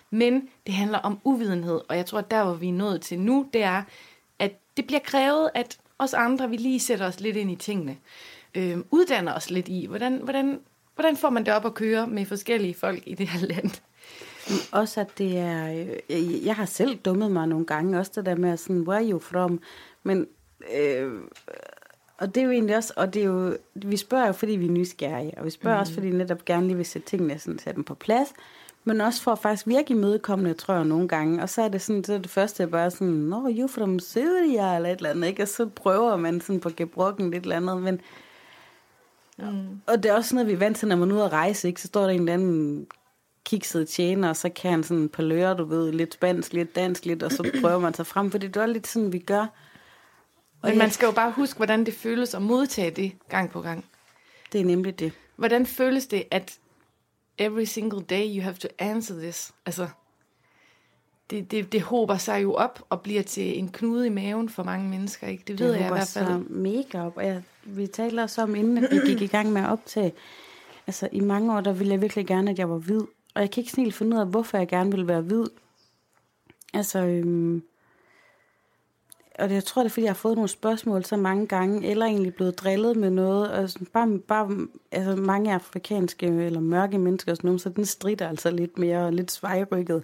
Men 0.10 0.50
det 0.66 0.74
handler 0.74 0.98
om 0.98 1.20
uvidenhed, 1.24 1.82
og 1.90 1.98
jeg 1.98 2.06
tror, 2.06 2.20
at 2.20 2.32
der, 2.32 2.44
hvor 2.44 2.54
vi 2.54 2.70
er 2.70 2.74
nået 2.74 3.02
til 3.02 3.20
nu, 3.20 3.50
det 3.54 3.64
er, 3.64 3.84
at 4.40 4.52
det 4.78 4.88
bliver 4.88 5.00
krævet, 5.00 5.50
at 5.54 5.78
os 6.00 6.14
andre, 6.14 6.50
vi 6.50 6.58
lige 6.58 6.80
sætter 6.80 7.08
os 7.08 7.20
lidt 7.20 7.38
ind 7.38 7.52
i 7.52 7.56
tingene. 7.56 7.98
Øh, 8.56 8.78
uddanner 8.92 9.34
os 9.34 9.50
lidt 9.50 9.68
i, 9.68 9.86
hvordan, 9.86 10.20
hvordan, 10.24 10.60
hvordan 10.96 11.18
får 11.18 11.30
man 11.30 11.46
det 11.46 11.54
op 11.54 11.66
at 11.66 11.74
køre 11.74 12.08
med 12.08 12.26
forskellige 12.26 12.74
folk 12.74 13.04
i 13.06 13.16
det 13.16 13.28
her 13.28 13.48
land? 13.48 13.82
Også 14.72 15.02
at 15.02 15.18
det 15.18 15.38
er, 15.38 15.86
øh, 16.10 16.46
jeg 16.46 16.56
har 16.56 16.66
selv 16.66 16.98
dummet 16.98 17.32
mig 17.32 17.48
nogle 17.48 17.66
gange, 17.66 18.00
også 18.00 18.12
det 18.16 18.26
der 18.26 18.36
med 18.36 18.58
sådan, 18.58 18.82
where 18.82 19.00
are 19.00 19.12
you 19.12 19.20
from? 19.20 19.60
Men, 20.04 20.28
øh, 20.76 21.14
og 22.18 22.36
det 22.36 22.42
er 22.42 22.46
jo 22.46 22.52
egentlig 22.52 22.78
også, 22.78 22.94
og 22.96 23.14
det 23.14 23.22
er 23.22 23.26
jo, 23.26 23.58
vi 23.76 23.98
spørger 23.98 24.28
jo, 24.28 24.34
fordi 24.34 24.52
vi 24.52 24.66
er 24.66 24.72
nysgerrige, 24.72 25.34
og 25.38 25.46
vi 25.46 25.50
spørger 25.50 25.78
mm. 25.78 25.82
også, 25.82 25.94
fordi 25.94 26.08
vi 26.08 26.18
netop 26.18 26.46
gerne 26.46 26.68
lige 26.68 26.78
vil 26.78 26.86
sætte 26.86 27.08
tingene 27.08 27.40
sådan, 27.40 27.60
sætte 27.60 27.76
dem 27.76 27.84
på 27.84 27.96
plads, 27.96 28.34
men 28.84 29.02
også 29.02 29.22
for 29.22 29.32
at 29.32 29.40
faktisk 29.40 29.68
virke 29.68 29.94
imødekommende, 29.94 30.54
tror 30.54 30.74
jeg, 30.74 30.86
nogle 30.86 31.08
gange. 31.08 31.42
Og 31.42 31.50
så 31.50 31.62
er 31.62 31.68
det 31.68 31.82
sådan, 31.82 32.04
så 32.04 32.14
er 32.14 32.18
det 32.18 32.30
første 32.30 32.68
bare 32.68 32.92
sådan, 32.92 33.14
Nå, 33.14 33.50
you 33.50 33.68
from 33.68 34.00
Syria, 34.00 34.76
eller 34.76 34.90
et 34.90 34.98
eller 34.98 35.10
andet, 35.10 35.28
ikke? 35.28 35.44
Og 35.44 35.48
så 35.48 35.66
prøver 35.66 36.16
man 36.16 36.42
sådan 36.42 36.60
på 36.60 36.70
gebrokken 36.78 37.32
lidt 37.32 37.44
eller 37.44 37.56
andet, 37.56 37.82
men... 37.82 38.02
Mm. 39.38 39.82
Og 39.88 40.04
det 40.04 40.12
er 40.12 40.16
også 40.16 40.30
sådan 40.30 40.36
noget, 40.36 40.48
vi 40.48 40.54
er 40.54 40.58
vant 40.58 40.78
til, 40.78 40.88
når 40.88 40.96
man 40.96 41.12
er 41.12 41.16
ude 41.16 41.24
at 41.24 41.32
rejse, 41.32 41.68
ikke? 41.68 41.82
Så 41.82 41.88
står 41.88 42.02
der 42.02 42.10
en 42.10 42.20
eller 42.20 42.34
anden 42.34 42.88
kikset 43.46 43.88
tjener, 43.88 44.30
og 44.30 44.36
så 44.36 44.50
kan 44.50 44.72
han 44.72 44.84
sådan 44.84 45.10
par 45.10 45.24
lører, 45.24 45.54
du 45.54 45.66
ved, 45.66 45.92
lidt 45.92 46.14
spansk, 46.14 46.54
lidt 46.54 46.76
dansk, 46.76 47.06
lidt, 47.06 47.24
og 47.24 47.32
så 47.32 47.52
prøver 47.62 47.80
man 47.80 47.94
sig 47.94 48.06
frem, 48.06 48.32
for 48.32 48.38
det 48.38 48.56
er 48.56 48.66
lidt 48.66 48.88
sådan, 48.88 49.14
vi 49.14 49.20
gør. 49.20 49.46
Og 50.64 50.70
Men 50.70 50.78
man 50.78 50.92
skal 50.92 51.06
jo 51.06 51.12
bare 51.12 51.32
huske, 51.32 51.58
hvordan 51.58 51.86
det 51.86 51.94
føles 51.94 52.34
at 52.34 52.42
modtage 52.42 52.92
det 52.92 53.12
gang 53.30 53.50
på 53.50 53.62
gang. 53.62 53.86
Det 54.52 54.62
er 54.62 54.66
nemlig 54.66 55.00
det. 55.00 55.12
Hvordan 55.36 55.66
føles 55.66 56.08
det, 56.08 56.24
at 56.32 56.58
every 57.38 57.64
single 57.64 58.02
day 58.02 58.36
you 58.36 58.42
have 58.42 58.56
to 58.56 58.68
answer 58.80 59.16
this. 59.20 59.52
Altså, 59.66 59.88
det, 61.30 61.52
det, 61.52 61.72
det 61.72 61.82
håber 61.82 62.18
sig 62.18 62.44
jo 62.44 62.54
op 62.54 62.86
og 62.90 63.02
bliver 63.02 63.22
til 63.22 63.60
en 63.60 63.70
knude 63.70 64.08
i 64.08 64.10
maven 64.10 64.50
for 64.50 64.64
mange 64.64 64.90
mennesker, 64.90 65.28
ikke? 65.28 65.44
Det 65.48 65.60
ved 65.60 65.74
det 65.74 65.80
jeg 65.80 65.86
i 65.86 65.90
hvert 65.90 66.08
fald. 66.08 66.28
Det 66.28 66.50
mega 66.50 67.02
op, 67.06 67.18
og 67.18 67.26
jeg, 67.26 67.44
vi 67.64 67.88
talte 67.88 68.22
også 68.22 68.42
om, 68.42 68.56
inden 68.56 68.78
at 68.78 68.92
vi 68.92 68.98
gik 69.06 69.22
i 69.22 69.28
gang 69.28 69.52
med 69.52 69.62
at 69.62 69.70
optage, 69.70 70.14
altså 70.88 71.10
i 71.12 71.20
mange 71.20 71.56
år, 71.56 71.62
der 71.62 71.74
ville 71.74 71.94
jeg 71.94 72.02
virkelig 72.02 72.28
gerne, 72.28 72.52
at 72.52 72.60
jeg 72.60 72.70
var 72.70 72.78
hvid. 72.78 73.02
Og 73.36 73.42
jeg 73.42 73.52
kan 73.52 73.64
ikke 73.64 73.76
helt 73.76 73.96
finde 73.96 74.16
ud 74.16 74.22
af, 74.22 74.28
hvorfor 74.28 74.58
jeg 74.58 74.68
gerne 74.68 74.92
ville 74.92 75.08
være 75.08 75.22
hvid. 75.22 75.46
Altså, 76.74 77.00
øhm, 77.00 77.64
og 79.40 79.50
det, 79.50 79.56
jeg 79.56 79.64
tror, 79.64 79.82
det 79.82 79.90
er, 79.90 79.94
fordi 79.94 80.04
jeg 80.04 80.10
har 80.10 80.16
fået 80.16 80.36
nogle 80.36 80.48
spørgsmål 80.48 81.06
så 81.06 81.18
mange 81.18 81.48
gange, 81.48 81.88
eller 81.88 82.06
egentlig 82.06 82.36
blevet 82.36 82.60
drillet 82.60 82.98
med 82.98 83.10
noget. 83.10 83.52
Og 83.52 83.70
sådan, 83.70 83.88
bare, 83.88 84.20
bare 84.20 84.68
altså, 84.92 85.16
mange 85.16 85.54
afrikanske 85.54 86.26
eller 86.26 86.60
mørke 86.60 86.98
mennesker, 86.98 87.32
og 87.32 87.38
sådan 87.38 87.48
noget, 87.48 87.62
så 87.62 87.70
den 87.70 87.86
strider 87.86 88.28
altså 88.28 88.52
lidt 88.52 88.78
mere, 88.78 89.12
lidt 89.12 89.32
svejrykket. 89.32 90.04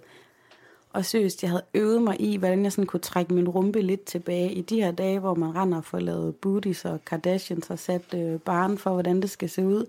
Og 0.92 1.04
seriøst, 1.04 1.42
jeg 1.42 1.50
havde 1.50 1.64
øvet 1.74 2.02
mig 2.02 2.20
i, 2.20 2.36
hvordan 2.36 2.64
jeg 2.64 2.72
sådan 2.72 2.86
kunne 2.86 3.00
trække 3.00 3.34
min 3.34 3.48
rumpe 3.48 3.80
lidt 3.80 4.04
tilbage 4.04 4.52
i 4.52 4.60
de 4.60 4.82
her 4.82 4.90
dage, 4.90 5.18
hvor 5.18 5.34
man 5.34 5.54
render 5.56 5.78
og 5.78 5.84
får 5.84 5.98
lavet 5.98 6.36
booties 6.36 6.84
og 6.84 7.04
Kardashians 7.04 7.70
og 7.70 7.78
sat 7.78 8.14
øh, 8.14 8.40
barn 8.40 8.78
for, 8.78 8.92
hvordan 8.92 9.22
det 9.22 9.30
skal 9.30 9.48
se 9.48 9.66
ud. 9.66 9.86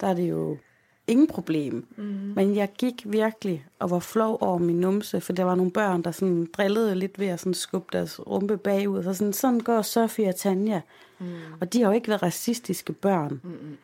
Der 0.00 0.06
er 0.06 0.14
det 0.14 0.30
jo 0.30 0.56
ingen 1.06 1.26
problem. 1.26 1.86
Mm. 1.96 2.04
Men 2.04 2.56
jeg 2.56 2.72
gik 2.78 3.02
virkelig 3.06 3.66
og 3.78 3.90
var 3.90 3.98
flov 3.98 4.38
over 4.40 4.58
min 4.58 4.80
numse, 4.80 5.20
for 5.20 5.32
der 5.32 5.44
var 5.44 5.54
nogle 5.54 5.72
børn, 5.72 6.02
der 6.02 6.10
sådan 6.10 6.48
drillede 6.52 6.94
lidt 6.94 7.18
ved 7.18 7.26
at 7.26 7.40
sådan 7.40 7.54
skubbe 7.54 7.88
deres 7.92 8.20
rumpe 8.26 8.56
bagud. 8.56 9.02
Så 9.02 9.14
sådan, 9.14 9.32
sådan 9.32 9.60
går 9.60 9.82
Sofie 9.82 10.28
og 10.28 10.36
Tanja. 10.36 10.80
Mm. 11.18 11.26
Og 11.60 11.72
de 11.72 11.82
har 11.82 11.88
jo 11.88 11.94
ikke 11.94 12.08
været 12.08 12.22
racistiske 12.22 12.92
børn. 12.92 13.40
Mm. 13.44 13.76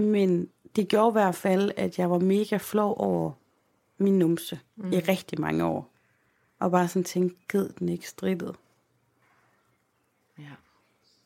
Men 0.00 0.48
det 0.76 0.88
gjorde 0.88 1.10
i 1.10 1.12
hvert 1.22 1.34
fald, 1.34 1.70
at 1.76 1.98
jeg 1.98 2.10
var 2.10 2.18
mega 2.18 2.56
flov 2.56 2.94
over 2.98 3.32
min 3.98 4.18
numse 4.18 4.60
mm. 4.76 4.92
i 4.92 4.96
rigtig 4.96 5.40
mange 5.40 5.64
år. 5.64 5.90
Og 6.58 6.70
bare 6.70 6.88
sådan 6.88 7.04
tænkte, 7.04 7.36
gid 7.48 7.68
den 7.78 7.88
ikke 7.88 8.08
strittet. 8.08 8.56
Ja. 10.38 10.50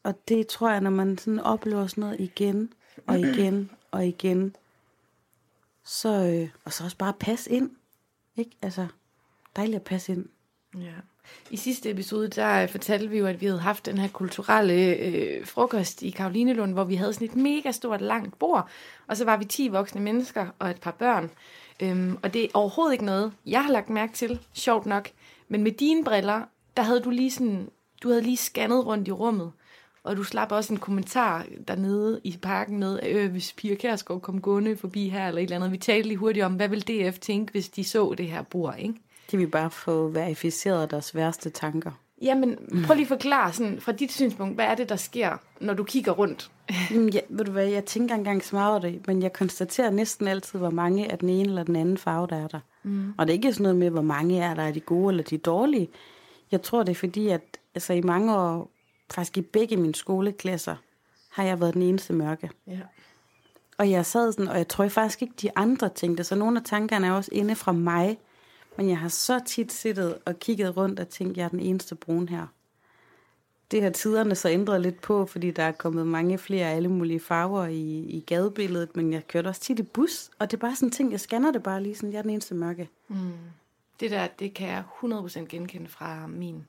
Og 0.02 0.28
det 0.28 0.46
tror 0.46 0.70
jeg, 0.70 0.80
når 0.80 0.90
man 0.90 1.18
sådan 1.18 1.40
oplever 1.40 1.86
sådan 1.86 2.02
noget 2.02 2.20
igen 2.20 2.72
og 3.06 3.18
igen 3.18 3.70
og 3.94 4.06
igen, 4.06 4.56
så, 5.84 6.08
øh, 6.08 6.48
og 6.64 6.72
så 6.72 6.84
også 6.84 6.96
bare 6.96 7.12
passe 7.20 7.50
ind. 7.50 7.70
Ikke? 8.36 8.50
Altså, 8.62 8.86
dejligt 9.56 9.76
at 9.76 9.82
passe 9.82 10.12
ind. 10.12 10.26
Ja. 10.74 10.94
I 11.50 11.56
sidste 11.56 11.90
episode, 11.90 12.28
der 12.28 12.62
øh, 12.62 12.68
fortalte 12.68 13.08
vi 13.08 13.18
jo, 13.18 13.26
at 13.26 13.40
vi 13.40 13.46
havde 13.46 13.60
haft 13.60 13.86
den 13.86 13.98
her 13.98 14.08
kulturelle 14.08 14.96
øh, 14.96 15.46
frokost 15.46 16.02
i 16.02 16.10
Karolinelund, 16.10 16.72
hvor 16.72 16.84
vi 16.84 16.94
havde 16.94 17.12
sådan 17.12 17.28
et 17.28 17.36
mega 17.36 17.72
stort, 17.72 18.00
langt 18.00 18.38
bord, 18.38 18.68
og 19.06 19.16
så 19.16 19.24
var 19.24 19.36
vi 19.36 19.44
10 19.44 19.68
voksne 19.68 20.00
mennesker 20.00 20.46
og 20.58 20.70
et 20.70 20.80
par 20.80 20.90
børn. 20.90 21.30
Øhm, 21.80 22.18
og 22.22 22.34
det 22.34 22.44
er 22.44 22.48
overhovedet 22.54 22.92
ikke 22.92 23.04
noget, 23.04 23.32
jeg 23.46 23.64
har 23.64 23.72
lagt 23.72 23.90
mærke 23.90 24.12
til, 24.12 24.40
sjovt 24.52 24.86
nok. 24.86 25.10
Men 25.48 25.62
med 25.62 25.72
dine 25.72 26.04
briller, 26.04 26.42
der 26.76 26.82
havde 26.82 27.00
du 27.00 27.10
lige 27.10 27.30
sådan, 27.30 27.70
du 28.02 28.08
havde 28.08 28.22
lige 28.22 28.36
scannet 28.36 28.86
rundt 28.86 29.08
i 29.08 29.12
rummet. 29.12 29.52
Og 30.04 30.16
du 30.16 30.24
slap 30.24 30.52
også 30.52 30.72
en 30.72 30.78
kommentar 30.78 31.46
dernede 31.68 32.20
i 32.24 32.38
parken 32.42 32.78
med, 32.78 33.00
øh, 33.06 33.30
hvis 33.30 33.52
Pia 33.52 33.74
Kærsgaard 33.74 34.20
kom 34.20 34.40
gående 34.40 34.76
forbi 34.76 35.08
her 35.08 35.28
eller 35.28 35.40
et 35.40 35.44
eller 35.44 35.56
andet. 35.56 35.72
Vi 35.72 35.76
talte 35.76 36.08
lige 36.08 36.18
hurtigt 36.18 36.44
om, 36.44 36.52
hvad 36.52 36.68
vil 36.68 36.88
DF 36.88 37.18
tænke, 37.18 37.52
hvis 37.52 37.68
de 37.68 37.84
så 37.84 38.14
det 38.18 38.26
her 38.26 38.42
bord, 38.42 38.74
ikke? 38.78 38.94
De 39.30 39.36
vil 39.36 39.46
bare 39.46 39.70
få 39.70 40.08
verificeret 40.08 40.90
deres 40.90 41.14
værste 41.14 41.50
tanker. 41.50 41.90
Jamen, 42.22 42.58
prøv 42.86 42.94
lige 42.94 43.04
at 43.04 43.08
forklare 43.08 43.52
sådan, 43.52 43.80
fra 43.80 43.92
dit 43.92 44.12
synspunkt, 44.12 44.54
hvad 44.54 44.64
er 44.64 44.74
det, 44.74 44.88
der 44.88 44.96
sker, 44.96 45.36
når 45.60 45.74
du 45.74 45.84
kigger 45.84 46.12
rundt? 46.12 46.50
Jamen, 46.90 47.08
ja, 47.08 47.20
ved 47.28 47.44
du 47.44 47.52
hvad, 47.52 47.66
jeg 47.66 47.84
tænker 47.84 48.14
engang 48.14 48.44
så 48.44 48.56
meget 48.56 48.70
over 48.70 48.80
det, 48.80 49.06
men 49.06 49.22
jeg 49.22 49.32
konstaterer 49.32 49.90
næsten 49.90 50.28
altid, 50.28 50.58
hvor 50.58 50.70
mange 50.70 51.12
af 51.12 51.18
den 51.18 51.28
ene 51.28 51.48
eller 51.48 51.62
den 51.62 51.76
anden 51.76 51.98
farve, 51.98 52.26
der 52.26 52.36
er 52.36 52.48
der. 52.48 52.60
Mm. 52.82 53.14
Og 53.18 53.26
det 53.26 53.32
er 53.32 53.36
ikke 53.36 53.52
sådan 53.52 53.62
noget 53.62 53.76
med, 53.76 53.90
hvor 53.90 54.02
mange 54.02 54.40
er 54.40 54.54
der 54.54 54.62
er 54.62 54.72
de 54.72 54.80
gode 54.80 55.10
eller 55.10 55.22
de 55.22 55.38
dårlige. 55.38 55.88
Jeg 56.52 56.62
tror, 56.62 56.82
det 56.82 56.90
er 56.90 56.96
fordi, 56.96 57.28
at 57.28 57.42
altså, 57.74 57.92
i 57.92 58.00
mange 58.00 58.36
år 58.36 58.73
faktisk 59.10 59.36
i 59.36 59.40
begge 59.40 59.76
mine 59.76 59.94
skoleklasser, 59.94 60.76
har 61.30 61.44
jeg 61.44 61.60
været 61.60 61.74
den 61.74 61.82
eneste 61.82 62.12
mørke. 62.12 62.50
Ja. 62.66 62.80
Og 63.78 63.90
jeg 63.90 64.06
sad 64.06 64.32
sådan, 64.32 64.48
og 64.48 64.58
jeg 64.58 64.68
tror 64.68 64.88
faktisk 64.88 65.22
ikke, 65.22 65.34
de 65.42 65.50
andre 65.56 65.88
tænkte, 65.88 66.24
så 66.24 66.34
nogle 66.34 66.58
af 66.58 66.64
tankerne 66.64 67.06
er 67.06 67.12
også 67.12 67.30
inde 67.32 67.54
fra 67.54 67.72
mig, 67.72 68.18
men 68.76 68.88
jeg 68.88 68.98
har 68.98 69.08
så 69.08 69.40
tit 69.46 69.72
siddet 69.72 70.18
og 70.26 70.38
kigget 70.38 70.76
rundt 70.76 71.00
og 71.00 71.08
tænkt, 71.08 71.36
jeg 71.36 71.44
er 71.44 71.48
den 71.48 71.60
eneste 71.60 71.94
brun 71.94 72.28
her. 72.28 72.46
Det 73.70 73.82
har 73.82 73.90
tiderne 73.90 74.34
så 74.34 74.48
ændret 74.48 74.80
lidt 74.80 75.00
på, 75.00 75.26
fordi 75.26 75.50
der 75.50 75.62
er 75.62 75.72
kommet 75.72 76.06
mange 76.06 76.38
flere 76.38 76.70
alle 76.70 76.88
mulige 76.88 77.20
farver 77.20 77.66
i, 77.66 77.98
i 77.98 78.24
gadebilledet, 78.26 78.96
men 78.96 79.12
jeg 79.12 79.28
kørte 79.28 79.48
også 79.48 79.60
tit 79.60 79.78
i 79.78 79.82
bus, 79.82 80.30
og 80.38 80.50
det 80.50 80.56
er 80.56 80.60
bare 80.60 80.76
sådan 80.76 80.88
en 80.88 80.92
ting, 80.92 81.12
jeg 81.12 81.20
scanner 81.20 81.52
det 81.52 81.62
bare 81.62 81.82
lige 81.82 81.94
sådan, 81.94 82.12
jeg 82.12 82.18
er 82.18 82.22
den 82.22 82.30
eneste 82.30 82.54
mørke. 82.54 82.88
Mm. 83.08 83.32
Det 84.00 84.10
der, 84.10 84.26
det 84.26 84.54
kan 84.54 84.68
jeg 84.68 84.84
100% 85.02 85.38
genkende 85.44 85.88
fra 85.88 86.26
min, 86.26 86.66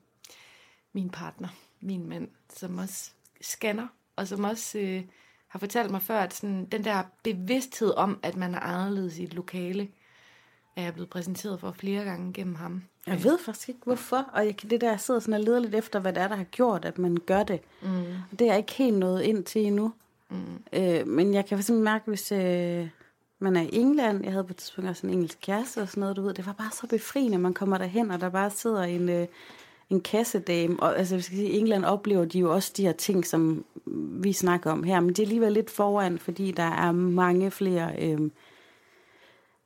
min 0.92 1.10
partner 1.10 1.48
min 1.86 2.08
mand, 2.08 2.28
som 2.54 2.78
også 2.78 3.10
scanner, 3.40 3.86
og 4.16 4.28
som 4.28 4.44
også 4.44 4.78
øh, 4.78 5.02
har 5.48 5.58
fortalt 5.58 5.90
mig 5.90 6.02
før, 6.02 6.20
at 6.20 6.34
sådan, 6.34 6.64
den 6.64 6.84
der 6.84 7.02
bevidsthed 7.22 7.94
om, 7.96 8.18
at 8.22 8.36
man 8.36 8.54
er 8.54 8.60
anderledes 8.60 9.18
i 9.18 9.24
et 9.24 9.34
lokale, 9.34 9.88
er 10.76 10.82
jeg 10.82 10.92
blevet 10.92 11.10
præsenteret 11.10 11.60
for 11.60 11.72
flere 11.72 12.04
gange 12.04 12.32
gennem 12.32 12.54
ham. 12.54 12.82
Jeg 13.06 13.24
ved 13.24 13.38
faktisk 13.38 13.68
ikke, 13.68 13.80
hvorfor. 13.84 14.26
Og 14.32 14.46
jeg, 14.46 14.62
det 14.62 14.80
der, 14.80 14.90
jeg 14.90 15.00
sidder 15.00 15.20
sådan 15.20 15.34
og 15.34 15.40
leder 15.40 15.58
lidt 15.58 15.74
efter, 15.74 15.98
hvad 16.00 16.12
det 16.12 16.22
er, 16.22 16.28
der 16.28 16.36
har 16.36 16.44
gjort, 16.44 16.84
at 16.84 16.98
man 16.98 17.16
gør 17.26 17.42
det. 17.42 17.60
Mm. 17.82 17.88
Og 18.32 18.38
det 18.38 18.40
er 18.40 18.46
jeg 18.46 18.58
ikke 18.58 18.74
helt 18.74 18.98
nået 18.98 19.22
ind 19.22 19.44
til 19.44 19.66
endnu. 19.66 19.92
Mm. 20.30 20.62
Øh, 20.72 21.06
men 21.06 21.34
jeg 21.34 21.46
kan 21.46 21.62
simpelthen 21.62 21.84
mærke, 21.84 22.04
hvis 22.06 22.32
øh, 22.32 22.88
man 23.38 23.56
er 23.56 23.62
i 23.62 23.68
England, 23.72 24.24
jeg 24.24 24.32
havde 24.32 24.44
på 24.44 24.52
et 24.52 24.56
tidspunkt 24.56 24.90
også 24.90 25.06
en 25.06 25.12
engelsk 25.12 25.38
kæreste 25.40 25.82
og 25.82 25.88
sådan 25.88 26.00
noget, 26.00 26.16
du 26.16 26.22
ved, 26.22 26.34
det 26.34 26.46
var 26.46 26.52
bare 26.52 26.70
så 26.72 26.86
befriende, 26.86 27.38
man 27.38 27.54
kommer 27.54 27.78
derhen, 27.78 28.10
og 28.10 28.20
der 28.20 28.28
bare 28.28 28.50
sidder 28.50 28.82
en... 28.82 29.08
Øh, 29.08 29.26
en 29.90 30.00
kassedame, 30.00 30.80
og 30.80 30.98
altså, 30.98 31.16
vi 31.16 31.22
skal 31.22 31.36
sige, 31.36 31.50
i 31.50 31.58
England 31.58 31.84
oplever 31.84 32.24
de 32.24 32.38
jo 32.38 32.54
også 32.54 32.72
de 32.76 32.82
her 32.82 32.92
ting, 32.92 33.26
som 33.26 33.64
vi 34.20 34.32
snakker 34.32 34.70
om 34.70 34.82
her, 34.82 35.00
men 35.00 35.08
det 35.08 35.18
er 35.18 35.22
alligevel 35.22 35.52
lidt 35.52 35.70
foran, 35.70 36.18
fordi 36.18 36.50
der 36.50 36.62
er 36.62 36.92
mange 36.92 37.50
flere 37.50 37.92
øh, 37.98 38.30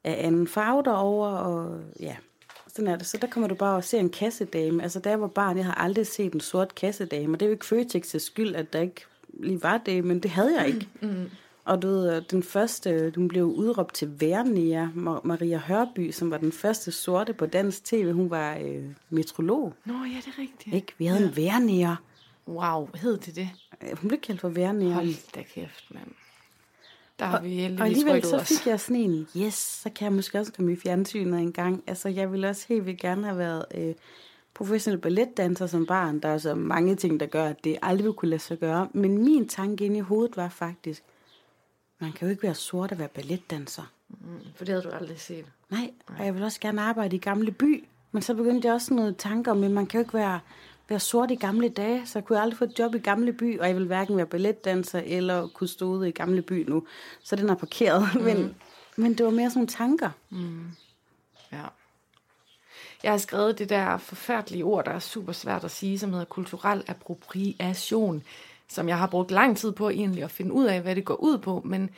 af 0.05 0.27
anden 0.27 0.49
farve 0.49 0.83
derovre, 0.83 1.41
og 1.41 1.81
ja, 2.01 2.16
sådan 2.66 2.89
er 2.89 2.97
det. 2.97 3.07
Så 3.07 3.18
der 3.21 3.27
kommer 3.27 3.49
du 3.49 3.55
bare 3.55 3.77
og 3.77 3.85
ser 3.85 4.01
en 4.01 4.11
kassedame. 4.11 4.83
Altså, 4.83 5.01
da 5.01 5.11
jeg 5.11 5.21
var 5.21 5.27
barn, 5.27 5.57
jeg 5.57 5.64
har 5.64 5.75
aldrig 5.75 6.07
set 6.07 6.33
en 6.33 6.41
sort 6.41 6.75
kassedame, 6.75 7.35
og 7.35 7.41
det 7.41 7.47
er 7.47 7.51
jo 7.51 7.53
ikke 7.53 7.97
Føtex' 7.97 8.18
skyld, 8.18 8.55
at 8.55 8.73
der 8.73 8.81
ikke 8.81 9.05
lige 9.29 9.62
var 9.62 9.79
det, 9.79 10.05
men 10.05 10.21
det 10.21 10.31
havde 10.31 10.59
jeg 10.59 10.66
ikke. 10.66 10.89
Mm. 11.01 11.09
mm. 11.09 11.31
Og 11.71 11.83
du 11.83 11.89
ved, 11.89 12.21
den 12.21 12.43
første, 12.43 13.12
hun 13.16 13.29
blev 13.29 13.45
udråbt 13.45 13.95
til 13.95 14.21
Vernia, 14.21 14.89
Maria 15.25 15.59
Hørby, 15.59 16.11
som 16.11 16.31
var 16.31 16.39
den 16.39 16.53
første 16.53 16.93
sorte 16.93 17.33
på 17.33 17.47
dansk 17.47 17.85
tv. 17.85 18.12
Hun 18.12 18.31
var 18.31 18.57
øh, 18.57 18.85
metrolog. 19.11 19.75
Nå, 19.85 19.95
ja, 19.95 20.16
det 20.16 20.27
er 20.27 20.39
rigtigt. 20.39 20.75
Ikke? 20.75 20.93
Vi 20.99 21.07
havde 21.07 21.21
ja. 21.21 21.29
en 21.29 21.37
Vernia. 21.37 21.97
Wow, 22.49 22.89
hed 22.95 23.18
det 23.18 23.37
det? 23.37 23.51
Øh, 23.83 23.99
Hun 23.99 24.09
blev 24.09 24.21
kaldt 24.21 24.41
for 24.41 24.49
værende. 24.49 24.93
Hold 24.93 25.33
da 25.35 25.43
kæft, 25.43 25.85
mand. 25.91 26.09
Der 27.18 27.25
har 27.25 27.41
vi 27.41 27.49
Og 27.49 27.55
heldigvis 27.55 27.81
alligevel 27.81 28.12
rykket 28.12 28.31
så 28.31 28.45
fik 28.45 28.66
jeg 28.66 28.81
sådan 28.81 28.97
en, 28.97 29.29
yes, 29.37 29.55
så 29.55 29.91
kan 29.91 30.05
jeg 30.05 30.12
måske 30.12 30.39
også 30.39 30.53
komme 30.53 30.73
i 30.73 30.77
fjernsynet 30.77 31.41
en 31.41 31.53
gang. 31.53 31.85
Altså, 31.87 32.09
jeg 32.09 32.33
ville 32.33 32.49
også 32.49 32.64
helt 32.68 32.87
vildt 32.87 33.01
gerne 33.01 33.25
have 33.25 33.39
været 33.39 33.64
øh, 33.75 33.95
professionel 34.55 35.01
balletdanser 35.01 35.66
som 35.66 35.87
barn. 35.87 36.21
Der 36.21 36.29
er 36.29 36.39
så 36.39 36.55
mange 36.55 36.97
ting, 36.97 37.21
der 37.21 37.27
gør, 37.27 37.45
at 37.45 37.64
det 37.64 37.79
aldrig 37.83 38.05
ville 38.05 38.14
kunne 38.14 38.29
lade 38.29 38.43
sig 38.43 38.59
gøre. 38.59 38.89
Men 38.93 39.25
min 39.25 39.49
tanke 39.49 39.85
inde 39.85 39.97
i 39.97 40.01
hovedet 40.01 40.37
var 40.37 40.49
faktisk, 40.49 41.03
man 42.01 42.12
kan 42.12 42.28
jo 42.28 42.30
ikke 42.30 42.42
være 42.42 42.55
sort 42.55 42.92
og 42.92 42.98
være 42.98 43.09
balletdanser. 43.09 43.82
Mm, 44.09 44.40
for 44.55 44.64
det 44.64 44.74
havde 44.74 44.82
du 44.82 44.90
aldrig 44.90 45.20
set. 45.20 45.44
Nej, 45.70 45.90
og 46.07 46.24
jeg 46.24 46.34
vil 46.34 46.42
også 46.42 46.61
gerne 46.61 46.82
arbejde 46.82 47.16
i 47.16 47.18
gamle 47.18 47.51
by. 47.51 47.84
Men 48.12 48.22
så 48.22 48.34
begyndte 48.34 48.66
jeg 48.66 48.74
også 48.74 48.94
noget 48.94 49.16
tanker 49.16 49.53
om, 49.53 49.64
at 49.64 49.70
man 49.70 49.86
kan 49.86 49.98
jo 49.98 50.03
ikke 50.03 50.14
være, 50.14 50.40
være 50.88 51.01
sort 51.01 51.30
i 51.30 51.34
gamle 51.34 51.68
dage. 51.68 52.07
Så 52.07 52.20
kunne 52.20 52.36
jeg 52.36 52.42
aldrig 52.42 52.59
få 52.59 52.64
et 52.64 52.78
job 52.78 52.94
i 52.94 52.98
gamle 52.98 53.32
by, 53.32 53.61
og 53.61 53.66
jeg 53.66 53.76
vil 53.76 53.86
hverken 53.86 54.16
være 54.16 54.26
balletdanser 54.26 55.03
eller 55.05 55.82
ude 55.82 56.09
i 56.09 56.12
gamle 56.12 56.42
by 56.42 56.68
nu. 56.68 56.86
Så 57.22 57.36
den 57.36 57.48
er 57.48 57.55
parkeret. 57.55 58.09
Mm. 58.14 58.22
Men, 58.22 58.55
men 58.96 59.14
det 59.18 59.26
var 59.26 59.32
mere 59.32 59.51
sådan 59.51 59.59
nogle 59.59 59.68
tanker. 59.68 60.11
Ja. 61.53 61.64
Jeg 63.03 63.11
har 63.11 63.18
skrevet 63.18 63.59
det 63.59 63.68
der 63.68 63.96
forfærdelige 63.96 64.64
ord, 64.64 64.84
der 64.84 64.90
er 64.90 64.98
super 64.98 65.32
svært 65.32 65.64
at 65.64 65.70
sige, 65.70 65.98
som 65.98 66.11
hedder 66.11 66.24
kulturel 66.24 66.84
appropriation, 66.86 68.22
som 68.71 68.89
jeg 68.89 68.99
har 68.99 69.07
brugt 69.07 69.31
lang 69.31 69.57
tid 69.57 69.73
på 69.73 69.89
egentlig 69.89 70.25
at 70.25 70.31
finde 70.31 70.53
ud 70.53 70.64
af, 70.64 70.81
hvad 70.81 70.95
det 70.95 71.05
går 71.05 71.14
ud 71.14 71.39
på, 71.39 71.62
men 71.64 71.91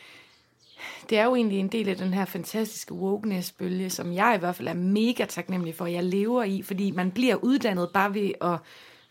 det 1.11 1.18
er 1.18 1.25
jo 1.25 1.35
egentlig 1.35 1.59
en 1.59 1.68
del 1.68 1.89
af 1.89 1.97
den 1.97 2.14
her 2.14 2.25
fantastiske 2.25 2.95
wokeness-bølge, 2.95 3.91
som 3.91 4.12
jeg 4.12 4.35
i 4.37 4.39
hvert 4.39 4.57
fald 4.57 4.68
er 4.68 4.75
mega 4.75 5.25
taknemmelig 5.25 5.75
for, 5.75 5.85
at 5.85 5.93
jeg 5.93 6.05
lever 6.05 6.43
i, 6.43 6.62
fordi 6.62 6.91
man 6.91 7.11
bliver 7.11 7.35
uddannet 7.35 7.91
bare 7.95 8.14
ved 8.14 8.33
at 8.41 8.59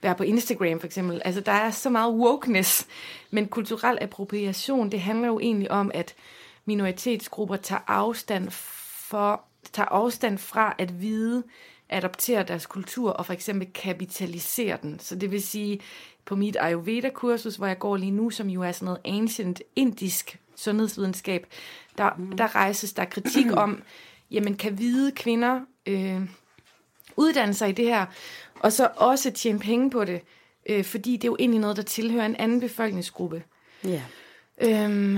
være 0.01 0.16
på 0.16 0.24
Instagram 0.24 0.80
for 0.80 0.88
eksempel. 0.88 1.22
Altså, 1.26 1.41
der 1.41 1.51
er 1.51 1.72
så 1.72 1.89
meget 1.89 2.14
wokeness, 2.14 2.88
men 3.32 3.47
kulturel 3.47 3.97
appropriation, 4.01 4.91
det 4.91 5.01
handler 5.01 5.28
jo 5.28 5.39
egentlig 5.39 5.72
om, 5.72 5.91
at 5.93 6.16
minoritetsgrupper 6.66 7.55
tager 7.55 7.82
afstand 7.88 8.49
for 9.09 9.41
tager 9.74 9.89
afstand 9.89 10.38
fra 10.38 10.76
at 10.78 11.01
vide, 11.01 11.43
adoptere 11.91 12.43
deres 12.43 12.65
kultur 12.65 13.11
og 13.11 13.25
for 13.25 13.33
eksempel 13.33 13.67
kapitalisere 13.73 14.77
den. 14.81 14.99
Så 14.99 15.15
det 15.15 15.31
vil 15.31 15.43
sige, 15.43 15.79
på 16.25 16.35
mit 16.35 16.57
Ayurveda-kursus, 16.59 17.55
hvor 17.55 17.67
jeg 17.67 17.79
går 17.79 17.97
lige 17.97 18.11
nu, 18.11 18.29
som 18.29 18.49
jo 18.49 18.61
er 18.61 18.71
sådan 18.71 18.85
noget 18.85 19.01
ancient 19.05 19.61
indisk 19.75 20.39
sundhedsvidenskab, 20.55 21.45
der, 21.97 22.09
der 22.37 22.55
rejses 22.55 22.93
der 22.93 23.05
kritik 23.05 23.45
om, 23.63 23.83
jamen 24.31 24.55
kan 24.55 24.73
hvide 24.73 25.11
kvinder 25.11 25.59
øh, 25.85 26.21
uddanne 27.17 27.53
sig 27.53 27.69
i 27.69 27.71
det 27.71 27.85
her, 27.85 28.05
og 28.59 28.71
så 28.71 28.89
også 28.95 29.31
tjene 29.31 29.59
penge 29.59 29.89
på 29.89 30.05
det, 30.05 30.21
øh, 30.69 30.83
fordi 30.83 31.11
det 31.11 31.23
er 31.23 31.31
jo 31.31 31.37
egentlig 31.39 31.61
noget, 31.61 31.77
der 31.77 31.83
tilhører 31.83 32.25
en 32.25 32.35
anden 32.35 32.59
befolkningsgruppe. 32.59 33.43
Ja. 33.83 34.01
Øhm, 34.61 35.17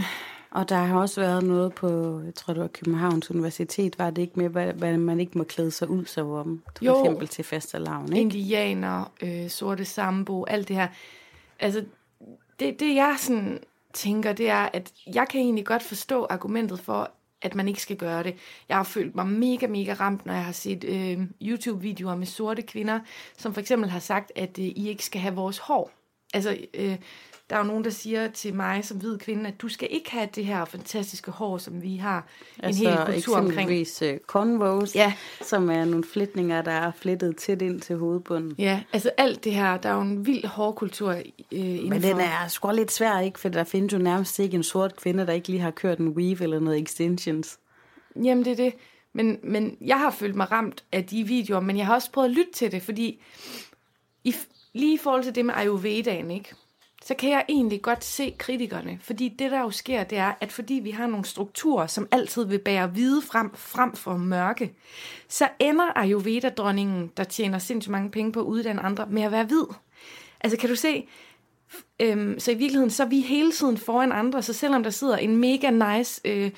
Og 0.53 0.69
der 0.69 0.75
har 0.75 0.99
også 0.99 1.21
været 1.21 1.43
noget 1.43 1.73
på, 1.73 2.21
jeg 2.25 2.35
tror 2.35 2.53
det 2.53 2.61
var 2.61 2.67
Københavns 2.67 3.31
Universitet, 3.31 3.99
var 3.99 4.09
det 4.09 4.21
ikke 4.21 4.39
med, 4.39 4.49
hvad, 4.49 4.73
hvad 4.73 4.97
man 4.97 5.19
ikke 5.19 5.37
må 5.37 5.43
klæde 5.43 5.71
sig 5.71 5.89
ud 5.89 6.05
som 6.05 6.29
om, 6.29 6.63
for 6.77 6.85
Jo. 6.85 6.99
eksempel 6.99 7.27
til 7.27 7.43
fastelavn, 7.43 8.13
ikke? 8.13 8.21
indianer, 8.21 9.11
øh, 9.21 9.49
sorte 9.49 9.85
sambo, 9.85 10.45
alt 10.45 10.67
det 10.67 10.75
her. 10.75 10.87
Altså, 11.59 11.85
det, 12.59 12.79
det 12.79 12.95
jeg 12.95 13.15
sådan 13.19 13.59
tænker, 13.93 14.33
det 14.33 14.49
er, 14.49 14.69
at 14.73 14.93
jeg 15.13 15.27
kan 15.27 15.41
egentlig 15.41 15.65
godt 15.65 15.83
forstå 15.83 16.25
argumentet 16.29 16.79
for, 16.79 17.11
at 17.41 17.55
man 17.55 17.67
ikke 17.67 17.81
skal 17.81 17.97
gøre 17.97 18.23
det. 18.23 18.35
Jeg 18.69 18.77
har 18.77 18.83
følt 18.83 19.15
mig 19.15 19.27
mega, 19.27 19.67
mega 19.67 19.93
ramt, 19.93 20.25
når 20.25 20.33
jeg 20.33 20.45
har 20.45 20.51
set 20.51 20.83
øh, 20.83 21.19
YouTube-videoer 21.41 22.15
med 22.15 22.27
sorte 22.27 22.61
kvinder, 22.61 22.99
som 23.37 23.53
for 23.53 23.61
eksempel 23.61 23.89
har 23.89 23.99
sagt, 23.99 24.31
at 24.35 24.59
øh, 24.59 24.65
I 24.65 24.89
ikke 24.89 25.05
skal 25.05 25.21
have 25.21 25.35
vores 25.35 25.57
hår. 25.57 25.91
Altså, 26.33 26.57
øh, 26.73 26.95
der 27.53 27.59
er 27.59 27.63
jo 27.63 27.67
nogen, 27.67 27.83
der 27.83 27.89
siger 27.89 28.27
til 28.27 28.53
mig 28.55 28.85
som 28.85 28.97
hvid 28.97 29.17
kvinde, 29.17 29.47
at 29.47 29.61
du 29.61 29.67
skal 29.69 29.87
ikke 29.91 30.11
have 30.11 30.29
det 30.35 30.45
her 30.45 30.65
fantastiske 30.65 31.31
hår, 31.31 31.57
som 31.57 31.81
vi 31.81 31.95
har 31.97 32.27
Altså 32.59 32.83
en 32.83 32.89
hel 32.89 33.05
kultur 33.05 33.37
omkring. 33.37 33.71
eksempelvis 33.71 34.01
uh, 34.01 34.27
convos, 34.27 34.95
Ja. 34.95 35.13
som 35.41 35.69
er 35.69 35.85
nogle 35.85 36.03
flætninger, 36.03 36.61
der 36.61 36.71
er 36.71 36.91
flettet 36.91 37.37
tæt 37.37 37.61
ind 37.61 37.81
til 37.81 37.95
hovedbunden. 37.97 38.55
Ja, 38.57 38.83
altså 38.93 39.11
alt 39.17 39.43
det 39.43 39.53
her, 39.53 39.77
der 39.77 39.89
er 39.89 39.93
jo 39.93 40.01
en 40.01 40.25
vild 40.25 40.45
hårkultur 40.45 41.11
øh, 41.51 41.89
Men 41.89 42.01
den 42.03 42.19
er 42.19 42.47
sgu 42.47 42.71
lidt 42.71 42.91
svær, 42.91 43.19
ikke? 43.19 43.39
For 43.39 43.49
der 43.49 43.63
findes 43.63 43.93
jo 43.93 43.97
nærmest 43.97 44.39
ikke 44.39 44.55
en 44.55 44.63
sort 44.63 44.95
kvinde, 44.95 45.25
der 45.27 45.33
ikke 45.33 45.47
lige 45.47 45.61
har 45.61 45.71
kørt 45.71 45.97
en 45.97 46.07
weave 46.09 46.43
eller 46.43 46.59
noget 46.59 46.81
extensions. 46.81 47.59
Jamen, 48.23 48.45
det 48.45 48.51
er 48.51 48.55
det. 48.55 48.73
Men, 49.13 49.39
men 49.43 49.77
jeg 49.81 49.99
har 49.99 50.11
følt 50.11 50.35
mig 50.35 50.51
ramt 50.51 50.83
af 50.91 51.03
de 51.05 51.23
videoer, 51.23 51.59
men 51.59 51.77
jeg 51.77 51.85
har 51.85 51.93
også 51.93 52.11
prøvet 52.11 52.27
at 52.29 52.35
lytte 52.35 52.51
til 52.53 52.71
det, 52.71 52.81
fordi 52.81 53.21
i, 54.23 54.35
lige 54.73 54.93
i 54.93 54.97
forhold 54.97 55.23
til 55.23 55.35
det 55.35 55.45
med 55.45 55.53
Ayurvedaen, 55.57 56.31
ikke? 56.31 56.53
Så 57.05 57.13
kan 57.13 57.29
jeg 57.29 57.45
egentlig 57.49 57.81
godt 57.81 58.03
se 58.03 58.35
kritikerne. 58.37 58.99
Fordi 59.01 59.29
det, 59.29 59.51
der 59.51 59.59
jo 59.59 59.71
sker, 59.71 60.03
det 60.03 60.17
er, 60.17 60.33
at 60.41 60.51
fordi 60.51 60.73
vi 60.73 60.91
har 60.91 61.07
nogle 61.07 61.25
strukturer, 61.25 61.87
som 61.87 62.07
altid 62.11 62.45
vil 62.45 62.59
bære 62.59 62.87
hvide 62.87 63.21
frem, 63.21 63.55
frem 63.55 63.95
for 63.95 64.17
mørke, 64.17 64.73
så 65.29 65.49
ender 65.59 65.97
Ayurveda-dronningen, 65.97 67.11
der 67.17 67.23
tjener 67.23 67.59
sindssygt 67.59 67.91
mange 67.91 68.11
penge 68.11 68.31
på 68.31 68.39
at 68.39 68.45
uddanne 68.45 68.81
andre, 68.81 69.05
med 69.09 69.21
at 69.21 69.31
være 69.31 69.45
hvid. 69.45 69.65
Altså, 70.41 70.57
kan 70.57 70.69
du 70.69 70.75
se, 70.75 71.07
Øhm, 71.99 72.39
så 72.39 72.51
i 72.51 72.55
virkeligheden, 72.55 72.89
så 72.89 73.03
er 73.03 73.07
vi 73.07 73.19
hele 73.19 73.51
tiden 73.51 73.77
foran 73.77 74.11
andre, 74.11 74.41
så 74.41 74.53
selvom 74.53 74.83
der 74.83 74.89
sidder 74.89 75.17
en 75.17 75.37
mega 75.37 75.69
nice, 75.69 76.21
øh, 76.25 76.51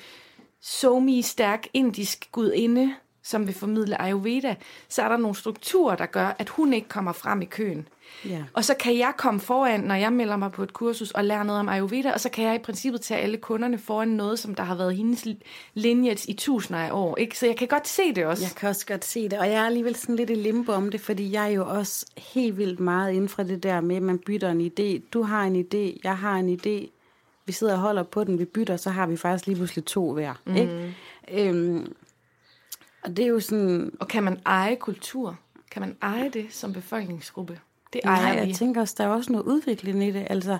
somi 0.60 1.22
stærk 1.22 1.66
indisk 1.74 2.32
gudinde, 2.32 2.94
som 3.26 3.46
vil 3.46 3.54
formidle 3.54 4.02
Ayurveda, 4.02 4.54
så 4.88 5.02
er 5.02 5.08
der 5.08 5.16
nogle 5.16 5.36
strukturer, 5.36 5.96
der 5.96 6.06
gør, 6.06 6.36
at 6.38 6.48
hun 6.48 6.72
ikke 6.72 6.88
kommer 6.88 7.12
frem 7.12 7.42
i 7.42 7.44
køen. 7.44 7.88
Ja. 8.24 8.44
Og 8.52 8.64
så 8.64 8.74
kan 8.74 8.98
jeg 8.98 9.12
komme 9.16 9.40
foran, 9.40 9.80
når 9.80 9.94
jeg 9.94 10.12
melder 10.12 10.36
mig 10.36 10.52
på 10.52 10.62
et 10.62 10.72
kursus 10.72 11.10
og 11.10 11.24
lære 11.24 11.44
noget 11.44 11.60
om 11.60 11.68
Ayurveda, 11.68 12.12
og 12.12 12.20
så 12.20 12.28
kan 12.28 12.44
jeg 12.44 12.54
i 12.54 12.58
princippet 12.58 13.00
tage 13.00 13.20
alle 13.20 13.36
kunderne 13.36 13.78
foran 13.78 14.08
noget, 14.08 14.38
som 14.38 14.54
der 14.54 14.62
har 14.62 14.74
været 14.74 14.96
hendes 14.96 15.26
lineage 15.74 16.30
i 16.30 16.34
tusinder 16.34 16.80
af 16.80 16.90
år. 16.92 17.16
Ikke? 17.18 17.38
Så 17.38 17.46
jeg 17.46 17.56
kan 17.56 17.68
godt 17.68 17.88
se 17.88 18.14
det 18.14 18.26
også. 18.26 18.42
Jeg 18.42 18.50
kan 18.56 18.68
også 18.68 18.86
godt 18.86 19.04
se 19.04 19.28
det, 19.28 19.38
og 19.38 19.46
jeg 19.46 19.54
er 19.54 19.66
alligevel 19.66 19.96
sådan 19.96 20.16
lidt 20.16 20.30
i 20.30 20.34
limbo 20.34 20.72
om 20.72 20.90
det, 20.90 21.00
fordi 21.00 21.32
jeg 21.32 21.44
er 21.44 21.54
jo 21.54 21.68
også 21.68 22.06
helt 22.16 22.58
vildt 22.58 22.80
meget 22.80 23.12
inden 23.12 23.28
for 23.28 23.42
det 23.42 23.62
der 23.62 23.80
med, 23.80 23.96
at 23.96 24.02
man 24.02 24.18
bytter 24.18 24.50
en 24.50 24.60
idé. 24.60 25.08
Du 25.12 25.22
har 25.22 25.42
en 25.44 25.56
idé, 25.56 26.00
jeg 26.04 26.18
har 26.18 26.34
en 26.34 26.60
idé, 26.60 26.90
vi 27.46 27.52
sidder 27.52 27.72
og 27.72 27.78
holder 27.78 28.02
på 28.02 28.24
den, 28.24 28.38
vi 28.38 28.44
bytter, 28.44 28.76
så 28.76 28.90
har 28.90 29.06
vi 29.06 29.16
faktisk 29.16 29.46
lige 29.46 29.56
pludselig 29.56 29.84
to 29.84 30.12
hver. 30.12 30.34
Mm. 30.44 30.56
Ikke? 30.56 30.94
Øhm, 31.32 31.92
og 33.06 33.16
det 33.16 33.22
er 33.22 33.28
jo 33.28 33.40
sådan, 33.40 33.92
Og 34.00 34.08
kan 34.08 34.22
man 34.22 34.40
eje 34.46 34.76
kultur? 34.76 35.38
Kan 35.70 35.80
man 35.82 35.96
eje 36.02 36.28
det 36.28 36.46
som 36.50 36.72
befolkningsgruppe? 36.72 37.60
Det 37.92 38.00
ejer 38.04 38.22
Nej, 38.34 38.42
vi. 38.42 38.48
jeg 38.48 38.56
tænker 38.56 38.80
også, 38.80 38.94
der 38.98 39.04
er 39.04 39.08
også 39.08 39.32
noget 39.32 39.44
udvikling 39.46 40.04
i 40.04 40.10
det. 40.10 40.26
Altså, 40.30 40.58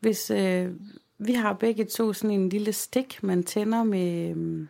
hvis 0.00 0.30
øh, 0.30 0.68
vi 1.18 1.32
har 1.32 1.52
begge 1.52 1.84
to 1.84 2.12
sådan 2.12 2.30
en 2.40 2.48
lille 2.48 2.72
stik, 2.72 3.18
man 3.22 3.42
tænder 3.42 3.84
med... 3.84 4.30
øhm, 4.30 4.68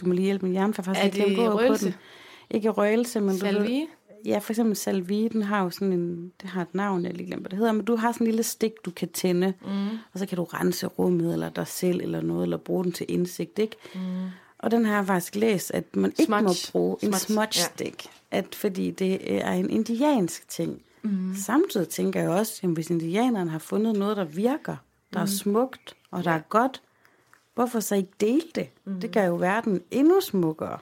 Du 0.00 0.06
må 0.06 0.12
lige 0.12 0.24
hjælpe 0.24 0.44
min 0.46 0.52
hjerne, 0.52 0.74
for 0.74 0.82
Er 0.82 0.84
faktisk 0.84 1.04
ikke 1.04 1.16
det 1.18 1.24
glemt 1.26 1.38
ordet 1.40 1.52
på 1.52 1.58
røgelse? 1.58 1.84
den. 1.86 1.94
Ikke 2.50 2.70
røgelse, 2.70 3.20
men 3.20 3.30
du 3.34 3.38
Salvie? 3.38 3.86
Ja, 4.26 4.38
for 4.38 4.52
eksempel 4.52 4.76
salvie, 4.76 5.28
den 5.28 5.42
har 5.42 5.62
jo 5.64 5.70
sådan 5.70 5.92
en, 5.92 6.32
det 6.42 6.50
har 6.50 6.62
et 6.62 6.74
navn, 6.74 7.04
jeg 7.04 7.14
lige 7.14 7.26
glemt, 7.26 7.42
hvad 7.42 7.50
det 7.50 7.58
hedder, 7.58 7.72
men 7.72 7.84
du 7.84 7.96
har 7.96 8.12
sådan 8.12 8.26
en 8.26 8.30
lille 8.30 8.42
stik, 8.42 8.72
du 8.84 8.90
kan 8.90 9.08
tænde, 9.08 9.54
mm. 9.66 9.88
og 10.12 10.18
så 10.18 10.26
kan 10.26 10.36
du 10.36 10.44
rense 10.44 10.86
rummet, 10.86 11.32
eller 11.32 11.50
dig 11.50 11.66
selv, 11.66 12.00
eller 12.00 12.20
noget, 12.20 12.42
eller 12.42 12.56
bruge 12.56 12.84
den 12.84 12.92
til 12.92 13.06
indsigt, 13.08 13.58
ikke? 13.58 13.76
Mm. 13.94 14.00
Og 14.58 14.70
den 14.70 14.84
har 14.84 14.94
jeg 14.94 15.06
faktisk 15.06 15.34
læst, 15.34 15.70
at 15.74 15.96
man 15.96 16.10
ikke 16.10 16.24
Smudge. 16.24 16.42
må 16.42 16.52
bruge 16.72 16.96
en 17.02 17.12
Smudge, 17.12 17.18
smudge 17.18 17.60
ja. 17.60 17.64
stick, 17.64 18.06
at, 18.30 18.54
fordi 18.54 18.90
det 18.90 19.44
er 19.44 19.52
en 19.52 19.70
indiansk 19.70 20.48
ting. 20.48 20.82
Mm. 21.02 21.34
Samtidig 21.36 21.88
tænker 21.88 22.20
jeg 22.20 22.30
også, 22.30 22.60
at 22.62 22.70
hvis 22.70 22.90
indianerne 22.90 23.50
har 23.50 23.58
fundet 23.58 23.96
noget, 23.96 24.16
der 24.16 24.24
virker, 24.24 24.76
der 25.12 25.18
mm. 25.18 25.22
er 25.22 25.26
smukt, 25.26 25.96
og 26.10 26.24
der 26.24 26.30
er 26.30 26.40
godt, 26.48 26.82
hvorfor 27.54 27.80
så 27.80 27.94
ikke 27.94 28.12
dele 28.20 28.42
det? 28.54 28.68
Mm. 28.84 29.00
Det 29.00 29.12
gør 29.12 29.24
jo 29.24 29.36
verden 29.36 29.82
endnu 29.90 30.20
smukkere. 30.20 30.78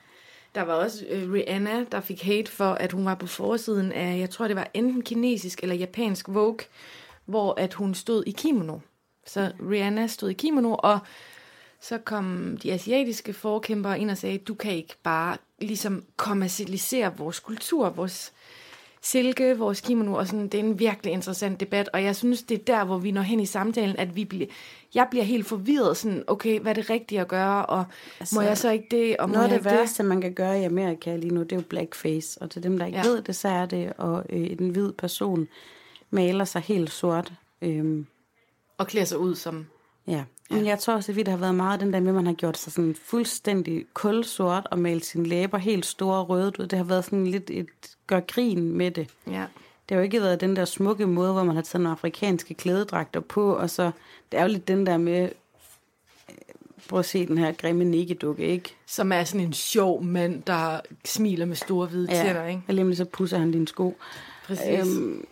Der 0.55 0.62
var 0.62 0.74
også 0.74 1.05
øh, 1.09 1.33
Rihanna, 1.33 1.85
der 1.93 2.01
fik 2.01 2.22
hate 2.22 2.51
for, 2.51 2.64
at 2.64 2.93
hun 2.93 3.05
var 3.05 3.14
på 3.14 3.27
forsiden 3.27 3.93
af, 3.93 4.18
jeg 4.18 4.31
tror 4.31 4.47
det 4.47 4.57
var 4.57 4.68
enten 4.74 5.03
kinesisk 5.03 5.62
eller 5.62 5.74
japansk 5.74 6.29
Vogue, 6.29 6.59
hvor 7.24 7.55
at 7.61 7.74
hun 7.74 7.95
stod 7.95 8.24
i 8.27 8.31
kimono. 8.31 8.79
Så 9.27 9.53
Rihanna 9.70 10.07
stod 10.07 10.31
i 10.31 10.33
kimono, 10.33 10.77
og 10.79 10.99
så 11.89 11.99
kom 11.99 12.57
de 12.62 12.72
asiatiske 12.72 13.32
forkæmpere 13.32 14.01
ind 14.01 14.11
og 14.11 14.18
sagde, 14.18 14.39
du 14.39 14.55
kan 14.55 14.72
ikke 14.72 14.95
bare 15.03 15.37
ligesom 15.61 16.05
kommercialisere 16.16 17.16
vores 17.16 17.41
kultur, 17.41 17.91
vores 17.91 18.32
silke, 19.03 19.59
vores 19.59 19.80
kimono, 19.80 20.14
og 20.14 20.26
sådan, 20.26 20.49
det 20.49 20.61
er 20.61 20.64
en 20.64 20.78
virkelig 20.78 21.12
interessant 21.12 21.61
debat, 21.61 21.89
og 21.93 22.05
jeg 22.05 22.16
synes, 22.16 22.43
det 22.43 22.61
er 22.61 22.64
der, 22.64 22.84
hvor 22.84 22.99
vi 22.99 23.11
når 23.11 23.22
hen 23.22 23.41
i 23.41 23.47
samtalen, 23.47 23.97
at 23.97 24.16
vi 24.16 24.24
bliver, 24.24 24.47
jeg 24.95 25.07
bliver 25.11 25.24
helt 25.24 25.47
forvirret, 25.47 25.97
sådan, 25.97 26.24
okay, 26.26 26.61
hvad 26.61 26.72
er 26.72 26.74
det 26.74 26.91
rigtige 26.91 27.20
at 27.20 27.28
gøre, 27.28 27.66
og 27.66 27.84
altså, 28.20 28.34
må 28.34 28.41
jeg 28.41 28.59
så 28.59 28.70
ikke 28.70 28.87
det, 28.91 29.16
og 29.16 29.28
må 29.28 29.34
Noget 29.34 29.49
af 29.53 29.59
det 29.59 29.64
værste, 29.64 30.03
man 30.03 30.20
kan 30.20 30.32
gøre 30.34 30.61
i 30.61 30.64
Amerika 30.64 31.16
lige 31.16 31.34
nu, 31.34 31.43
det 31.43 31.53
er 31.53 31.57
jo 31.57 31.62
blackface. 31.68 32.43
Og 32.43 32.51
til 32.51 32.62
dem, 32.62 32.78
der 32.78 32.87
ikke 32.87 32.99
Ja. 32.99 33.05
ved 33.09 33.22
det, 33.22 33.37
så 33.37 33.49
er 33.49 33.66
det, 33.66 33.93
at 33.99 34.26
øh, 34.30 34.57
en 34.61 34.70
hvid 34.70 34.93
person 34.93 35.49
maler 36.11 36.45
sig 36.45 36.62
helt 36.62 36.91
sort. 36.91 37.32
Øhm, 37.62 38.07
og 38.78 38.87
klæder 38.87 39.07
sig 39.07 39.18
ud 39.18 39.34
som... 39.34 39.66
ja. 40.07 40.24
Men 40.51 40.66
jeg 40.66 40.78
tror 40.78 40.94
også, 40.94 41.12
at 41.12 41.16
det 41.16 41.28
har 41.28 41.36
været 41.36 41.55
meget 41.55 41.80
den 41.80 41.92
der 41.92 42.01
med, 42.01 42.09
at 42.09 42.14
man 42.14 42.26
har 42.26 42.32
gjort 42.32 42.59
sig 42.59 42.72
sådan 42.72 42.97
fuldstændig 43.05 43.86
kulsort 43.94 44.68
og 44.70 44.78
malet 44.78 45.05
sine 45.05 45.26
læber 45.26 45.59
helt 45.59 45.86
store 45.86 46.18
og 46.18 46.28
røde. 46.28 46.53
Ved, 46.59 46.66
Det 46.66 46.78
har 46.78 46.84
været 46.84 47.05
sådan 47.05 47.26
lidt 47.26 47.51
et 47.51 47.68
gør 48.07 48.20
grin 48.20 48.72
med 48.72 48.90
det. 48.90 49.09
Ja. 49.26 49.44
det 49.88 49.94
har 49.94 49.97
jo 49.97 50.03
ikke 50.03 50.20
været 50.20 50.40
den 50.40 50.57
der 50.57 50.64
smukke 50.64 51.07
måde, 51.07 51.32
hvor 51.32 51.44
man 51.44 51.55
har 51.55 51.62
taget 51.62 51.82
nogle 51.82 51.92
afrikanske 51.92 52.55
klædedragter 52.55 53.20
på, 53.20 53.53
og 53.53 53.70
så, 53.70 53.90
det 54.32 54.38
er 54.38 54.42
jo 54.42 54.49
lidt 54.49 54.68
den 54.68 54.86
der 54.86 54.97
med, 54.97 55.22
øh, 55.22 55.28
prøv 56.88 56.99
at 56.99 57.05
se 57.05 57.26
den 57.26 57.38
her 57.38 57.53
grimme 57.53 57.84
nikkedukke, 57.84 58.47
ikke? 58.47 58.74
Som 58.86 59.12
er 59.12 59.24
sådan 59.24 59.47
en 59.47 59.53
sjov 59.53 60.05
mand, 60.05 60.42
der 60.42 60.80
smiler 61.05 61.47
med 61.47 61.57
store 61.57 61.86
hvide 61.86 62.09
ja. 62.11 62.22
tænder, 62.22 62.47
ikke? 62.47 62.62
og 62.68 62.74
lige 62.74 62.97
så 62.97 63.05
pusser 63.05 63.38
han 63.38 63.53
dine 63.53 63.68
sko. 63.68 63.97
Præcis. 64.47 64.66
Øhm, 64.80 65.26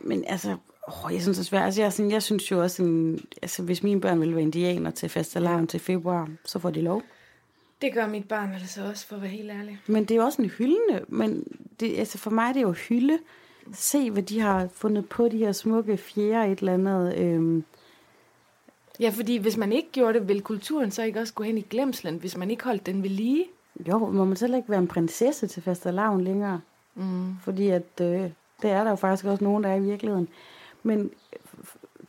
men 0.00 0.24
altså, 0.26 0.56
åh, 0.88 1.12
jeg 1.12 1.22
synes 1.22 1.36
det 1.36 1.44
er 1.44 1.48
svært. 1.48 1.64
Altså, 1.64 1.82
jeg, 1.82 1.92
sådan, 1.92 2.10
jeg 2.10 2.22
synes 2.22 2.50
jo 2.50 2.62
også, 2.62 2.82
en, 2.82 3.20
altså, 3.42 3.62
hvis 3.62 3.82
mine 3.82 4.00
børn 4.00 4.20
vil 4.20 4.34
være 4.34 4.42
indianer 4.42 4.90
til 4.90 5.08
fastelavn 5.08 5.66
til 5.66 5.80
februar, 5.80 6.28
så 6.44 6.58
får 6.58 6.70
de 6.70 6.80
lov. 6.80 7.02
Det 7.82 7.94
gør 7.94 8.06
mit 8.06 8.28
barn 8.28 8.52
altså 8.52 8.84
også, 8.84 9.06
for 9.06 9.16
at 9.16 9.22
være 9.22 9.30
helt 9.30 9.50
ærlig. 9.50 9.80
Men 9.86 10.04
det 10.04 10.10
er 10.10 10.16
jo 10.16 10.22
også 10.22 10.42
en 10.42 10.48
hyldende, 10.48 11.04
men 11.08 11.44
det, 11.80 11.98
altså 11.98 12.18
for 12.18 12.30
mig 12.30 12.54
det 12.54 12.60
er 12.60 12.66
jo 12.66 12.72
hylde. 12.72 13.18
Se, 13.72 14.10
hvad 14.10 14.22
de 14.22 14.40
har 14.40 14.68
fundet 14.72 15.08
på, 15.08 15.28
de 15.28 15.38
her 15.38 15.52
smukke 15.52 15.96
fjerde 15.96 16.52
et 16.52 16.58
eller 16.58 16.74
andet. 16.74 17.14
Øhm. 17.16 17.64
Ja, 19.00 19.10
fordi 19.10 19.36
hvis 19.36 19.56
man 19.56 19.72
ikke 19.72 19.88
gjorde 19.92 20.18
det, 20.18 20.28
ville 20.28 20.42
kulturen 20.42 20.90
så 20.90 21.02
ikke 21.02 21.20
også 21.20 21.34
gå 21.34 21.42
hen 21.42 21.58
i 21.58 21.66
glemslen, 21.70 22.16
hvis 22.16 22.36
man 22.36 22.50
ikke 22.50 22.64
holdt 22.64 22.86
den 22.86 23.02
ved 23.02 23.10
lige? 23.10 23.44
Jo, 23.88 23.98
må 23.98 24.24
man 24.24 24.36
selv 24.36 24.54
ikke 24.54 24.70
være 24.70 24.78
en 24.78 24.88
prinsesse 24.88 25.46
til 25.46 25.62
fastelavn 25.62 26.20
længere. 26.20 26.60
Mm. 26.94 27.36
Fordi 27.42 27.68
at, 27.68 28.00
øh, 28.00 28.30
det 28.62 28.70
er 28.70 28.84
der 28.84 28.90
jo 28.90 28.96
faktisk 28.96 29.24
også 29.24 29.44
nogen, 29.44 29.64
der 29.64 29.70
er 29.70 29.76
i 29.76 29.80
virkeligheden. 29.80 30.28
Men 30.88 31.10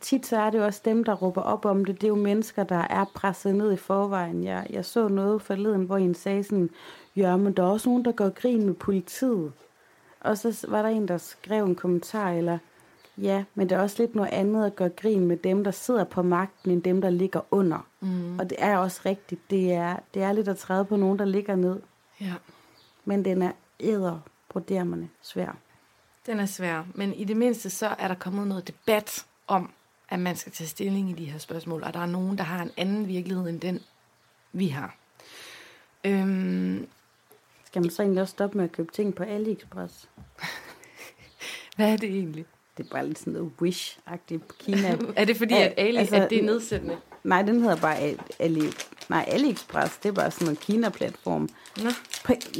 tit 0.00 0.26
så 0.26 0.36
er 0.36 0.50
det 0.50 0.58
jo 0.58 0.64
også 0.64 0.80
dem, 0.84 1.04
der 1.04 1.14
råber 1.14 1.42
op 1.42 1.64
om 1.64 1.84
det. 1.84 2.00
Det 2.00 2.04
er 2.04 2.08
jo 2.08 2.14
mennesker, 2.14 2.64
der 2.64 2.86
er 2.90 3.04
presset 3.14 3.54
ned 3.54 3.72
i 3.72 3.76
forvejen. 3.76 4.44
Jeg, 4.44 4.66
jeg 4.70 4.84
så 4.84 5.08
noget 5.08 5.42
forleden, 5.42 5.84
hvor 5.84 5.96
en 5.96 6.14
sagde 6.14 6.44
sådan, 6.44 6.70
ja, 7.16 7.36
men 7.36 7.52
der 7.52 7.62
er 7.62 7.66
også 7.66 7.88
nogen, 7.88 8.04
der 8.04 8.12
går 8.12 8.28
grin 8.28 8.66
med 8.66 8.74
politiet. 8.74 9.52
Og 10.20 10.38
så 10.38 10.66
var 10.68 10.82
der 10.82 10.88
en, 10.88 11.08
der 11.08 11.18
skrev 11.18 11.64
en 11.64 11.74
kommentar, 11.74 12.30
eller 12.30 12.58
ja, 13.18 13.44
men 13.54 13.68
det 13.68 13.76
er 13.76 13.80
også 13.80 13.96
lidt 13.98 14.14
noget 14.14 14.30
andet 14.32 14.66
at 14.66 14.76
gøre 14.76 14.88
grin 14.88 15.26
med 15.26 15.36
dem, 15.36 15.64
der 15.64 15.70
sidder 15.70 16.04
på 16.04 16.22
magten, 16.22 16.70
end 16.70 16.82
dem, 16.82 17.00
der 17.00 17.10
ligger 17.10 17.40
under. 17.50 17.86
Mm. 18.00 18.38
Og 18.38 18.50
det 18.50 18.56
er 18.60 18.76
også 18.76 19.00
rigtigt. 19.06 19.50
Det 19.50 19.72
er, 19.72 19.96
det 20.14 20.22
er 20.22 20.32
lidt 20.32 20.48
at 20.48 20.58
træde 20.58 20.84
på 20.84 20.96
nogen, 20.96 21.18
der 21.18 21.24
ligger 21.24 21.56
ned. 21.56 21.80
Ja. 22.20 22.34
Men 23.04 23.24
den 23.24 23.42
er 23.42 23.52
æder 23.80 24.18
på 24.48 24.62
svær. 25.22 25.56
Den 26.26 26.40
er 26.40 26.46
svær, 26.46 26.84
men 26.94 27.14
i 27.14 27.24
det 27.24 27.36
mindste 27.36 27.70
så 27.70 27.86
er 27.98 28.08
der 28.08 28.14
kommet 28.14 28.46
noget 28.46 28.68
debat 28.68 29.26
om, 29.46 29.72
at 30.08 30.18
man 30.18 30.36
skal 30.36 30.52
tage 30.52 30.68
stilling 30.68 31.10
i 31.10 31.12
de 31.12 31.24
her 31.24 31.38
spørgsmål, 31.38 31.82
og 31.82 31.94
der 31.94 32.00
er 32.00 32.06
nogen, 32.06 32.38
der 32.38 32.44
har 32.44 32.62
en 32.62 32.70
anden 32.76 33.08
virkelighed 33.08 33.48
end 33.48 33.60
den, 33.60 33.82
vi 34.52 34.68
har. 34.68 34.96
Øhm, 36.04 36.88
skal 37.64 37.82
man 37.82 37.90
så 37.90 38.02
egentlig 38.02 38.22
også 38.22 38.32
stoppe 38.32 38.56
med 38.56 38.64
at 38.64 38.72
købe 38.72 38.92
ting 38.92 39.14
på 39.14 39.22
AliExpress? 39.22 40.08
Hvad 41.76 41.92
er 41.92 41.96
det 41.96 42.08
egentlig? 42.08 42.44
Det 42.76 42.86
er 42.86 42.90
bare 42.90 43.06
lidt 43.06 43.18
sådan 43.18 43.32
noget 43.32 43.52
wish-agtigt 43.62 44.58
Kina. 44.58 44.98
er 45.16 45.24
det 45.24 45.36
fordi, 45.36 45.54
at, 45.54 45.74
Ali, 45.76 45.96
altså, 45.96 46.16
at 46.16 46.30
det 46.30 46.38
er 46.38 46.42
nedsættende? 46.42 46.98
Nej, 47.24 47.42
den 47.42 47.60
hedder 47.60 47.76
bare 47.76 47.96
Ali, 48.38 48.70
nej, 49.10 49.24
AliExpress. 49.28 49.96
Det 49.96 50.08
er 50.08 50.12
bare 50.12 50.30
sådan 50.30 50.48
en 50.48 50.56
Kina-platform. 50.56 51.48
Nå. 51.76 51.90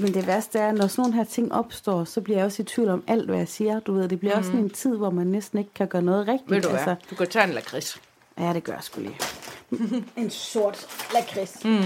Men 0.01 0.15
det 0.15 0.27
værste 0.27 0.59
er, 0.59 0.73
når 0.73 0.87
sådan 0.87 1.03
nogle 1.03 1.15
her 1.15 1.25
ting 1.25 1.53
opstår, 1.53 2.05
så 2.05 2.21
bliver 2.21 2.39
jeg 2.39 2.47
også 2.47 2.63
i 2.63 2.65
tvivl 2.65 2.89
om 2.89 3.05
alt, 3.07 3.27
hvad 3.27 3.39
jeg 3.39 3.49
siger. 3.49 3.81
Du 3.81 3.93
ved, 3.93 4.09
det 4.09 4.21
bliver 4.21 4.35
mm. 4.35 4.39
også 4.39 4.51
sådan 4.51 4.65
en 4.65 4.71
tid, 4.71 4.97
hvor 4.97 5.11
man 5.11 5.27
næsten 5.27 5.59
ikke 5.59 5.75
kan 5.75 5.89
gøre 5.89 6.03
noget 6.03 6.29
rigtigt. 6.29 6.51
Ved 6.51 6.63
du 6.63 6.69
altså. 6.69 6.95
Du 7.11 7.15
kan 7.15 7.27
tage 7.27 7.45
en 7.45 7.51
lakrids. 7.51 8.01
Ja, 8.39 8.53
det 8.53 8.65
gør 8.65 8.73
jeg 8.73 8.83
sgu 8.83 9.01
lige. 9.01 9.17
en 10.23 10.31
sort 10.31 10.87
lakrids. 11.15 11.65
Mm. 11.65 11.81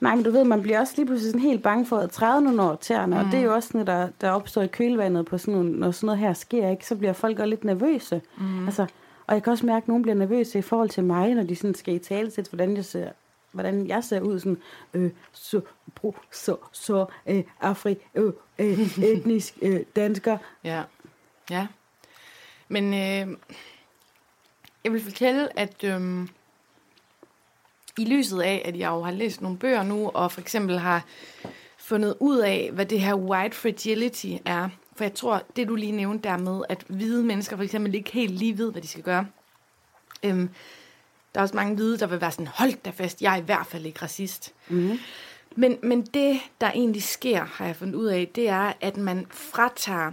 Nej, 0.00 0.14
men 0.14 0.24
du 0.24 0.30
ved, 0.30 0.44
man 0.44 0.62
bliver 0.62 0.80
også 0.80 0.92
lige 0.96 1.06
pludselig 1.06 1.30
sådan 1.30 1.46
helt 1.46 1.62
bange 1.62 1.86
for 1.86 1.98
at 1.98 2.10
træde 2.10 2.42
nogle 2.42 2.62
år 2.62 2.74
tæerne, 2.74 3.14
mm. 3.14 3.20
og 3.20 3.32
det 3.32 3.40
er 3.40 3.44
jo 3.44 3.54
også 3.54 3.70
noget, 3.72 3.86
der, 3.86 4.08
der 4.20 4.30
opstår 4.30 4.62
i 4.62 4.66
kølvandet 4.66 5.26
på 5.26 5.38
sådan 5.38 5.54
nogle, 5.54 5.70
når 5.70 5.90
sådan 5.90 6.06
noget 6.06 6.18
her 6.18 6.32
sker, 6.32 6.70
ikke? 6.70 6.86
så 6.86 6.96
bliver 6.96 7.12
folk 7.12 7.38
også 7.38 7.46
lidt 7.46 7.64
nervøse. 7.64 8.20
Mm. 8.38 8.66
Altså, 8.66 8.86
og 9.26 9.34
jeg 9.34 9.42
kan 9.42 9.50
også 9.50 9.66
mærke, 9.66 9.84
at 9.84 9.88
nogen 9.88 10.02
bliver 10.02 10.16
nervøse 10.16 10.58
i 10.58 10.62
forhold 10.62 10.88
til 10.88 11.04
mig, 11.04 11.34
når 11.34 11.42
de 11.42 11.56
sådan 11.56 11.74
skal 11.74 11.94
i 11.94 11.98
tale 11.98 12.30
til, 12.30 12.46
hvordan 12.50 12.76
jeg 12.76 12.84
ser 12.84 13.08
hvordan 13.52 13.86
jeg 13.86 14.04
ser 14.04 14.20
ud, 14.20 14.38
sådan, 14.38 14.62
øh, 14.94 15.10
så, 15.32 15.60
bro, 15.94 16.16
så, 16.32 16.56
så, 16.72 17.06
øh, 17.26 17.44
afri, 17.60 17.96
øh, 18.14 18.32
øh, 18.58 18.98
etnisk 19.12 19.54
øh, 19.62 19.80
dansker. 19.96 20.38
Ja, 20.64 20.82
ja. 21.50 21.66
Men 22.68 22.84
øh, 22.84 23.36
jeg 24.84 24.92
vil 24.92 25.02
fortælle, 25.02 25.58
at 25.58 25.84
øh, 25.84 26.28
i 27.98 28.04
lyset 28.04 28.40
af, 28.40 28.62
at 28.64 28.78
jeg 28.78 28.88
jo 28.88 29.02
har 29.02 29.12
læst 29.12 29.40
nogle 29.40 29.58
bøger 29.58 29.82
nu, 29.82 30.10
og 30.14 30.32
for 30.32 30.40
eksempel 30.40 30.78
har 30.78 31.04
fundet 31.78 32.16
ud 32.20 32.38
af, 32.38 32.70
hvad 32.72 32.86
det 32.86 33.00
her 33.00 33.14
white 33.14 33.56
fragility 33.56 34.32
er. 34.44 34.68
For 34.96 35.04
jeg 35.04 35.14
tror, 35.14 35.42
det 35.56 35.68
du 35.68 35.74
lige 35.74 35.92
nævnte 35.92 36.28
der 36.28 36.36
med, 36.36 36.62
at 36.68 36.84
hvide 36.88 37.24
mennesker 37.24 37.56
for 37.56 37.64
eksempel 37.64 37.94
ikke 37.94 38.12
helt 38.12 38.32
lige 38.32 38.58
ved, 38.58 38.72
hvad 38.72 38.82
de 38.82 38.88
skal 38.88 39.02
gøre. 39.02 39.26
Øhm, 40.22 40.50
der 41.34 41.40
er 41.40 41.42
også 41.42 41.56
mange 41.56 41.74
hvide, 41.74 41.98
der 41.98 42.06
vil 42.06 42.20
være 42.20 42.30
sådan, 42.30 42.46
hold 42.46 42.72
da 42.84 42.90
fast, 42.90 43.22
jeg 43.22 43.32
er 43.32 43.36
i 43.36 43.44
hvert 43.44 43.66
fald 43.66 43.86
ikke 43.86 44.02
racist. 44.02 44.54
Mm. 44.68 44.98
Men, 45.56 45.78
men 45.82 46.02
det, 46.02 46.40
der 46.60 46.70
egentlig 46.70 47.02
sker, 47.02 47.44
har 47.44 47.66
jeg 47.66 47.76
fundet 47.76 47.94
ud 47.94 48.06
af, 48.06 48.28
det 48.34 48.48
er, 48.48 48.72
at 48.80 48.96
man 48.96 49.26
fratager 49.30 50.12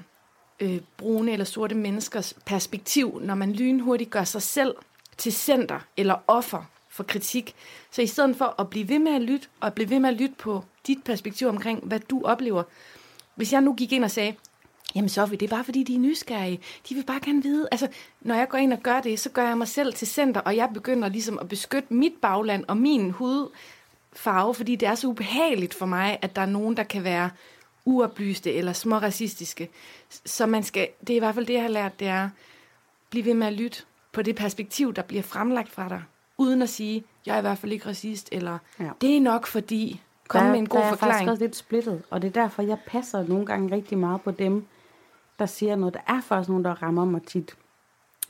øh, 0.60 0.80
brune 0.98 1.32
eller 1.32 1.46
sorte 1.46 1.76
menneskers 1.76 2.34
perspektiv, 2.46 3.20
når 3.24 3.36
man 3.36 3.54
lynhurtigt 3.54 4.10
gør 4.10 4.24
sig 4.24 4.42
selv 4.42 4.76
til 5.18 5.34
center 5.34 5.80
eller 5.98 6.16
offer 6.28 6.64
for 6.90 7.04
kritik. 7.04 7.56
Så 7.92 8.02
i 8.02 8.08
stedet 8.08 8.36
for 8.36 8.56
at 8.60 8.70
blive 8.70 8.90
ved 8.90 9.00
med 9.00 9.16
at 9.16 9.22
lytte, 9.22 9.48
og 9.60 9.74
blive 9.74 9.90
ved 9.90 10.00
med 10.00 10.10
at 10.10 10.16
lytte 10.16 10.36
på 10.38 10.64
dit 10.88 11.04
perspektiv 11.04 11.48
omkring, 11.48 11.84
hvad 11.84 12.00
du 12.00 12.22
oplever. 12.24 12.64
Hvis 13.36 13.54
jeg 13.54 13.62
nu 13.62 13.74
gik 13.74 13.92
ind 13.92 14.04
og 14.04 14.12
sagde, 14.12 14.36
jamen 14.98 15.10
Sofie, 15.10 15.38
det 15.38 15.46
er 15.46 15.56
bare 15.56 15.64
fordi, 15.64 15.84
de 15.84 15.96
er 15.96 16.00
nysgerrige. 16.00 16.60
De 16.90 16.96
vil 16.96 17.04
bare 17.04 17.20
gerne 17.26 17.44
vide. 17.44 17.68
Altså, 17.72 17.88
når 18.22 18.36
jeg 18.36 18.50
går 18.50 18.58
ind 18.58 18.74
og 18.74 18.80
gør 18.80 19.02
det, 19.02 19.20
så 19.20 19.30
gør 19.30 19.48
jeg 19.48 19.58
mig 19.58 19.68
selv 19.68 19.94
til 19.94 20.08
center, 20.08 20.42
og 20.42 20.56
jeg 20.56 20.70
begynder 20.74 21.10
ligesom 21.10 21.40
at 21.40 21.50
beskytte 21.50 21.94
mit 21.94 22.14
bagland 22.22 22.66
og 22.68 22.78
min 22.78 23.12
hudfarve, 23.12 24.54
fordi 24.54 24.76
det 24.76 24.88
er 24.88 24.96
så 24.96 25.08
ubehageligt 25.08 25.74
for 25.74 25.86
mig, 25.86 26.20
at 26.22 26.36
der 26.36 26.42
er 26.42 26.46
nogen, 26.46 26.78
der 26.78 26.84
kan 26.84 27.04
være 27.04 27.30
uoplyste 27.86 28.54
eller 28.54 28.74
små 28.74 28.96
racistiske. 28.96 29.70
Så 30.26 30.46
man 30.46 30.64
skal, 30.64 30.88
det 31.02 31.10
er 31.10 31.16
i 31.16 31.20
hvert 31.20 31.36
fald 31.36 31.46
det, 31.46 31.54
jeg 31.54 31.62
har 31.62 31.70
lært, 31.70 32.00
det 32.00 32.08
er, 32.08 32.30
blive 33.10 33.26
ved 33.26 33.34
med 33.34 33.48
at 33.48 33.54
lytte 33.54 33.78
på 34.12 34.22
det 34.22 34.36
perspektiv, 34.36 34.94
der 34.94 35.02
bliver 35.02 35.24
fremlagt 35.24 35.70
fra 35.70 35.90
dig 35.90 36.04
uden 36.38 36.62
at 36.62 36.70
sige, 36.70 37.04
jeg 37.26 37.34
er 37.34 37.38
i 37.38 37.42
hvert 37.42 37.58
fald 37.58 37.72
ikke 37.72 37.90
racist, 37.90 38.30
eller 38.32 38.58
ja. 38.80 38.90
det 39.02 39.18
er 39.18 39.22
nok 39.22 39.48
fordi, 39.48 40.02
kom 40.28 40.44
der, 40.44 40.52
med 40.52 40.60
en 40.60 40.70
god 40.70 40.80
der 40.80 40.90
forklaring. 40.90 41.14
Der 41.14 41.22
er 41.22 41.26
faktisk 41.28 41.42
lidt 41.42 41.56
splittet, 41.56 42.04
og 42.10 42.22
det 42.22 42.28
er 42.28 42.42
derfor, 42.42 42.62
jeg 42.62 42.78
passer 42.88 43.24
nogle 43.28 43.46
gange 43.46 43.76
rigtig 43.76 43.98
meget 43.98 44.22
på 44.22 44.32
dem, 44.32 44.66
der 45.40 45.46
siger 45.46 45.76
noget. 45.76 45.94
Der 45.94 46.00
er 46.08 46.22
faktisk 46.22 46.50
nogen, 46.50 46.64
der 46.64 46.84
rammer 46.84 47.06
mig 47.06 47.24
tit. 47.24 47.58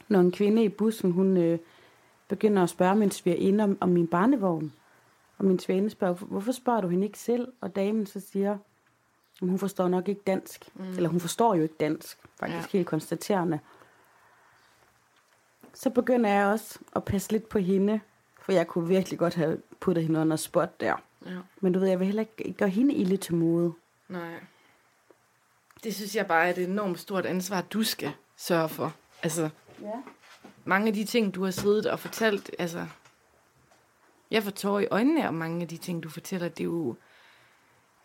Når 0.07 0.19
en 0.19 0.31
kvinde 0.31 0.63
i 0.63 0.69
bussen, 0.69 1.11
hun 1.11 1.37
øh, 1.37 1.59
begynder 2.27 2.63
at 2.63 2.69
spørge 2.69 2.95
min 2.95 3.11
svigerinde 3.11 3.63
om, 3.63 3.77
om 3.79 3.89
min 3.89 4.07
barnevogn, 4.07 4.73
og 5.37 5.45
min 5.45 5.59
svigerinde 5.59 5.89
spørger, 5.89 6.13
hvorfor 6.13 6.51
spørger 6.51 6.81
du 6.81 6.87
hende 6.87 7.05
ikke 7.05 7.19
selv? 7.19 7.47
Og 7.61 7.75
damen 7.75 8.05
så 8.05 8.19
siger, 8.19 8.57
hun 9.39 9.59
forstår 9.59 9.87
nok 9.87 10.07
ikke 10.07 10.21
dansk. 10.27 10.69
Mm. 10.75 10.89
Eller 10.89 11.09
hun 11.09 11.19
forstår 11.19 11.55
jo 11.55 11.63
ikke 11.63 11.75
dansk, 11.79 12.17
faktisk 12.39 12.73
ja. 12.73 12.77
helt 12.77 12.87
konstaterende 12.87 13.59
så 15.77 15.89
begynder 15.89 16.29
jeg 16.29 16.45
også 16.45 16.79
at 16.95 17.03
passe 17.03 17.31
lidt 17.31 17.49
på 17.49 17.59
hende, 17.59 17.99
for 18.41 18.51
jeg 18.51 18.67
kunne 18.67 18.87
virkelig 18.87 19.19
godt 19.19 19.35
have 19.35 19.57
puttet 19.79 20.03
hende 20.03 20.19
under 20.19 20.35
spot 20.35 20.81
der. 20.81 20.95
Ja. 21.25 21.37
Men 21.61 21.73
du 21.73 21.79
ved, 21.79 21.87
jeg 21.87 21.99
vil 21.99 22.05
heller 22.05 22.23
ikke 22.37 22.53
gøre 22.53 22.69
hende 22.69 22.93
ilde 22.93 23.17
til 23.17 23.35
mode. 23.35 23.73
Nej. 24.09 24.33
Det 25.83 25.95
synes 25.95 26.15
jeg 26.15 26.27
bare 26.27 26.45
er 26.45 26.49
et 26.49 26.57
enormt 26.57 26.99
stort 26.99 27.25
ansvar, 27.25 27.61
du 27.61 27.83
skal 27.83 28.11
sørge 28.37 28.69
for. 28.69 28.93
Altså, 29.23 29.49
ja. 29.81 29.91
mange 30.65 30.87
af 30.87 30.93
de 30.93 31.03
ting, 31.03 31.35
du 31.35 31.43
har 31.43 31.51
siddet 31.51 31.85
og 31.85 31.99
fortalt, 31.99 32.51
altså, 32.59 32.85
jeg 34.31 34.43
får 34.43 34.51
tårer 34.51 34.79
i 34.79 34.87
øjnene 34.91 35.25
af 35.25 35.33
mange 35.33 35.61
af 35.61 35.67
de 35.67 35.77
ting, 35.77 36.03
du 36.03 36.09
fortæller. 36.09 36.49
Det 36.49 36.59
er 36.59 36.65
jo, 36.65 36.95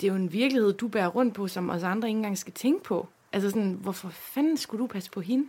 det 0.00 0.06
er 0.06 0.12
jo 0.12 0.16
en 0.16 0.32
virkelighed, 0.32 0.72
du 0.72 0.88
bærer 0.88 1.08
rundt 1.08 1.34
på, 1.34 1.48
som 1.48 1.70
os 1.70 1.82
andre 1.82 2.08
ikke 2.08 2.16
engang 2.16 2.38
skal 2.38 2.52
tænke 2.52 2.84
på. 2.84 3.08
Altså 3.32 3.50
sådan, 3.50 3.72
hvorfor 3.72 4.08
fanden 4.08 4.56
skulle 4.56 4.82
du 4.82 4.86
passe 4.86 5.10
på 5.10 5.20
hende? 5.20 5.48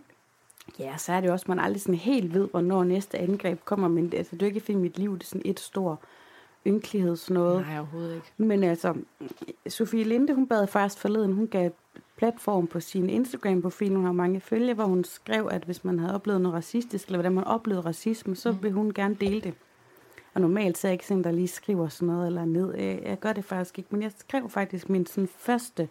Ja, 0.78 0.96
så 0.96 1.12
er 1.12 1.20
det 1.20 1.30
også, 1.30 1.44
man 1.48 1.58
aldrig 1.58 1.80
sådan 1.80 1.94
helt 1.94 2.34
ved, 2.34 2.48
hvornår 2.48 2.84
næste 2.84 3.18
angreb 3.18 3.64
kommer. 3.64 3.88
Men 3.88 4.04
det, 4.04 4.18
altså, 4.18 4.36
det 4.36 4.42
er 4.42 4.46
ikke 4.46 4.60
finde 4.60 4.80
mit 4.80 4.98
liv, 4.98 5.18
det 5.18 5.22
er 5.24 5.28
sådan 5.28 5.42
et 5.44 5.60
stort 5.60 5.98
ynkelighedsnåde. 6.66 7.60
Nej, 7.60 7.78
overhovedet 7.78 8.14
ikke. 8.14 8.32
Men 8.36 8.64
altså, 8.64 8.94
Sofie 9.68 10.04
Linde, 10.04 10.34
hun 10.34 10.46
bad 10.46 10.66
først 10.66 10.98
forleden, 10.98 11.32
hun 11.32 11.46
gav 11.46 11.70
platform 12.16 12.66
på 12.66 12.80
sin 12.80 13.10
Instagram-profil, 13.10 13.94
hun 13.94 14.04
har 14.04 14.12
mange 14.12 14.40
følge, 14.40 14.74
hvor 14.74 14.84
hun 14.84 15.04
skrev, 15.04 15.48
at 15.50 15.64
hvis 15.64 15.84
man 15.84 15.98
havde 15.98 16.14
oplevet 16.14 16.40
noget 16.40 16.54
racistisk, 16.54 17.06
eller 17.06 17.18
hvordan 17.18 17.32
man 17.34 17.44
oplevede 17.44 17.86
racisme, 17.86 18.36
så 18.36 18.52
mm. 18.52 18.62
vil 18.62 18.72
hun 18.72 18.94
gerne 18.94 19.14
dele 19.14 19.40
det. 19.40 19.54
Og 20.34 20.40
normalt 20.40 20.78
så 20.78 20.86
er 20.86 20.90
jeg 20.90 20.94
ikke 20.94 21.06
sådan, 21.06 21.24
der 21.24 21.30
lige 21.30 21.48
skriver 21.48 21.88
sådan 21.88 22.06
noget 22.06 22.26
eller 22.26 22.44
ned. 22.44 22.74
Jeg 22.78 23.18
gør 23.20 23.32
det 23.32 23.44
faktisk 23.44 23.78
ikke, 23.78 23.88
men 23.92 24.02
jeg 24.02 24.12
skrev 24.18 24.50
faktisk 24.50 24.88
min 24.88 25.06
sådan 25.06 25.28
første 25.38 25.88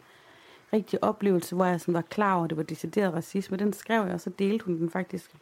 rigtig 0.73 1.03
oplevelse, 1.03 1.55
hvor 1.55 1.65
jeg 1.65 1.81
sådan 1.81 1.93
var 1.93 2.01
klar 2.01 2.35
over, 2.35 2.43
at 2.43 2.49
det 2.49 2.57
var 2.57 2.63
decideret 2.63 3.13
racisme. 3.13 3.57
Den 3.57 3.73
skrev 3.73 4.05
jeg, 4.05 4.13
og 4.13 4.21
så 4.21 4.29
delte 4.29 4.65
hun 4.65 4.77
den 4.77 4.89
faktisk. 4.89 5.35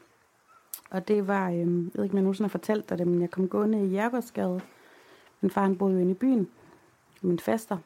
Og 0.90 1.08
det 1.08 1.28
var, 1.28 1.50
øh, 1.50 1.58
jeg 1.58 1.68
ved 1.68 2.04
ikke, 2.04 2.14
om 2.14 2.18
jeg 2.18 2.22
nogensinde 2.22 2.48
har 2.48 2.52
fortalt 2.52 2.90
dig 2.90 2.98
det, 2.98 3.08
men 3.08 3.22
jeg 3.22 3.32
kom 3.32 3.48
gående 3.48 3.86
i 3.86 3.92
Jærgårdsgade. 3.92 4.62
Min 5.42 5.52
far 5.52 5.62
han 5.62 5.78
boede 5.78 5.94
jo 5.94 6.00
inde 6.00 6.12
i 6.12 6.16
byen, 6.16 6.50
min 7.22 7.40
faster. 7.40 7.78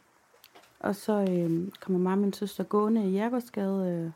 Og 0.79 0.95
så 0.95 1.13
øh, 1.13 1.71
kommer 1.79 1.99
mig 1.99 2.11
og 2.11 2.17
min 2.17 2.33
søster 2.33 2.63
gående 2.63 3.09
i 3.09 3.13
Jærgårdsgade, 3.13 3.91
øh, 3.91 4.11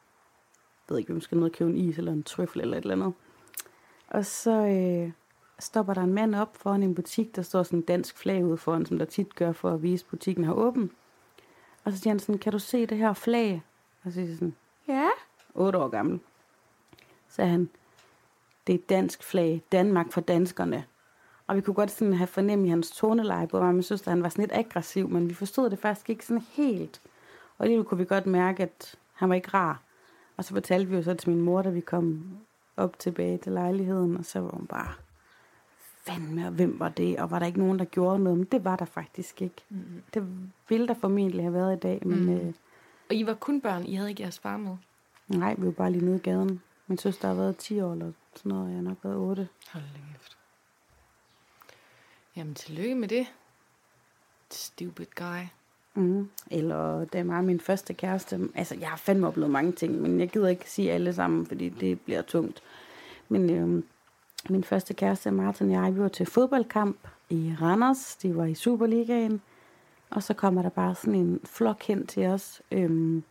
ved 0.90 1.00
ikke, 1.00 1.14
vi 1.14 1.22
skal 1.22 1.38
ned 1.38 1.46
og 1.46 1.52
købe 1.52 1.70
en 1.70 1.78
is 1.78 1.98
eller 1.98 2.12
en 2.12 2.24
trøffel 2.24 2.62
eller 2.62 2.78
et 2.78 2.82
eller 2.82 2.96
andet. 2.96 3.14
Og 4.08 4.26
så 4.26 4.52
øh, 4.52 5.12
stopper 5.60 5.94
der 5.94 6.02
en 6.02 6.14
mand 6.14 6.36
op 6.36 6.58
foran 6.58 6.84
en 6.84 6.96
butik, 6.96 7.36
der 7.36 7.42
står 7.42 7.64
sådan 7.64 7.80
en 7.80 7.84
dansk 7.86 8.18
flag 8.18 8.46
ude 8.46 8.58
foran, 8.58 8.86
som 8.86 8.98
der 8.98 9.06
tit 9.06 9.36
gør 9.36 9.52
for 9.52 9.72
at 9.72 9.84
vise, 9.84 10.06
at 10.06 10.10
butikken 10.10 10.44
har 10.44 10.54
åben. 10.54 10.92
Og 11.84 11.92
så 11.92 11.98
siger 11.98 12.12
han 12.12 12.20
sådan, 12.20 12.38
kan 12.38 12.52
du 12.52 12.60
se 12.60 12.86
det 12.86 12.98
her 12.98 13.14
flag? 13.14 13.62
Og 14.04 14.12
så 14.12 14.14
siger 14.14 14.28
jeg 14.28 14.36
sådan, 14.36 14.56
ja, 14.88 15.10
8 15.54 15.80
år 15.80 15.88
gammel. 15.88 16.20
Så 17.30 17.46
han, 17.46 17.70
det 18.68 18.74
er 18.74 18.80
et 18.80 18.90
dansk 18.90 19.24
flag, 19.24 19.62
Danmark 19.72 20.12
for 20.12 20.22
danskerne. 20.22 20.86
Og 21.50 21.56
vi 21.56 21.62
kunne 21.62 21.74
godt 21.74 21.92
sådan 21.92 22.14
have 22.14 22.28
fornemme 22.28 22.68
i 22.68 22.70
hans 22.70 22.92
toneleje 22.92 23.48
på 23.48 23.60
mig, 23.60 23.74
men 23.74 23.84
synes, 23.84 24.02
at 24.02 24.08
han 24.08 24.24
var 24.24 24.30
sådan 24.30 24.42
lidt 24.42 24.52
aggressiv, 24.54 25.10
men 25.10 25.30
vi 25.30 25.34
forstod 25.34 25.70
det 25.70 25.80
faktisk 25.80 26.10
ikke 26.10 26.26
sådan 26.26 26.44
helt. 26.52 27.02
Og 27.58 27.66
alligevel 27.66 27.86
kunne 27.86 27.98
vi 27.98 28.06
godt 28.06 28.26
mærke, 28.26 28.64
at 28.64 28.96
han 29.14 29.30
var 29.30 29.36
ikke 29.36 29.50
rar. 29.54 29.82
Og 30.38 30.44
så 30.44 30.54
fortalte 30.54 30.90
vi 30.90 30.96
jo 30.96 31.04
så 31.04 31.14
til 31.14 31.30
min 31.30 31.42
mor, 31.42 31.62
da 31.62 31.70
vi 31.70 31.80
kom 31.80 32.38
op 32.78 33.00
tilbage 33.00 33.38
til 33.38 33.52
lejligheden, 33.52 34.18
og 34.18 34.26
så 34.26 34.40
var 34.40 34.50
hun 34.50 34.68
bare, 34.68 34.94
fandme, 36.06 36.46
og 36.46 36.52
hvem 36.52 36.80
var 36.80 36.90
det, 36.90 37.20
og 37.20 37.32
var 37.32 37.40
der 37.40 37.46
ikke 37.46 37.60
nogen, 37.60 37.80
der 37.80 37.86
gjorde 37.86 38.20
noget, 38.20 38.38
men 38.38 38.48
det 38.52 38.66
var 38.66 38.76
der 38.76 38.86
faktisk 38.86 39.42
ikke. 39.42 39.64
Mm. 39.70 40.04
Det 40.14 40.28
ville 40.70 40.88
der 40.88 40.94
formentlig 40.94 41.44
have 41.44 41.54
været 41.54 41.76
i 41.76 41.80
dag, 41.80 42.08
men... 42.08 42.26
Mm. 42.26 42.30
Øh, 42.30 42.54
og 43.10 43.16
I 43.16 43.26
var 43.26 43.34
kun 43.34 43.62
børn, 43.62 43.86
I 43.86 43.96
havde 43.96 44.10
ikke 44.10 44.24
jeres 44.24 44.40
far 44.40 44.58
med? 44.58 44.78
Nej, 45.28 45.56
vi 45.58 45.66
var 45.66 45.72
bare 45.72 45.92
lige 45.92 46.06
nede 46.06 46.16
i 46.16 46.20
gaden. 46.20 46.62
Min 46.88 46.98
søster 46.98 47.28
har 47.28 47.36
været 47.36 47.58
10 47.58 47.82
år 47.82 47.92
eller 47.92 48.12
sådan 48.36 48.50
noget, 48.50 48.64
og 48.64 48.70
jeg 48.70 48.78
har 48.78 48.84
nok 48.84 48.98
været 49.04 49.18
8. 49.18 49.48
Hold 49.72 49.84
kæft. 50.14 50.39
Jamen, 52.40 52.56
tillykke 52.56 52.96
med 52.96 53.08
det. 53.08 53.28
Stupid 54.52 55.06
guy. 55.16 55.44
Mm. 55.96 56.30
Eller 56.52 57.06
det 57.06 57.20
er 57.20 57.24
meget 57.24 57.46
min 57.46 57.60
første 57.60 57.94
kæreste. 57.94 58.40
Altså, 58.56 58.76
jeg 58.80 58.90
har 58.90 58.98
fandme 58.98 59.28
oplevet 59.28 59.52
mange 59.52 59.72
ting, 59.72 60.02
men 60.02 60.20
jeg 60.20 60.30
gider 60.30 60.48
ikke 60.48 60.70
sige 60.70 60.92
alle 60.92 61.14
sammen, 61.14 61.46
fordi 61.46 61.70
det 61.70 62.02
bliver 62.02 62.22
tungt. 62.22 62.64
Men 63.30 63.50
øhm, 63.50 63.84
min 64.50 64.64
første 64.64 64.94
kæreste, 64.94 65.32
Martin 65.32 65.68
og 65.68 65.84
jeg, 65.84 65.96
vi 65.96 66.00
var 66.00 66.08
til 66.08 66.26
fodboldkamp 66.26 66.98
i 67.30 67.56
Randers. 67.62 68.16
De 68.16 68.36
var 68.36 68.46
i 68.46 68.56
Superligaen. 68.56 69.42
Og 70.10 70.24
så 70.24 70.34
kommer 70.34 70.62
der 70.62 70.70
bare 70.70 70.96
sådan 70.96 71.16
en 71.16 71.40
flok 71.44 71.84
hen 71.84 72.08
til 72.08 72.26
os. 72.26 72.62
Øhm, 72.72 73.24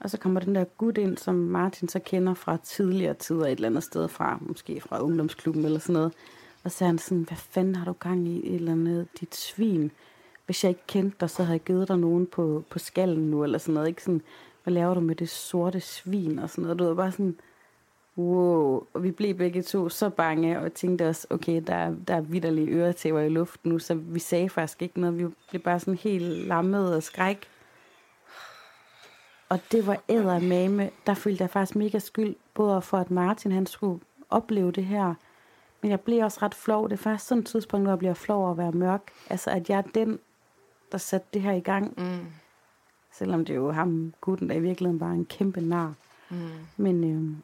og 0.00 0.10
så 0.10 0.18
kommer 0.18 0.40
den 0.40 0.54
der 0.54 0.64
gut 0.64 0.98
ind, 0.98 1.16
som 1.16 1.34
Martin 1.34 1.88
så 1.88 1.98
kender 1.98 2.34
fra 2.34 2.56
tidligere 2.56 3.14
tider 3.14 3.46
et 3.46 3.50
eller 3.50 3.68
andet 3.68 3.84
sted 3.84 4.08
fra, 4.08 4.38
måske 4.40 4.80
fra 4.80 5.02
ungdomsklubben 5.02 5.64
eller 5.64 5.78
sådan 5.78 5.92
noget. 5.92 6.12
Og 6.64 6.70
så 6.70 6.84
er 6.84 6.86
han 6.86 6.98
sådan, 6.98 7.22
hvad 7.22 7.36
fanden 7.36 7.74
har 7.74 7.84
du 7.84 7.92
gang 7.92 8.28
i 8.28 8.48
et 8.48 8.54
eller 8.54 8.72
andet, 8.72 9.08
dit 9.20 9.36
svin? 9.36 9.90
Hvis 10.46 10.64
jeg 10.64 10.68
ikke 10.68 10.86
kendte 10.86 11.16
dig, 11.20 11.30
så 11.30 11.42
havde 11.42 11.52
jeg 11.52 11.64
givet 11.64 11.88
dig 11.88 11.98
nogen 11.98 12.26
på, 12.26 12.64
på 12.70 12.78
skallen 12.78 13.30
nu, 13.30 13.44
eller 13.44 13.58
sådan 13.58 13.74
noget. 13.74 13.88
Ikke 13.88 14.02
sådan, 14.02 14.22
hvad 14.62 14.72
laver 14.74 14.94
du 14.94 15.00
med 15.00 15.14
det 15.14 15.28
sorte 15.28 15.80
svin 15.80 16.38
og 16.38 16.50
sådan 16.50 16.62
noget. 16.62 16.78
Du 16.78 16.84
var 16.84 16.94
bare 16.94 17.12
sådan, 17.12 17.38
wow. 18.16 18.86
Og 18.94 19.02
vi 19.02 19.10
blev 19.10 19.34
begge 19.34 19.62
to 19.62 19.88
så 19.88 20.10
bange, 20.10 20.60
og 20.60 20.74
tænkte 20.74 21.08
os, 21.08 21.26
okay, 21.30 21.62
der, 21.66 21.94
der 22.08 22.14
er 22.14 22.20
vidderlige 22.20 22.68
øretæver 22.68 23.20
i 23.20 23.28
luften 23.28 23.72
nu, 23.72 23.78
så 23.78 23.94
vi 23.94 24.18
sagde 24.18 24.48
faktisk 24.48 24.82
ikke 24.82 25.00
noget. 25.00 25.18
Vi 25.18 25.26
blev 25.50 25.62
bare 25.62 25.80
sådan 25.80 25.94
helt 25.94 26.46
lammet 26.46 26.96
og 26.96 27.02
skræk. 27.02 27.48
Og 29.48 29.60
det 29.72 29.86
var 29.86 30.02
ædermame. 30.08 30.90
Der 31.06 31.14
følte 31.14 31.42
jeg 31.42 31.50
faktisk 31.50 31.76
mega 31.76 31.98
skyld, 31.98 32.34
både 32.54 32.82
for 32.82 32.98
at 32.98 33.10
Martin 33.10 33.52
han 33.52 33.66
skulle 33.66 34.00
opleve 34.30 34.72
det 34.72 34.84
her, 34.84 35.14
men 35.82 35.90
jeg 35.90 36.00
blev 36.00 36.24
også 36.24 36.38
ret 36.42 36.54
flov. 36.54 36.88
Det 36.88 36.92
er 36.92 37.02
faktisk 37.02 37.28
sådan 37.28 37.40
et 37.40 37.46
tidspunkt, 37.46 37.84
hvor 37.84 37.92
jeg 37.92 37.98
bliver 37.98 38.14
flov 38.14 38.40
over 38.42 38.50
at 38.50 38.58
være 38.58 38.72
mørk. 38.72 39.02
Altså, 39.30 39.50
at 39.50 39.70
jeg 39.70 39.78
er 39.78 39.82
den, 39.94 40.18
der 40.92 40.98
satte 40.98 41.26
det 41.34 41.42
her 41.42 41.52
i 41.52 41.60
gang. 41.60 41.94
Mm. 41.96 42.26
Selvom 43.12 43.44
det 43.44 43.52
er 43.52 43.56
jo 43.56 43.70
ham, 43.70 44.14
gutten, 44.20 44.48
der 44.48 44.54
i 44.54 44.60
virkeligheden 44.60 44.98
bare 44.98 45.14
en 45.14 45.24
kæmpe 45.26 45.60
nar. 45.60 45.94
Mm. 46.30 46.36
Men 46.76 47.04
øh, 47.04 47.36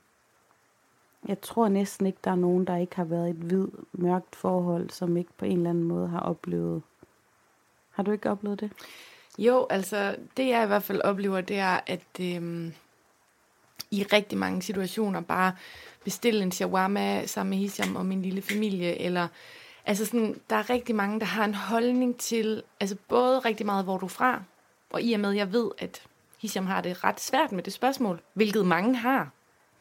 jeg 1.28 1.40
tror 1.40 1.68
næsten 1.68 2.06
ikke, 2.06 2.18
der 2.24 2.30
er 2.30 2.34
nogen, 2.36 2.64
der 2.64 2.76
ikke 2.76 2.96
har 2.96 3.04
været 3.04 3.26
i 3.26 3.30
et 3.30 3.36
hvid, 3.36 3.68
mørkt 3.92 4.36
forhold, 4.36 4.90
som 4.90 5.16
ikke 5.16 5.30
på 5.38 5.44
en 5.44 5.56
eller 5.56 5.70
anden 5.70 5.84
måde 5.84 6.08
har 6.08 6.20
oplevet. 6.20 6.82
Har 7.90 8.02
du 8.02 8.10
ikke 8.10 8.30
oplevet 8.30 8.60
det? 8.60 8.72
Jo, 9.38 9.66
altså 9.70 10.16
det 10.36 10.48
jeg 10.48 10.64
i 10.64 10.66
hvert 10.66 10.82
fald 10.82 11.00
oplever, 11.00 11.40
det 11.40 11.58
er, 11.58 11.80
at 11.86 12.20
øh, 12.20 12.72
i 13.90 14.02
rigtig 14.02 14.38
mange 14.38 14.62
situationer 14.62 15.20
bare 15.20 15.52
bestille 16.04 16.42
en 16.42 16.52
shawarma 16.52 17.26
sammen 17.26 17.50
med 17.50 17.58
Hisham 17.58 17.96
og 17.96 18.06
min 18.06 18.22
lille 18.22 18.42
familie, 18.42 18.98
eller 18.98 19.28
altså 19.84 20.04
sådan, 20.04 20.40
der 20.50 20.56
er 20.56 20.70
rigtig 20.70 20.94
mange, 20.94 21.20
der 21.20 21.26
har 21.26 21.44
en 21.44 21.54
holdning 21.54 22.18
til, 22.18 22.62
altså 22.80 22.96
både 23.08 23.38
rigtig 23.38 23.66
meget, 23.66 23.84
hvor 23.84 23.98
du 23.98 24.06
er 24.06 24.10
fra, 24.10 24.42
og 24.90 25.02
i 25.02 25.12
og 25.12 25.20
med, 25.20 25.32
jeg 25.32 25.52
ved, 25.52 25.70
at 25.78 26.02
Hisham 26.38 26.66
har 26.66 26.80
det 26.80 27.04
ret 27.04 27.20
svært 27.20 27.52
med 27.52 27.62
det 27.62 27.72
spørgsmål, 27.72 28.20
hvilket 28.34 28.66
mange 28.66 28.96
har. 28.96 29.30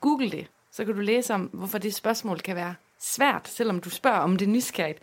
Google 0.01 0.31
det, 0.31 0.47
så 0.71 0.85
kan 0.85 0.95
du 0.95 1.01
læse 1.01 1.33
om, 1.33 1.41
hvorfor 1.41 1.77
det 1.77 1.95
spørgsmål 1.95 2.39
kan 2.39 2.55
være 2.55 2.75
svært, 2.99 3.47
selvom 3.47 3.79
du 3.79 3.89
spørger 3.89 4.19
om 4.19 4.35
det 4.35 4.49
nysgerrigt. 4.49 4.99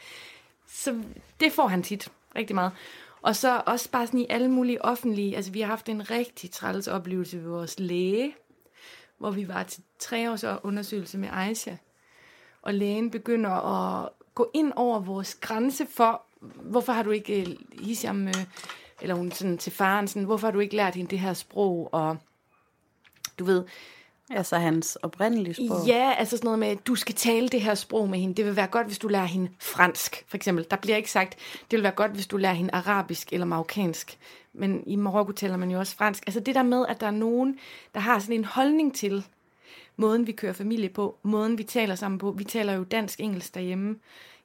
Så 0.68 1.03
det 1.40 1.53
får 1.53 1.66
han 1.66 1.82
tit 1.82 2.09
rigtig 2.36 2.55
meget. 2.55 2.72
Og 3.22 3.36
så 3.36 3.62
også 3.66 3.90
bare 3.90 4.07
sådan 4.07 4.20
i 4.20 4.26
alle 4.30 4.48
mulige 4.48 4.84
offentlige, 4.84 5.36
altså 5.36 5.53
vi 5.53 5.61
har 5.61 5.66
haft 5.66 5.88
en 5.88 6.11
rigtig 6.11 6.50
træls 6.50 6.88
oplevelse 6.88 7.38
ved 7.38 7.50
vores 7.50 7.78
læge, 7.78 8.34
hvor 9.23 9.31
vi 9.31 9.49
var 9.49 9.62
til 9.62 9.83
tre 9.99 10.31
års 10.31 10.45
undersøgelse 10.62 11.18
med 11.18 11.29
Aisha. 11.33 11.75
Og 12.62 12.75
lægen 12.75 13.11
begynder 13.11 13.51
at 13.51 14.09
gå 14.35 14.51
ind 14.55 14.73
over 14.77 15.01
vores 15.01 15.35
grænse 15.35 15.87
for, 15.87 16.23
hvorfor 16.41 16.93
har 16.93 17.03
du 17.03 17.11
ikke, 17.11 17.41
øh, 17.41 17.57
Hisham, 17.83 18.29
øh, 18.29 18.35
eller 19.01 19.14
hun 19.14 19.33
sådan 19.33 19.59
til 19.59 19.73
faren, 19.73 20.09
sådan, 20.09 20.25
hvorfor 20.25 20.47
har 20.47 20.53
du 20.53 20.61
ikke 20.61 20.77
lært 20.77 20.95
hende 20.95 21.11
det 21.11 21.18
her 21.18 21.33
sprog, 21.33 21.89
og 21.93 22.16
du 23.39 23.45
ved, 23.45 23.64
Altså 24.31 24.57
hans 24.57 24.97
oprindelige 24.97 25.55
sprog? 25.55 25.87
Ja, 25.87 26.14
altså 26.18 26.37
sådan 26.37 26.47
noget 26.47 26.59
med, 26.59 26.68
at 26.68 26.87
du 26.87 26.95
skal 26.95 27.14
tale 27.14 27.49
det 27.49 27.61
her 27.62 27.75
sprog 27.75 28.09
med 28.09 28.18
hende. 28.18 28.35
Det 28.35 28.45
vil 28.45 28.57
være 28.57 28.66
godt, 28.66 28.87
hvis 28.87 28.99
du 28.99 29.09
lærer 29.09 29.25
hende 29.25 29.51
fransk, 29.61 30.25
for 30.29 30.37
eksempel. 30.37 30.66
Der 30.70 30.77
bliver 30.77 30.97
ikke 30.97 31.11
sagt, 31.11 31.39
det 31.70 31.77
vil 31.77 31.83
være 31.83 31.93
godt, 31.93 32.11
hvis 32.12 32.27
du 32.27 32.37
lærer 32.37 32.55
hende 32.55 32.70
arabisk 32.75 33.33
eller 33.33 33.47
marokkansk. 33.47 34.18
Men 34.53 34.84
i 34.86 34.96
Marokko 34.96 35.32
taler 35.32 35.57
man 35.57 35.70
jo 35.70 35.78
også 35.78 35.96
fransk. 35.96 36.22
Altså 36.26 36.40
det 36.40 36.55
der 36.55 36.62
med, 36.62 36.86
at 36.88 37.00
der 37.00 37.07
er 37.07 37.11
nogen, 37.11 37.59
der 37.94 38.00
har 38.00 38.18
sådan 38.18 38.34
en 38.34 38.44
holdning 38.44 38.94
til 38.94 39.24
måden, 39.96 40.26
vi 40.26 40.32
kører 40.32 40.53
familie 40.53 40.88
på, 40.88 41.18
måden, 41.22 41.59
vi 41.59 41.62
taler 41.62 41.94
sammen 41.94 42.18
på. 42.18 42.30
Vi 42.30 42.44
taler 42.44 42.72
jo 42.72 42.84
dansk-engelsk 42.84 43.55
derhjemme. 43.55 43.96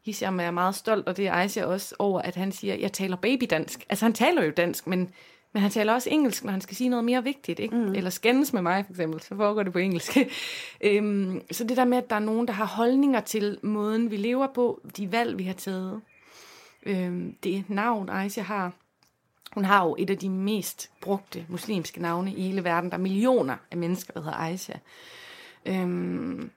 Hisham 0.05 0.39
er 0.39 0.51
meget 0.51 0.75
stolt, 0.75 1.07
og 1.07 1.17
det 1.17 1.27
er 1.27 1.33
Aisha 1.33 1.65
også 1.65 1.95
over, 1.99 2.21
at 2.21 2.35
han 2.35 2.51
siger, 2.51 2.75
jeg 2.75 2.93
taler 2.93 3.15
babydansk. 3.15 3.85
Altså 3.89 4.05
han 4.05 4.13
taler 4.13 4.43
jo 4.43 4.51
dansk, 4.51 4.87
men 4.87 5.09
men 5.53 5.61
han 5.61 5.71
taler 5.71 5.93
også 5.93 6.09
engelsk, 6.09 6.43
når 6.43 6.51
han 6.51 6.61
skal 6.61 6.75
sige 6.75 6.89
noget 6.89 7.05
mere 7.05 7.23
vigtigt, 7.23 7.59
ikke? 7.59 7.75
Mm. 7.75 7.93
Eller 7.93 8.09
skændes 8.09 8.53
med 8.53 8.61
mig, 8.61 8.85
for 8.85 8.93
eksempel, 8.93 9.21
så 9.21 9.35
foregår 9.35 9.63
det 9.63 9.73
på 9.73 9.79
engelsk. 9.79 10.17
øhm, 10.81 11.41
så 11.51 11.63
det 11.63 11.77
der 11.77 11.85
med, 11.85 11.97
at 11.97 12.09
der 12.09 12.15
er 12.15 12.19
nogen, 12.19 12.47
der 12.47 12.53
har 12.53 12.65
holdninger 12.65 13.19
til 13.19 13.59
måden, 13.63 14.11
vi 14.11 14.17
lever 14.17 14.47
på, 14.47 14.81
de 14.97 15.11
valg, 15.11 15.37
vi 15.37 15.43
har 15.43 15.53
taget. 15.53 16.01
Øhm, 16.83 17.35
det 17.43 17.63
navn, 17.67 18.09
Aisha 18.09 18.41
har, 18.41 18.71
hun 19.57 19.65
har 19.65 19.83
jo 19.83 19.95
et 19.99 20.09
af 20.09 20.17
de 20.17 20.29
mest 20.29 20.89
brugte 21.01 21.45
muslimske 21.49 22.01
navne 22.01 22.33
i 22.33 22.41
hele 22.41 22.63
verden. 22.63 22.89
Der 22.89 22.97
er 22.97 23.01
millioner 23.01 23.55
af 23.71 23.77
mennesker, 23.77 24.13
der 24.13 24.19
hedder 24.19 24.37
Aisha. 24.37 24.73
Øhm, 25.65 26.51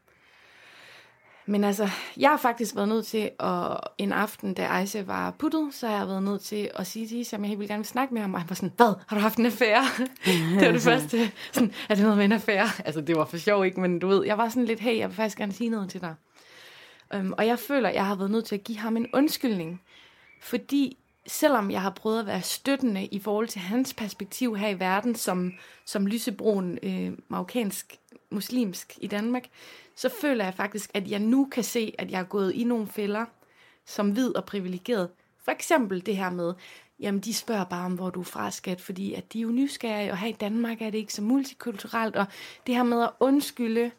men 1.46 1.64
altså, 1.64 1.88
jeg 2.16 2.30
har 2.30 2.36
faktisk 2.36 2.76
været 2.76 2.88
nødt 2.88 3.06
til 3.06 3.30
at 3.40 3.78
en 3.98 4.12
aften, 4.12 4.54
da 4.54 4.66
Aisha 4.66 5.02
var 5.02 5.30
puttet, 5.30 5.68
så 5.74 5.88
har 5.88 5.96
jeg 5.96 6.08
været 6.08 6.22
nødt 6.22 6.42
til 6.42 6.70
at 6.74 6.86
sige 6.86 7.08
til 7.08 7.16
Hisham, 7.16 7.44
at 7.44 7.50
jeg 7.50 7.56
helt 7.58 7.68
gerne 7.68 7.80
vil 7.80 7.86
snakke 7.86 8.14
med 8.14 8.22
ham. 8.22 8.34
Og 8.34 8.40
han 8.40 8.50
var 8.50 8.54
sådan, 8.54 8.72
hvad? 8.76 8.94
Har 9.06 9.16
du 9.16 9.22
haft 9.22 9.38
en 9.38 9.46
affære? 9.46 9.84
det 10.60 10.66
var 10.66 10.72
det 10.72 10.82
første. 10.82 11.32
Sådan, 11.52 11.72
er 11.88 11.94
det 11.94 12.02
noget 12.02 12.16
med 12.16 12.24
en 12.24 12.32
affære? 12.32 12.68
Altså, 12.84 13.00
det 13.00 13.16
var 13.16 13.24
for 13.24 13.36
sjov, 13.36 13.64
ikke? 13.64 13.80
Men 13.80 13.98
du 13.98 14.08
ved, 14.08 14.24
jeg 14.24 14.38
var 14.38 14.48
sådan 14.48 14.64
lidt, 14.64 14.80
hey, 14.80 14.98
jeg 14.98 15.08
vil 15.08 15.16
faktisk 15.16 15.38
gerne 15.38 15.52
sige 15.52 15.70
noget 15.70 15.90
til 15.90 16.00
dig. 16.00 16.14
Um, 17.14 17.34
og 17.38 17.46
jeg 17.46 17.58
føler, 17.58 17.88
at 17.88 17.94
jeg 17.94 18.06
har 18.06 18.14
været 18.14 18.30
nødt 18.30 18.44
til 18.44 18.54
at 18.54 18.64
give 18.64 18.78
ham 18.78 18.96
en 18.96 19.06
undskyldning. 19.12 19.82
Fordi 20.40 20.96
selvom 21.30 21.70
jeg 21.70 21.82
har 21.82 21.90
prøvet 21.90 22.20
at 22.20 22.26
være 22.26 22.42
støttende 22.42 23.06
i 23.06 23.18
forhold 23.18 23.48
til 23.48 23.60
hans 23.60 23.94
perspektiv 23.94 24.56
her 24.56 24.68
i 24.68 24.80
verden, 24.80 25.14
som, 25.14 25.52
som 25.84 26.06
lysebrun 26.06 26.78
øh, 26.82 27.12
marokkansk 27.28 27.96
muslimsk 28.30 28.98
i 29.00 29.06
Danmark, 29.06 29.48
så 29.96 30.10
føler 30.20 30.44
jeg 30.44 30.54
faktisk, 30.54 30.90
at 30.94 31.10
jeg 31.10 31.18
nu 31.18 31.48
kan 31.52 31.64
se, 31.64 31.94
at 31.98 32.10
jeg 32.10 32.20
er 32.20 32.24
gået 32.24 32.52
i 32.52 32.64
nogle 32.64 32.86
fælder 32.86 33.24
som 33.86 34.10
hvid 34.10 34.36
og 34.36 34.44
privilegeret. 34.44 35.08
For 35.44 35.52
eksempel 35.52 36.06
det 36.06 36.16
her 36.16 36.30
med, 36.30 36.54
jamen 37.00 37.20
de 37.20 37.34
spørger 37.34 37.64
bare 37.64 37.84
om, 37.84 37.94
hvor 37.94 38.10
du 38.10 38.20
er 38.20 38.24
fra, 38.24 38.50
skat, 38.50 38.80
fordi 38.80 39.14
at 39.14 39.32
de 39.32 39.38
er 39.38 39.42
jo 39.42 39.50
nysgerrige, 39.50 40.12
og 40.12 40.18
her 40.18 40.28
i 40.28 40.32
Danmark 40.40 40.82
er 40.82 40.90
det 40.90 40.98
ikke 40.98 41.12
så 41.12 41.22
multikulturelt, 41.22 42.16
og 42.16 42.26
det 42.66 42.74
her 42.74 42.82
med 42.82 43.02
at 43.02 43.10
undskylde 43.20 43.90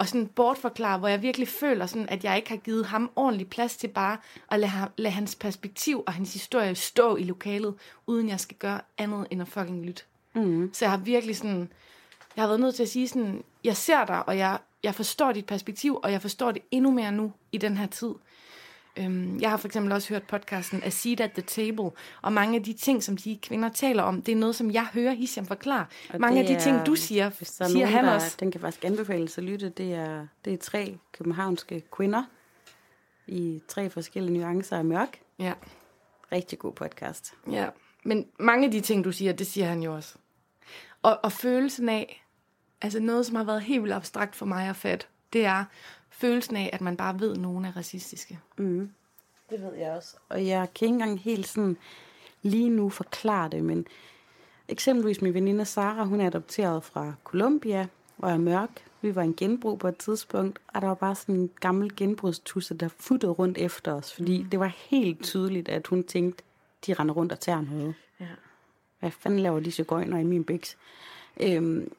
og 0.00 0.08
sådan 0.08 0.26
bortforklare, 0.26 0.98
hvor 0.98 1.08
jeg 1.08 1.22
virkelig 1.22 1.48
føler, 1.48 1.86
sådan, 1.86 2.08
at 2.08 2.24
jeg 2.24 2.36
ikke 2.36 2.48
har 2.48 2.56
givet 2.56 2.86
ham 2.86 3.10
ordentlig 3.16 3.48
plads 3.48 3.76
til 3.76 3.88
bare 3.88 4.16
at 4.50 4.60
lade, 4.60 4.72
lade 4.96 5.12
hans 5.12 5.34
perspektiv 5.34 6.02
og 6.06 6.12
hans 6.12 6.32
historie 6.32 6.74
stå 6.74 7.16
i 7.16 7.22
lokalet, 7.22 7.74
uden 8.06 8.28
jeg 8.28 8.40
skal 8.40 8.56
gøre 8.56 8.80
andet 8.98 9.26
end 9.30 9.42
at 9.42 9.48
fucking 9.48 9.86
lytte. 9.86 10.02
Mm. 10.34 10.70
Så 10.72 10.84
jeg 10.84 10.90
har 10.90 10.98
virkelig 10.98 11.36
sådan, 11.36 11.68
jeg 12.36 12.42
har 12.42 12.48
været 12.48 12.60
nødt 12.60 12.74
til 12.74 12.82
at 12.82 12.88
sige 12.88 13.08
sådan, 13.08 13.44
jeg 13.64 13.76
ser 13.76 14.04
dig, 14.04 14.28
og 14.28 14.38
jeg, 14.38 14.58
jeg 14.82 14.94
forstår 14.94 15.32
dit 15.32 15.46
perspektiv, 15.46 16.00
og 16.02 16.12
jeg 16.12 16.22
forstår 16.22 16.52
det 16.52 16.62
endnu 16.70 16.90
mere 16.90 17.12
nu 17.12 17.32
i 17.52 17.58
den 17.58 17.76
her 17.76 17.86
tid. 17.86 18.14
Øhm, 18.96 19.38
jeg 19.40 19.50
har 19.50 19.56
for 19.56 19.68
eksempel 19.68 19.92
også 19.92 20.08
hørt 20.08 20.22
podcasten 20.22 20.82
A 20.82 20.90
Seat 20.90 21.20
at 21.20 21.32
the 21.32 21.42
Table, 21.42 21.90
og 22.22 22.32
mange 22.32 22.56
af 22.56 22.62
de 22.64 22.72
ting, 22.72 23.02
som 23.02 23.16
de 23.16 23.38
kvinder 23.42 23.68
taler 23.68 24.02
om, 24.02 24.22
det 24.22 24.32
er 24.32 24.36
noget, 24.36 24.56
som 24.56 24.70
jeg 24.70 24.86
hører 24.92 25.12
Hisham 25.14 25.46
forklare. 25.46 25.86
Og 26.14 26.20
mange 26.20 26.40
af 26.40 26.46
de 26.46 26.60
ting, 26.64 26.76
er- 26.76 26.84
du 26.84 26.94
siger, 26.96 27.26
er 27.26 27.44
siger 27.44 27.68
nogen, 27.68 27.88
han 27.88 28.04
der, 28.04 28.10
også. 28.14 28.36
Den 28.40 28.50
kan 28.50 28.60
faktisk 28.60 28.84
anbefales 28.84 29.38
at 29.38 29.44
lytte. 29.44 29.68
Det 29.68 29.94
er, 29.94 30.26
det 30.44 30.52
er 30.52 30.56
tre 30.58 30.98
københavnske 31.12 31.82
kvinder 31.96 32.22
i 33.26 33.62
tre 33.68 33.90
forskellige 33.90 34.38
nuancer 34.38 34.76
af 34.78 34.84
mørk. 34.84 35.20
Ja, 35.38 35.52
Rigtig 36.32 36.58
god 36.58 36.72
podcast. 36.72 37.34
ja. 37.50 37.68
Men 38.04 38.26
mange 38.38 38.64
af 38.66 38.70
de 38.72 38.80
ting, 38.80 39.04
du 39.04 39.12
siger, 39.12 39.32
det 39.32 39.46
siger 39.46 39.66
han 39.66 39.82
jo 39.82 39.94
også. 39.94 40.14
Og, 41.02 41.18
og 41.22 41.32
følelsen 41.32 41.88
af, 41.88 42.24
altså 42.82 43.00
noget, 43.00 43.26
som 43.26 43.36
har 43.36 43.44
været 43.44 43.62
helt 43.62 43.82
vildt 43.82 43.94
abstrakt 43.94 44.36
for 44.36 44.46
mig 44.46 44.68
at 44.68 44.76
fatte, 44.76 45.06
det 45.32 45.44
er 45.44 45.64
følelsen 46.20 46.56
af, 46.56 46.70
at 46.72 46.80
man 46.80 46.96
bare 46.96 47.20
ved, 47.20 47.32
at 47.32 47.40
nogen 47.40 47.64
er 47.64 47.76
racistiske. 47.76 48.38
Mm. 48.58 48.90
Det 49.50 49.62
ved 49.62 49.74
jeg 49.74 49.92
også. 49.92 50.16
Og 50.28 50.46
jeg 50.46 50.74
kan 50.74 50.86
ikke 50.86 50.94
engang 50.94 51.20
helt 51.20 51.48
sådan 51.48 51.76
lige 52.42 52.68
nu 52.68 52.88
forklare 52.88 53.48
det, 53.48 53.64
men 53.64 53.86
eksempelvis 54.68 55.22
min 55.22 55.34
veninde 55.34 55.64
Sara, 55.64 56.04
hun 56.04 56.20
er 56.20 56.26
adopteret 56.26 56.84
fra 56.84 57.12
Colombia 57.24 57.86
og 58.18 58.30
er 58.30 58.38
mørk. 58.38 58.70
Vi 59.02 59.14
var 59.14 59.22
en 59.22 59.34
genbrug 59.36 59.78
på 59.78 59.88
et 59.88 59.96
tidspunkt, 59.96 60.58
og 60.74 60.80
der 60.80 60.88
var 60.88 60.94
bare 60.94 61.14
sådan 61.14 61.34
en 61.34 61.50
gammel 61.60 61.96
genbrugstusse, 61.96 62.74
der 62.74 62.88
futtede 62.88 63.32
rundt 63.32 63.58
efter 63.58 63.92
os, 63.92 64.14
fordi 64.14 64.46
det 64.52 64.60
var 64.60 64.76
helt 64.90 65.22
tydeligt, 65.22 65.68
at 65.68 65.86
hun 65.86 66.02
tænkte, 66.02 66.44
de 66.86 66.94
render 66.94 67.14
rundt 67.14 67.32
og 67.32 67.40
tager 67.40 67.60
noget. 67.60 67.94
Ja. 68.20 68.26
Hvad 69.00 69.10
fanden 69.10 69.40
laver 69.40 69.60
de 69.60 69.70
cigøjner 69.70 70.18
i 70.18 70.24
min 70.24 70.44
biks? 70.44 70.76
Øhm, 71.40 71.92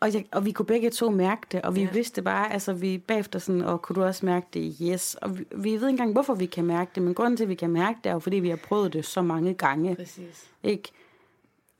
og, 0.00 0.14
jeg, 0.14 0.24
og 0.32 0.44
vi 0.44 0.52
kunne 0.52 0.66
begge 0.66 0.90
to 0.90 1.10
mærke 1.10 1.42
det, 1.52 1.62
og 1.62 1.76
vi 1.76 1.80
Ja. 1.82 1.90
vidste 1.92 2.22
bare, 2.22 2.52
altså 2.52 2.72
vi 2.72 2.98
bagefter 2.98 3.38
sådan, 3.38 3.60
og 3.62 3.82
kunne 3.82 3.96
du 3.96 4.04
også 4.04 4.26
mærke 4.26 4.46
det? 4.54 4.76
Yes. 4.82 5.14
Og 5.14 5.38
vi, 5.38 5.44
vi 5.50 5.70
ved 5.70 5.74
ikke 5.74 5.88
engang, 5.88 6.12
hvorfor 6.12 6.34
vi 6.34 6.46
kan 6.46 6.64
mærke 6.64 6.90
det, 6.94 7.02
men 7.02 7.14
grunden 7.14 7.36
til, 7.36 7.44
at 7.44 7.48
vi 7.48 7.54
kan 7.54 7.70
mærke 7.70 7.98
det, 8.04 8.10
er 8.10 8.12
jo, 8.14 8.18
fordi 8.18 8.36
vi 8.36 8.48
har 8.48 8.56
prøvet 8.56 8.92
det 8.92 9.04
så 9.06 9.22
mange 9.22 9.54
gange. 9.54 9.96
Præcis. 9.96 10.50
Ikke? 10.62 10.88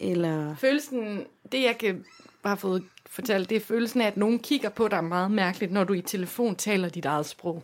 Eller, 0.00 0.56
Følelsen, 0.56 1.26
det 1.52 1.62
jeg 1.62 1.78
kan 1.78 2.04
bare 2.42 2.56
fået 2.56 2.84
fortalt, 3.06 3.50
det 3.50 3.56
er 3.56 3.60
følelsen 3.60 4.00
af, 4.00 4.06
at 4.06 4.16
nogen 4.16 4.38
kigger 4.38 4.68
på 4.68 4.88
dig 4.88 5.04
meget 5.04 5.30
mærkeligt, 5.30 5.72
når 5.72 5.84
du 5.84 5.92
i 5.92 6.00
telefon 6.02 6.56
taler 6.56 6.88
dit 6.88 7.04
eget 7.04 7.26
sprog. 7.26 7.62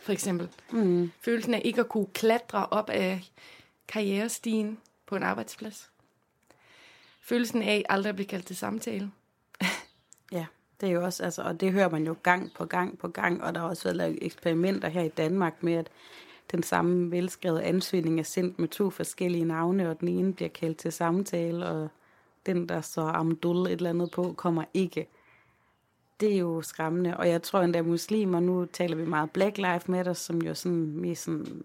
For 0.00 0.12
eksempel. 0.12 0.48
mm, 0.70 1.10
Følelsen 1.20 1.54
af 1.54 1.62
ikke 1.64 1.80
at 1.80 1.88
kunne 1.88 2.06
klatre 2.14 2.66
op 2.66 2.90
af 2.90 3.30
karrierestigen 3.88 4.78
på 5.06 5.16
en 5.16 5.22
arbejdsplads. 5.22 5.90
Følelsen 7.22 7.62
af 7.62 7.84
aldrig 7.88 8.08
at 8.08 8.14
blive 8.16 8.26
kaldt 8.26 8.46
til 8.46 8.56
samtale. 8.56 9.10
Ja, 10.32 10.46
det 10.80 10.88
er 10.88 10.92
jo 10.92 11.04
også, 11.04 11.24
altså, 11.24 11.42
og 11.42 11.60
det 11.60 11.72
hører 11.72 11.88
man 11.90 12.06
jo 12.06 12.16
gang 12.22 12.52
på 12.54 12.64
gang 12.64 12.98
på 12.98 13.08
gang, 13.08 13.42
og 13.44 13.54
der 13.54 13.60
har 13.60 13.68
også 13.68 13.84
været 13.84 13.96
lavet 13.96 14.18
eksperimenter 14.22 14.88
her 14.88 15.02
i 15.02 15.08
Danmark 15.08 15.62
med, 15.62 15.72
at 15.74 15.88
den 16.50 16.62
samme 16.62 17.10
velskrevet 17.10 17.60
ansøgning 17.60 18.18
er 18.18 18.24
sendt 18.24 18.58
med 18.58 18.68
to 18.68 18.90
forskellige 18.90 19.44
navne, 19.44 19.90
og 19.90 20.00
den 20.00 20.08
ene 20.08 20.32
bliver 20.34 20.48
kaldt 20.48 20.78
til 20.78 20.92
samtale, 20.92 21.66
og 21.66 21.88
den, 22.46 22.68
der 22.68 22.80
så 22.80 23.00
Amdul 23.00 23.66
et 23.66 23.72
eller 23.72 23.90
andet 23.90 24.10
på, 24.10 24.34
kommer 24.36 24.64
ikke. 24.74 25.08
Det 26.20 26.32
er 26.34 26.38
jo 26.38 26.62
skræmmende, 26.62 27.16
og 27.16 27.28
jeg 27.28 27.42
tror 27.42 27.60
endda 27.60 27.82
muslimer, 27.82 28.40
nu 28.40 28.64
taler 28.64 28.96
vi 28.96 29.04
meget 29.04 29.30
Black 29.30 29.58
Lives 29.58 29.88
Matter, 29.88 30.12
som 30.12 30.42
jo 30.42 30.54
sådan 30.54 30.92
mere 30.96 31.14
sådan, 31.14 31.62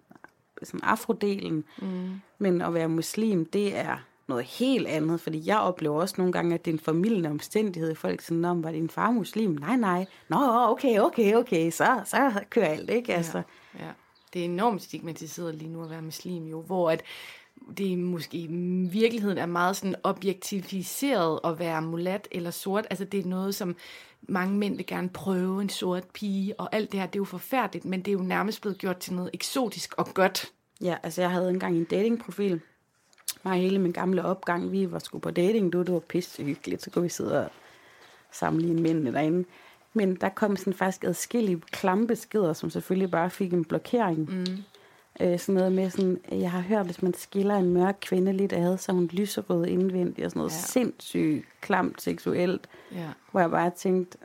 sådan 0.64 0.84
afrodelen, 0.84 1.64
Mm. 1.82 2.12
men 2.38 2.62
at 2.62 2.74
være 2.74 2.90
muslim, 2.90 3.46
det 3.46 3.78
er 3.78 3.98
noget 4.28 4.44
helt 4.44 4.88
andet, 4.88 5.22
fordi 5.22 5.42
jeg 5.46 5.58
oplever 5.58 6.02
også 6.02 6.16
nogle 6.18 6.34
gange, 6.34 6.54
at 6.54 6.66
det 6.66 6.72
er 6.72 6.76
en 6.76 6.80
formidlende 6.80 7.30
omstændighed. 7.30 7.96
Folk 7.96 8.22
sådan, 8.22 8.46
om 8.46 8.64
var 8.64 8.72
din 8.72 8.90
far 8.90 9.12
muslim? 9.12 9.52
Nej, 9.52 9.76
nej. 9.76 10.06
Nå, 10.30 10.38
okay, 10.70 11.00
okay, 11.00 11.36
okay, 11.36 11.72
så, 11.72 12.02
så 12.06 12.44
kører 12.50 12.68
alt, 12.68 12.90
ikke? 12.90 13.14
Altså, 13.14 13.42
Ja. 13.80 13.90
Det 14.34 14.42
er 14.42 14.46
enormt 14.46 14.82
stigmatiseret 14.82 15.56
lige 15.56 15.70
nu 15.70 15.84
at 15.84 15.90
være 15.90 16.02
muslim 16.02 16.48
jo, 16.48 16.62
hvor 16.62 16.92
at 16.92 17.04
det 17.78 18.00
måske 18.00 18.38
i 18.38 18.48
virkeligheden 18.92 19.38
er 19.38 19.46
meget 19.46 19.76
sådan 19.76 19.96
objektificeret 20.04 21.40
at 21.44 21.60
være 21.60 21.82
mulat 21.82 22.28
eller 22.32 22.52
sort. 22.52 22.88
Altså 22.90 23.06
det 23.06 23.20
er 23.20 23.30
noget, 23.30 23.56
som 23.56 23.76
mange 24.22 24.58
mænd 24.58 24.78
vil 24.78 24.86
gerne 24.86 25.10
prøve, 25.10 25.62
en 25.62 25.70
sort 25.70 26.04
pige, 26.14 26.60
og 26.60 26.76
alt 26.76 26.92
det 26.92 27.00
her, 27.00 27.08
det 27.08 27.16
er 27.16 27.20
jo 27.20 27.26
forfærdeligt, 27.26 27.86
men 27.86 28.00
det 28.02 28.08
er 28.08 28.14
jo 28.14 28.24
nærmest 28.24 28.62
blevet 28.62 28.78
gjort 28.78 28.98
til 28.98 29.14
noget 29.14 29.30
eksotisk 29.34 29.94
og 29.98 30.08
godt. 30.14 30.52
Ja, 30.82 30.98
altså 31.04 31.22
jeg 31.22 31.32
havde 31.32 31.50
engang 31.50 31.78
en 31.78 31.84
datingprofil. 31.84 32.62
Mig 33.44 33.62
hele 33.62 33.80
min 33.80 33.92
gamle 33.92 34.26
opgang, 34.26 34.72
vi 34.72 34.92
var 34.92 35.00
sgu 35.00 35.20
på 35.20 35.32
dating, 35.32 35.74
du, 35.74 35.80
det 35.80 35.94
var 35.94 36.00
pisse 36.00 36.44
hyggeligt, 36.44 36.82
så 36.84 36.90
kunne 36.90 37.04
vi 37.04 37.10
sidde 37.10 37.46
og 37.46 37.52
sammenligne 38.32 38.82
mændene 38.82 39.14
derinde. 39.14 39.46
Men 39.94 40.16
der 40.16 40.30
kom 40.30 40.58
sådan 40.58 40.74
faktisk 40.74 41.04
adskillige 41.04 41.62
klamme 41.72 42.08
beskeder, 42.08 42.54
som 42.54 42.70
selvfølgelig 42.70 43.12
bare 43.12 43.30
fik 43.30 43.54
en 43.54 43.66
blokering. 43.66 44.20
Mm. 44.20 44.64
Øh, 45.22 45.40
sådan 45.40 45.56
noget 45.56 45.72
med 45.72 45.90
sådan, 45.90 46.20
jeg 46.32 46.52
har 46.52 46.60
hørt, 46.62 46.86
hvis 46.86 47.02
man 47.02 47.14
skiller 47.14 47.56
en 47.56 47.74
mørk 47.74 47.98
kvinde 48.02 48.34
lidt 48.34 48.54
ad, 48.54 48.78
så 48.78 48.92
hun 48.92 49.10
lyserød 49.14 49.66
indvendigt 49.66 50.26
og 50.26 50.32
sådan 50.32 50.40
noget 50.40 50.52
ja. 50.52 50.58
sindssygt 50.58 51.46
klamt 51.62 52.02
seksuelt, 52.02 52.68
Ja, 52.92 53.10
hvor 53.32 53.40
jeg 53.40 53.52
bare 53.52 53.70
tænkte, 53.70 54.18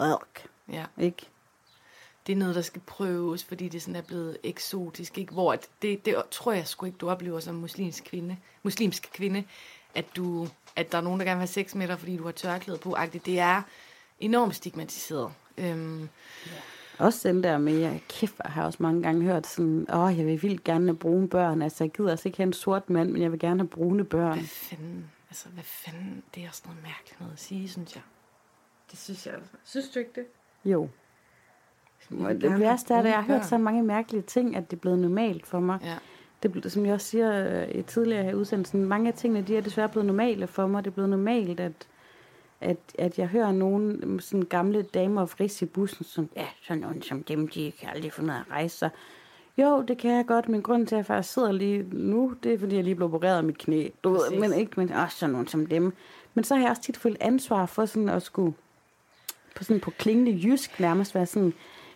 Ørk, 0.00 0.46
ja. 0.72 0.84
ikke? 0.98 1.28
Det 2.30 2.36
er 2.36 2.38
noget, 2.38 2.54
der 2.54 2.62
skal 2.62 2.82
prøves, 2.86 3.44
fordi 3.44 3.68
det 3.68 3.82
sådan 3.82 3.96
er 3.96 4.02
blevet 4.02 4.36
eksotisk. 4.42 5.18
Ikke? 5.18 5.32
Hvor 5.32 5.52
at 5.52 5.68
det, 5.82 6.06
det 6.06 6.16
tror 6.30 6.52
jeg 6.52 6.66
sgu 6.66 6.86
ikke, 6.86 6.98
du 6.98 7.10
oplever 7.10 7.40
som 7.40 7.54
muslimsk 7.54 8.04
kvinde, 8.04 8.36
muslimsk 8.62 9.10
kvinde, 9.12 9.44
at, 9.94 10.04
du, 10.16 10.48
at 10.76 10.92
der 10.92 10.98
er 10.98 11.02
nogen, 11.02 11.20
der 11.20 11.26
gerne 11.26 11.38
vil 11.38 11.40
have 11.40 11.46
sex 11.46 11.74
med 11.74 11.88
dig, 11.88 11.98
fordi 11.98 12.16
du 12.16 12.24
har 12.24 12.32
tørklæde 12.32 12.78
på. 12.78 12.96
-agtigt. 12.96 13.18
Det 13.26 13.38
er 13.38 13.62
enormt 14.20 14.56
stigmatiseret. 14.56 15.32
Øhm, 15.58 16.08
Også 16.98 17.28
den 17.28 17.42
der 17.42 17.58
med, 17.58 17.72
jeg 17.72 18.02
kæft, 18.08 18.34
jeg 18.44 18.52
har 18.52 18.64
også 18.64 18.82
mange 18.82 19.02
gange 19.02 19.22
hørt 19.22 19.46
sådan, 19.46 19.86
åh, 19.94 20.18
jeg 20.18 20.26
vil 20.26 20.42
vildt 20.42 20.64
gerne 20.64 20.86
have 20.86 20.96
brune 20.96 21.28
børn. 21.28 21.62
Altså, 21.62 21.84
jeg 21.84 21.90
gider 21.90 22.10
altså 22.10 22.28
ikke 22.28 22.38
have 22.38 22.46
en 22.46 22.52
sort 22.52 22.90
mand, 22.90 23.10
men 23.10 23.22
jeg 23.22 23.32
vil 23.32 23.40
gerne 23.40 23.60
have 23.60 23.68
brune 23.68 24.04
børn. 24.04 24.38
hvad 24.38 24.48
fanden, 24.48 25.10
altså 25.30 25.48
hvad 25.48 25.64
fanden, 25.64 26.22
det 26.34 26.44
er 26.44 26.48
også 26.48 26.62
noget 26.64 26.82
mærkeligt 26.82 27.20
noget 27.20 27.32
at 27.32 27.40
sige, 27.40 27.68
synes 27.68 27.94
jeg. 27.94 28.02
Det 28.90 28.98
synes 28.98 29.26
jeg 29.26 29.34
altså. 29.34 29.52
Synes 29.64 29.88
du 29.88 29.98
ikke 29.98 30.12
det? 30.14 30.26
Jo. 30.64 30.88
Og 32.18 32.40
det 32.40 32.60
værste 32.60 32.94
er, 32.94 32.98
at 32.98 33.04
jeg 33.04 33.14
har 33.14 33.22
hørt 33.22 33.46
så 33.46 33.58
mange 33.58 33.82
mærkelige 33.82 34.22
ting, 34.22 34.56
at 34.56 34.70
det 34.70 34.76
er 34.76 34.80
blevet 34.80 34.98
normalt 34.98 35.46
for 35.46 35.60
mig. 35.60 35.78
Ja, 35.84 35.94
Det, 36.42 36.52
blev- 36.52 36.70
som 36.70 36.86
jeg 36.86 36.94
også 36.94 37.06
siger 37.06 37.60
øh, 37.74 37.84
tidligere 37.84 38.22
her 38.24 38.30
i 38.30 38.34
udsendelsen, 38.34 38.84
mange 38.84 39.08
af 39.08 39.14
tingene, 39.14 39.42
de 39.46 39.56
er 39.56 39.60
desværre 39.60 39.88
blevet 39.88 40.06
normale 40.06 40.46
for 40.46 40.66
mig. 40.66 40.84
Det 40.84 40.90
er 40.90 40.94
blevet 40.94 41.10
normalt, 41.10 41.60
at, 41.60 41.72
at, 42.60 42.76
at 42.98 43.18
jeg 43.18 43.26
hører 43.26 43.52
nogle 43.52 44.20
sådan 44.20 44.42
gamle 44.42 44.82
damer 44.82 45.26
fris 45.26 45.62
i 45.62 45.66
bussen, 45.66 46.04
som, 46.04 46.28
ja, 46.36 46.46
sådan 46.62 46.80
nogen 46.80 47.02
som 47.02 47.22
dem, 47.22 47.48
de 47.48 47.72
kan 47.80 47.88
aldrig 47.94 48.12
finde 48.12 48.30
ud 48.30 48.34
af 48.34 48.40
at 48.40 48.50
rejse 48.50 48.76
sig. 48.78 48.90
Jo, 49.58 49.82
det 49.88 49.98
kan 49.98 50.10
jeg 50.10 50.26
godt, 50.26 50.48
men 50.48 50.62
grunden 50.62 50.86
til, 50.86 50.94
at 50.94 50.98
jeg 50.98 51.06
faktisk 51.06 51.34
sidder 51.34 51.52
lige 51.52 51.86
nu, 51.92 52.34
det 52.42 52.54
er, 52.54 52.58
fordi 52.58 52.76
jeg 52.76 52.84
lige 52.84 52.94
blev 52.94 53.14
opereret 53.14 53.36
af 53.36 53.44
mit 53.44 53.58
knæ. 53.58 53.88
Du 54.04 54.10
ved, 54.10 54.20
men 54.40 54.52
ikke, 54.52 54.72
men 54.76 54.92
også 54.92 55.16
sådan 55.18 55.32
nogen 55.32 55.46
som 55.48 55.66
dem. 55.66 55.92
Men 56.34 56.44
så 56.44 56.54
har 56.54 56.62
jeg 56.62 56.70
også 56.70 56.82
tit 56.82 56.96
følt 56.96 57.16
ansvar 57.20 57.66
for 57.66 57.84
sådan 57.86 58.08
at 58.08 58.22
skulle, 58.22 58.54
på 59.56 59.64
sådan 59.64 59.80
på 59.80 59.90
klingende 59.90 60.40
jysk 60.44 60.80
nærmest 60.80 61.14
være 61.14 61.26
sådan, 61.26 61.52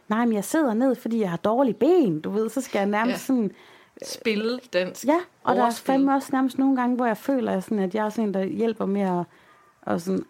nej, 0.08 0.24
men 0.24 0.34
jeg 0.34 0.44
sidder 0.44 0.74
ned, 0.74 0.94
fordi 0.94 1.20
jeg 1.20 1.30
har 1.30 1.36
dårlige 1.36 1.74
ben, 1.74 2.20
du 2.20 2.30
ved, 2.30 2.48
så 2.48 2.60
skal 2.60 2.78
jeg 2.78 2.88
nærmest 2.88 3.14
Ja. 3.14 3.26
sådan, 3.26 3.50
spille 4.04 4.60
dansk. 4.72 5.04
Ja, 5.04 5.18
og 5.44 5.54
der 5.54 5.60
er 5.60 5.64
Overspil. 5.64 5.86
fandme 5.86 6.14
også 6.14 6.28
nærmest 6.32 6.58
nogle 6.58 6.76
gange, 6.76 6.96
hvor 6.96 7.06
jeg 7.06 7.16
føler, 7.16 7.52
at, 7.52 7.64
sådan, 7.64 7.78
at 7.78 7.94
jeg 7.94 8.04
er 8.04 8.08
sådan 8.08 8.28
en, 8.28 8.34
der 8.34 8.44
hjælper 8.44 8.86
med 8.86 9.00
at, 9.02 9.24
at 9.94 10.02
sådan, 10.02 10.24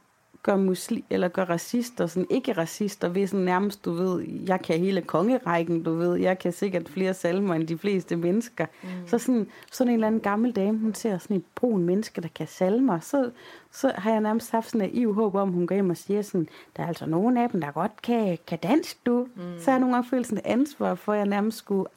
gøre 0.45 0.59
muslim, 0.59 1.05
eller 1.11 1.29
gøre 1.29 1.45
racister, 1.45 2.07
sådan 2.07 2.27
ikke 2.31 2.53
racister, 2.53 3.09
ved 3.09 3.27
sådan 3.27 3.45
nærmest, 3.45 3.85
du 3.85 3.93
ved, 3.93 4.25
jeg 4.47 4.63
kan 4.63 4.79
hele 4.79 5.03
kongerækken, 5.03 5.83
du 5.83 5.95
ved, 5.95 6.17
jeg 6.17 6.39
kan 6.39 6.53
sikkert 6.53 6.89
flere 6.89 7.15
salmer 7.15 7.55
end 7.55 7.69
de 7.69 7.79
fleste 7.79 8.17
mennesker. 8.17 8.67
Mm. 8.83 8.89
Så 9.07 9.19
sådan, 9.19 9.47
sådan 9.73 9.89
en 9.89 9.95
eller 9.95 10.07
anden 10.07 10.21
gammel 10.21 10.53
dame, 10.53 10.79
hun 10.79 10.95
ser 10.95 11.19
sådan 11.19 11.37
et 11.37 11.45
brun 11.55 11.83
menneske, 11.83 12.21
der 12.21 12.29
kan 12.35 12.47
salmer, 12.47 13.01
så, 13.01 13.31
så 13.73 13.93
har 13.95 14.11
jeg 14.11 14.21
nærmest 14.21 14.51
haft 14.51 14.71
sådan 14.71 14.89
en 14.89 14.95
iv 14.95 15.15
håb 15.15 15.35
om, 15.35 15.53
hun 15.53 15.67
går 15.67 15.75
hjem 15.75 15.91
og 15.91 15.97
siger 15.97 16.23
sådan, 16.23 16.49
der 16.77 16.83
er 16.83 16.89
altså 16.89 17.07
nogen 17.07 17.37
af 17.37 17.51
dem, 17.51 17.61
der 17.61 17.71
godt 17.71 18.03
kan, 18.03 18.39
kan 18.47 18.59
dansk, 18.59 19.07
du. 19.07 19.27
Mm. 19.35 19.43
Så 19.59 19.65
har 19.65 19.73
jeg 19.73 19.81
nogle 19.81 19.95
gange 19.95 20.09
følt 20.09 20.27
sådan 20.27 20.39
et 20.39 20.51
ansvar 20.51 20.95
for, 20.95 21.13
at 21.13 21.19
jeg 21.19 21.27
nærmest 21.27 21.59
skulle 21.59 21.89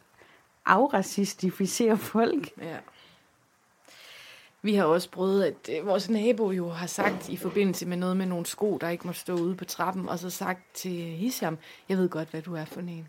afracistificere 0.65 1.97
folk. 1.97 2.49
Ja. 2.61 2.77
Vi 4.67 4.75
har 4.75 4.83
også 4.83 5.09
prøvet, 5.09 5.43
at 5.43 5.69
øh, 5.77 5.87
vores 5.87 6.09
nabo 6.09 6.51
jo 6.51 6.69
har 6.69 6.87
sagt 6.87 7.29
i 7.29 7.37
forbindelse 7.37 7.85
med 7.85 7.97
noget 7.97 8.17
med 8.17 8.25
nogle 8.25 8.45
sko, 8.45 8.77
der 8.77 8.89
ikke 8.89 9.07
må 9.07 9.13
stå 9.13 9.33
ude 9.33 9.55
på 9.55 9.65
trappen, 9.65 10.09
og 10.09 10.19
så 10.19 10.29
sagt 10.29 10.61
til 10.73 10.91
Hisham, 10.91 11.57
jeg 11.89 11.97
ved 11.97 12.09
godt, 12.09 12.29
hvad 12.29 12.41
du 12.41 12.55
er 12.55 12.65
for 12.65 12.79
en. 12.79 13.07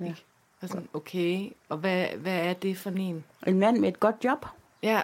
Ja. 0.00 0.04
Ikke? 0.04 0.24
Og 0.60 0.68
sådan, 0.68 0.88
okay, 0.92 1.52
og 1.68 1.78
hvad, 1.78 2.06
hvad 2.06 2.48
er 2.48 2.52
det 2.52 2.78
for 2.78 2.90
en? 2.90 3.24
En 3.46 3.58
mand 3.58 3.78
med 3.78 3.88
et 3.88 4.00
godt 4.00 4.24
job. 4.24 4.46
Ja, 4.82 5.02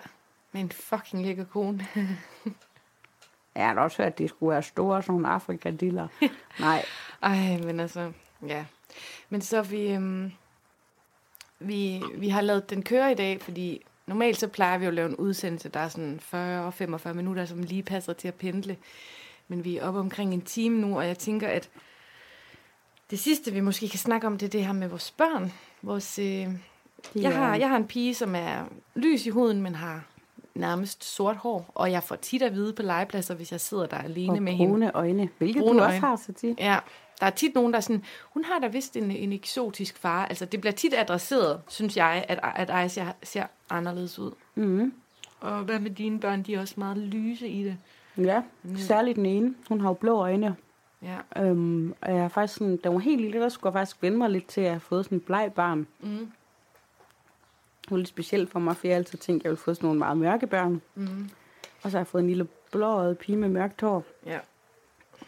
med 0.53 0.61
en 0.61 0.73
fucking 0.73 1.23
lækker 1.23 1.45
kone. 1.45 1.87
Jeg 3.55 3.68
har 3.68 3.81
også 3.81 4.03
hørt, 4.03 4.12
at 4.12 4.18
de 4.18 4.29
skulle 4.29 4.53
være 4.53 4.62
store, 4.62 5.03
sådan 5.03 5.12
nogle 5.12 5.29
afrikadiller. 5.29 6.09
Nej. 6.61 6.85
Ej, 7.23 7.59
men 7.64 7.81
altså, 7.81 8.12
ja. 8.47 8.64
Men 9.29 9.41
så 9.41 9.62
vi, 9.62 9.93
øhm, 9.93 10.33
vi, 11.59 12.03
vi 12.14 12.29
har 12.29 12.41
lavet 12.41 12.71
den 12.71 12.83
køre 12.83 13.12
i 13.12 13.14
dag, 13.14 13.43
fordi 13.43 13.83
normalt 14.11 14.38
så 14.38 14.48
plejer 14.48 14.78
vi 14.78 14.84
jo 14.84 14.88
at 14.88 14.94
lave 14.94 15.08
en 15.08 15.16
udsendelse, 15.16 15.68
der 15.68 15.80
er 15.80 15.88
sådan 15.88 16.20
40-45 17.08 17.12
minutter, 17.12 17.44
som 17.44 17.62
lige 17.62 17.82
passer 17.82 18.12
til 18.12 18.28
at 18.28 18.34
pendle. 18.34 18.76
Men 19.48 19.64
vi 19.64 19.76
er 19.76 19.84
oppe 19.84 20.00
omkring 20.00 20.34
en 20.34 20.42
time 20.42 20.78
nu, 20.80 20.98
og 20.98 21.06
jeg 21.06 21.18
tænker, 21.18 21.48
at 21.48 21.70
det 23.11 23.18
sidste, 23.18 23.52
vi 23.52 23.61
måske 23.61 23.88
kan 23.88 23.98
snakke 23.98 24.26
om, 24.26 24.38
det 24.38 24.46
er 24.46 24.50
det 24.50 24.66
her 24.66 24.72
med 24.72 24.88
vores 24.88 25.11
børn. 25.11 25.52
Vores, 25.82 26.18
øh, 26.18 26.48
jeg, 27.14 27.34
har, 27.34 27.56
jeg 27.56 27.68
har 27.68 27.76
en 27.76 27.86
pige, 27.86 28.14
som 28.14 28.34
er 28.34 28.64
lys 28.94 29.26
i 29.26 29.30
huden, 29.30 29.62
men 29.62 29.74
har 29.74 30.04
nærmest 30.55 31.05
sort 31.05 31.36
hår. 31.36 31.70
Og 31.74 31.92
jeg 31.92 32.03
får 32.03 32.16
tit 32.16 32.42
at 32.42 32.55
vide 32.55 32.72
på 32.72 32.82
legepladser, 32.82 33.34
hvis 33.34 33.53
jeg 33.53 33.61
sidder 33.61 33.86
der 33.86 33.96
alene 33.96 34.32
og 34.32 34.42
med 34.42 34.53
hende. 34.53 34.72
brune 34.72 34.90
øjne, 34.94 35.28
hvilket 35.38 35.61
Brune 35.62 35.78
du 35.78 35.84
også 35.84 35.92
øjne. 35.92 36.07
har, 36.07 36.16
så 36.16 36.32
tit. 36.32 36.59
Ja, 36.59 36.78
der 37.20 37.26
er 37.26 37.30
tit 37.30 37.55
nogen, 37.55 37.72
der 37.72 37.76
er 37.76 37.80
sådan, 37.80 38.05
hun 38.32 38.44
har 38.44 38.59
da 38.59 38.66
vist 38.66 38.96
en, 38.96 39.11
en 39.11 39.32
eksotisk 39.32 39.98
far. 39.98 40.26
Altså, 40.26 40.44
det 40.44 40.61
bliver 40.61 40.72
tit 40.72 40.94
adresseret, 40.96 41.61
synes 41.68 41.96
jeg, 41.96 42.24
at, 42.28 42.38
at 42.57 42.70
Aisha 42.70 43.05
ser 43.22 43.44
anderledes 43.70 44.18
ud. 44.18 44.32
Mm. 44.55 44.92
Og 45.40 45.59
hvad 45.59 45.78
med 45.78 45.90
dine 45.90 46.20
børn? 46.20 46.42
De 46.42 46.55
er 46.55 46.61
også 46.61 46.74
meget 46.76 46.96
lyse 46.98 47.48
i 47.48 47.64
det. 47.64 47.76
Ja, 48.16 48.42
særligt 48.76 49.16
den 49.16 49.26
ene. 49.26 49.55
Hun 49.68 49.80
har 49.80 49.88
jo 49.88 49.94
blå 49.94 50.16
øjne. 50.16 50.57
Ja. 51.03 51.42
Øhm, 51.42 51.94
og 52.01 52.11
jeg 52.14 52.18
er 52.24 52.28
faktisk 52.28 52.59
sådan, 52.59 52.76
da 52.76 52.88
hun 52.88 52.94
var 52.94 53.01
helt 53.01 53.20
lille, 53.20 53.40
der 53.40 53.48
skulle 53.48 53.68
jeg 53.68 53.80
faktisk 53.80 54.03
vende 54.03 54.18
mig 54.18 54.30
lidt 54.30 54.46
til 54.46 54.61
at 54.61 54.70
have 54.70 54.80
fået 54.80 55.05
sådan 55.05 55.18
en 55.18 55.22
bleg 55.22 55.53
barn. 55.55 55.86
Mm. 56.01 56.30
Var 57.91 57.97
lidt 57.97 58.09
specielt 58.09 58.51
for 58.51 58.59
mig, 58.59 58.76
for 58.76 58.86
jeg 58.86 58.97
altid 58.97 59.18
tænkte, 59.18 59.43
at 59.43 59.45
jeg 59.45 59.51
ville 59.51 59.62
få 59.62 59.74
sådan 59.74 59.86
nogle 59.86 59.99
meget 59.99 60.18
mørke 60.18 60.47
børn. 60.47 60.82
Mm. 60.95 61.30
Og 61.82 61.91
så 61.91 61.97
har 61.97 61.99
jeg 61.99 62.07
fået 62.07 62.22
en 62.22 62.28
lille 62.28 62.49
blåøjet 62.72 63.18
pige 63.18 63.36
med 63.36 63.49
mørkt 63.49 63.80
hår. 63.80 64.05
Ja. 64.26 64.38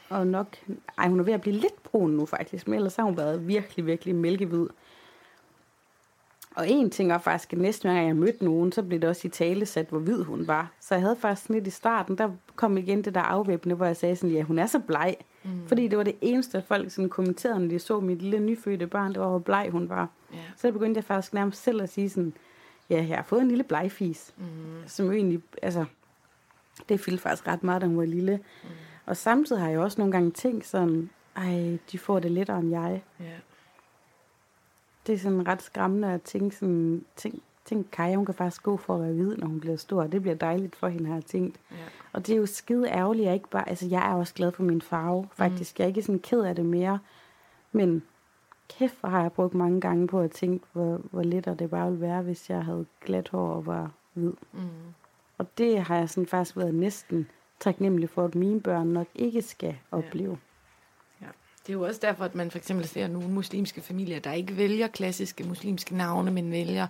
Og 0.09 0.27
nok, 0.27 0.57
ej, 0.99 1.09
hun 1.09 1.21
er 1.21 1.25
ved 1.25 1.33
at 1.33 1.41
blive 1.41 1.57
lidt 1.57 1.83
brun 1.83 2.11
nu 2.11 2.27
faktisk, 2.27 2.69
men 2.69 2.75
ellers 2.75 2.97
har 2.97 3.03
hun 3.03 3.17
været 3.17 3.49
virkelig, 3.49 3.87
virkelig 3.87 4.15
mælkehvid. 4.15 4.67
Og 6.55 6.69
en 6.69 6.91
ting 6.91 7.11
var 7.11 7.19
faktisk, 7.19 7.53
at 7.53 7.59
næste 7.59 7.89
gang 7.89 8.07
jeg 8.07 8.17
mødte 8.17 8.45
nogen, 8.45 8.73
så 8.73 8.83
blev 8.83 9.01
det 9.01 9.09
også 9.09 9.29
i 9.29 9.31
tale 9.31 9.67
sat, 9.67 9.87
hvor 9.89 9.99
hvid 9.99 10.23
hun 10.23 10.47
var. 10.47 10.73
Så 10.81 10.95
jeg 10.95 11.03
havde 11.03 11.17
faktisk 11.17 11.49
lidt 11.49 11.67
i 11.67 11.71
starten, 11.71 12.19
der 12.19 12.31
kom 12.57 12.79
igen 12.79 13.05
det 13.05 13.15
der 13.15 13.21
afvæbne, 13.21 13.75
hvor 13.75 13.87
jeg 13.87 13.97
sagde 13.97 14.17
sådan, 14.17 14.37
ja, 14.37 14.43
hun 14.43 14.59
er 14.59 14.67
så 14.67 14.79
bleg. 14.79 15.17
Mm. 15.45 15.51
Fordi 15.67 15.89
det 15.89 15.99
var 15.99 16.05
det 16.05 16.17
eneste, 16.21 16.63
folk 16.69 16.91
sådan 16.91 17.09
kommenterede, 17.09 17.61
når 17.61 17.69
de 17.69 17.79
så 17.79 18.01
mit 18.01 18.23
lille 18.23 18.41
nyfødte 18.41 18.87
barn, 18.87 19.13
det 19.13 19.21
var, 19.21 19.29
hvor 19.29 19.39
bleg 19.39 19.69
hun 19.73 19.89
var. 19.89 20.09
Ja. 20.33 20.39
Så 20.57 20.73
begyndte 20.73 20.99
jeg 20.99 21.05
faktisk 21.05 21.35
nærmest 21.35 21.63
selv 21.63 21.83
at 21.83 21.89
sige 21.89 22.11
sådan, 22.11 22.33
ja, 22.93 23.07
jeg 23.09 23.17
har 23.17 23.23
fået 23.23 23.43
en 23.43 23.49
lille 23.49 23.65
blegfis. 23.65 24.35
Mm. 24.37 24.45
Som 24.87 25.07
jo 25.07 25.13
egentlig, 25.13 25.43
altså, 25.63 25.85
det 26.89 27.01
fyldte 27.01 27.23
faktisk 27.23 27.49
ret 27.49 27.63
meget, 27.63 27.83
da 27.83 27.87
hun 27.87 27.97
var 27.97 28.05
lille. 28.05 28.37
Mm. 28.37 28.69
Og 29.07 29.17
samtidig 29.17 29.63
har 29.63 29.69
jeg 29.69 29.79
også 29.79 30.01
nogle 30.01 30.13
gange 30.13 30.31
tænkt 30.31 30.67
sådan, 30.67 31.11
ej, 31.37 31.79
de 31.93 31.99
får 31.99 32.19
det 32.19 32.31
lettere 32.31 32.59
end 32.59 32.71
jeg. 32.71 33.03
Ja. 33.21 33.37
Det 35.07 35.15
er 35.15 35.19
sådan 35.19 35.49
ret 35.49 35.63
skræmmende 35.63 36.13
at 36.13 36.23
tænke 36.23 36.57
sådan, 36.57 37.05
tænk, 37.17 37.43
tænk 37.65 37.87
Kaja, 37.93 38.17
hun 38.17 38.27
kan 38.27 38.35
faktisk 38.35 38.63
gå 38.63 38.77
for 38.77 38.95
at 38.95 39.03
være 39.03 39.13
hvid, 39.13 39.37
når 39.37 39.47
hun 39.47 39.61
bliver 39.61 39.77
stor. 39.77 40.07
Det 40.07 40.23
bliver 40.23 40.35
dejligt 40.35 40.77
for 40.77 40.89
hende, 40.89 41.07
har 41.07 41.15
jeg 41.15 41.25
tænkt. 41.25 41.61
Ja. 41.71 41.77
Og 42.13 42.27
det 42.27 42.33
er 42.33 42.39
jo 42.39 42.47
skide 42.47 42.89
ærgerligt, 42.89 43.25
jeg 43.25 43.35
ikke 43.35 43.51
bare, 43.51 43.69
altså 43.69 43.87
jeg 43.87 44.11
er 44.11 44.15
også 44.15 44.35
glad 44.35 44.53
for 44.53 44.63
min 44.63 44.83
farve, 44.83 45.29
faktisk. 45.35 45.79
Mm. 45.79 45.83
Jeg 45.83 45.85
er 45.85 45.89
ikke 45.89 46.03
sådan 46.03 46.19
ked 46.19 46.41
af 46.41 46.55
det 46.55 46.67
mere, 46.67 46.99
men 47.73 48.03
kæft, 48.79 48.95
hvor 49.01 49.09
har 49.09 49.23
jeg 49.23 49.33
brugt 49.33 49.55
mange 49.55 49.81
gange 49.81 50.07
på 50.07 50.21
at 50.21 50.31
tænke, 50.31 50.67
hvor, 50.73 51.01
hvor 51.11 51.23
lettere 51.23 51.55
det 51.55 51.71
bare 51.71 51.91
ville 51.91 52.01
være, 52.01 52.23
hvis 52.23 52.51
jeg 52.51 52.65
havde 52.65 52.87
glat 53.05 53.29
hår 53.29 53.49
og 53.49 53.67
var 53.67 53.91
hvid. 54.13 54.33
Mm. 54.53 54.69
Og 55.39 55.59
det 55.59 55.83
har 55.83 55.97
jeg 55.97 56.09
sådan 56.09 56.27
faktisk 56.27 56.57
været 56.57 56.75
næsten 56.75 57.29
taknemmelig 57.61 58.11
for, 58.11 58.25
at 58.25 58.35
mine 58.35 58.61
børn 58.61 58.87
nok 58.87 59.07
ikke 59.15 59.43
skal 59.43 59.77
opleve. 59.91 60.39
Ja. 61.21 61.27
Det 61.67 61.69
er 61.69 61.73
jo 61.73 61.83
også 61.83 62.01
derfor, 62.03 62.25
at 62.25 62.35
man 62.35 62.51
for 62.51 62.59
eksempel 62.59 62.89
ser 62.89 63.09
nogle 63.09 63.29
muslimske 63.29 63.81
familier, 63.81 64.21
der 64.21 64.33
ikke 64.33 64.57
vælger 64.57 64.87
klassiske 64.87 65.45
muslimske 65.45 65.97
navne, 65.97 66.31
men 66.31 66.51
vælger 66.51 66.87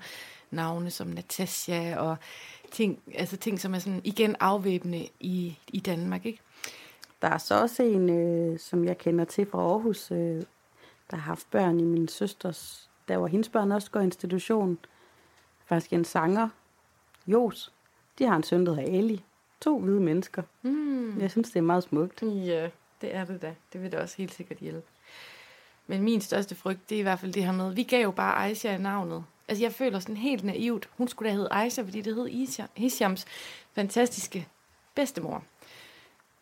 navne 0.50 0.90
som 0.90 1.06
Natasha 1.06 1.96
og 1.96 2.16
ting, 2.70 2.98
altså 3.14 3.36
ting, 3.36 3.60
som 3.60 3.74
er 3.74 3.78
sådan 3.78 4.00
igen 4.04 4.36
afvæbne 4.40 5.06
i, 5.20 5.58
i 5.68 5.80
Danmark, 5.80 6.26
ikke? 6.26 6.40
Der 7.22 7.28
er 7.28 7.38
så 7.38 7.60
også 7.60 7.82
en, 7.82 8.10
øh, 8.10 8.58
som 8.58 8.84
jeg 8.84 8.98
kender 8.98 9.24
til 9.24 9.46
fra 9.46 9.58
Aarhus, 9.58 10.10
øh, 10.10 10.42
der 11.12 11.18
har 11.18 11.24
haft 11.24 11.50
børn 11.50 11.80
i 11.80 11.84
min 11.84 12.08
søsters, 12.08 12.90
der 13.08 13.16
var 13.16 13.26
hendes 13.26 13.48
børn 13.48 13.72
også 13.72 13.90
går 13.90 14.00
i 14.00 14.04
institution. 14.04 14.78
Faktisk 15.64 15.92
en 15.92 16.04
sanger, 16.04 16.48
Jos. 17.26 17.72
De 18.18 18.24
har 18.26 18.36
en 18.36 18.42
søn, 18.42 18.66
der 18.66 18.74
hedder 18.74 18.98
Ali. 18.98 19.24
To 19.60 19.78
hvide 19.78 20.00
mennesker. 20.00 20.42
Mm. 20.62 21.20
Jeg 21.20 21.30
synes, 21.30 21.50
det 21.50 21.56
er 21.56 21.62
meget 21.62 21.82
smukt. 21.82 22.22
Ja, 22.22 22.70
det 23.00 23.14
er 23.14 23.24
det 23.24 23.42
da. 23.42 23.54
Det 23.72 23.82
vil 23.82 23.92
da 23.92 24.02
også 24.02 24.16
helt 24.16 24.34
sikkert 24.34 24.58
hjælpe. 24.58 24.86
Men 25.86 26.02
min 26.02 26.20
største 26.20 26.54
frygt, 26.54 26.90
det 26.90 26.94
er 26.94 26.98
i 26.98 27.02
hvert 27.02 27.18
fald 27.18 27.32
det 27.32 27.44
her 27.44 27.52
med, 27.52 27.74
vi 27.74 27.82
gav 27.82 28.02
jo 28.02 28.10
bare 28.10 28.46
Aisha 28.46 28.78
navnet. 28.78 29.24
Altså 29.48 29.64
jeg 29.64 29.72
føler 29.72 29.98
sådan 30.00 30.16
helt 30.16 30.44
naivt, 30.44 30.88
hun 30.96 31.08
skulle 31.08 31.30
da 31.30 31.34
hedde 31.34 31.48
Aisha, 31.52 31.82
fordi 31.82 32.00
det 32.00 32.14
hed 32.14 32.28
Isha, 32.28 32.66
Hishams 32.74 33.26
fantastiske 33.72 34.48
bedstemor. 34.94 35.44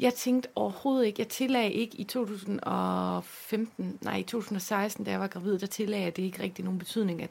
Jeg 0.01 0.15
tænkte 0.15 0.49
overhovedet 0.55 1.07
ikke, 1.07 1.21
jeg 1.21 1.29
tillagde 1.29 1.73
ikke 1.73 1.97
i 1.97 2.05
2015, 2.05 3.99
nej 4.03 4.17
i 4.17 4.23
2016, 4.23 5.05
da 5.05 5.11
jeg 5.11 5.21
var 5.21 5.27
gravid, 5.27 5.59
der 5.59 5.67
tillagde 5.67 6.05
jeg 6.05 6.17
det 6.17 6.23
ikke 6.23 6.43
rigtig 6.43 6.65
nogen 6.65 6.79
betydning 6.79 7.23
at, 7.23 7.31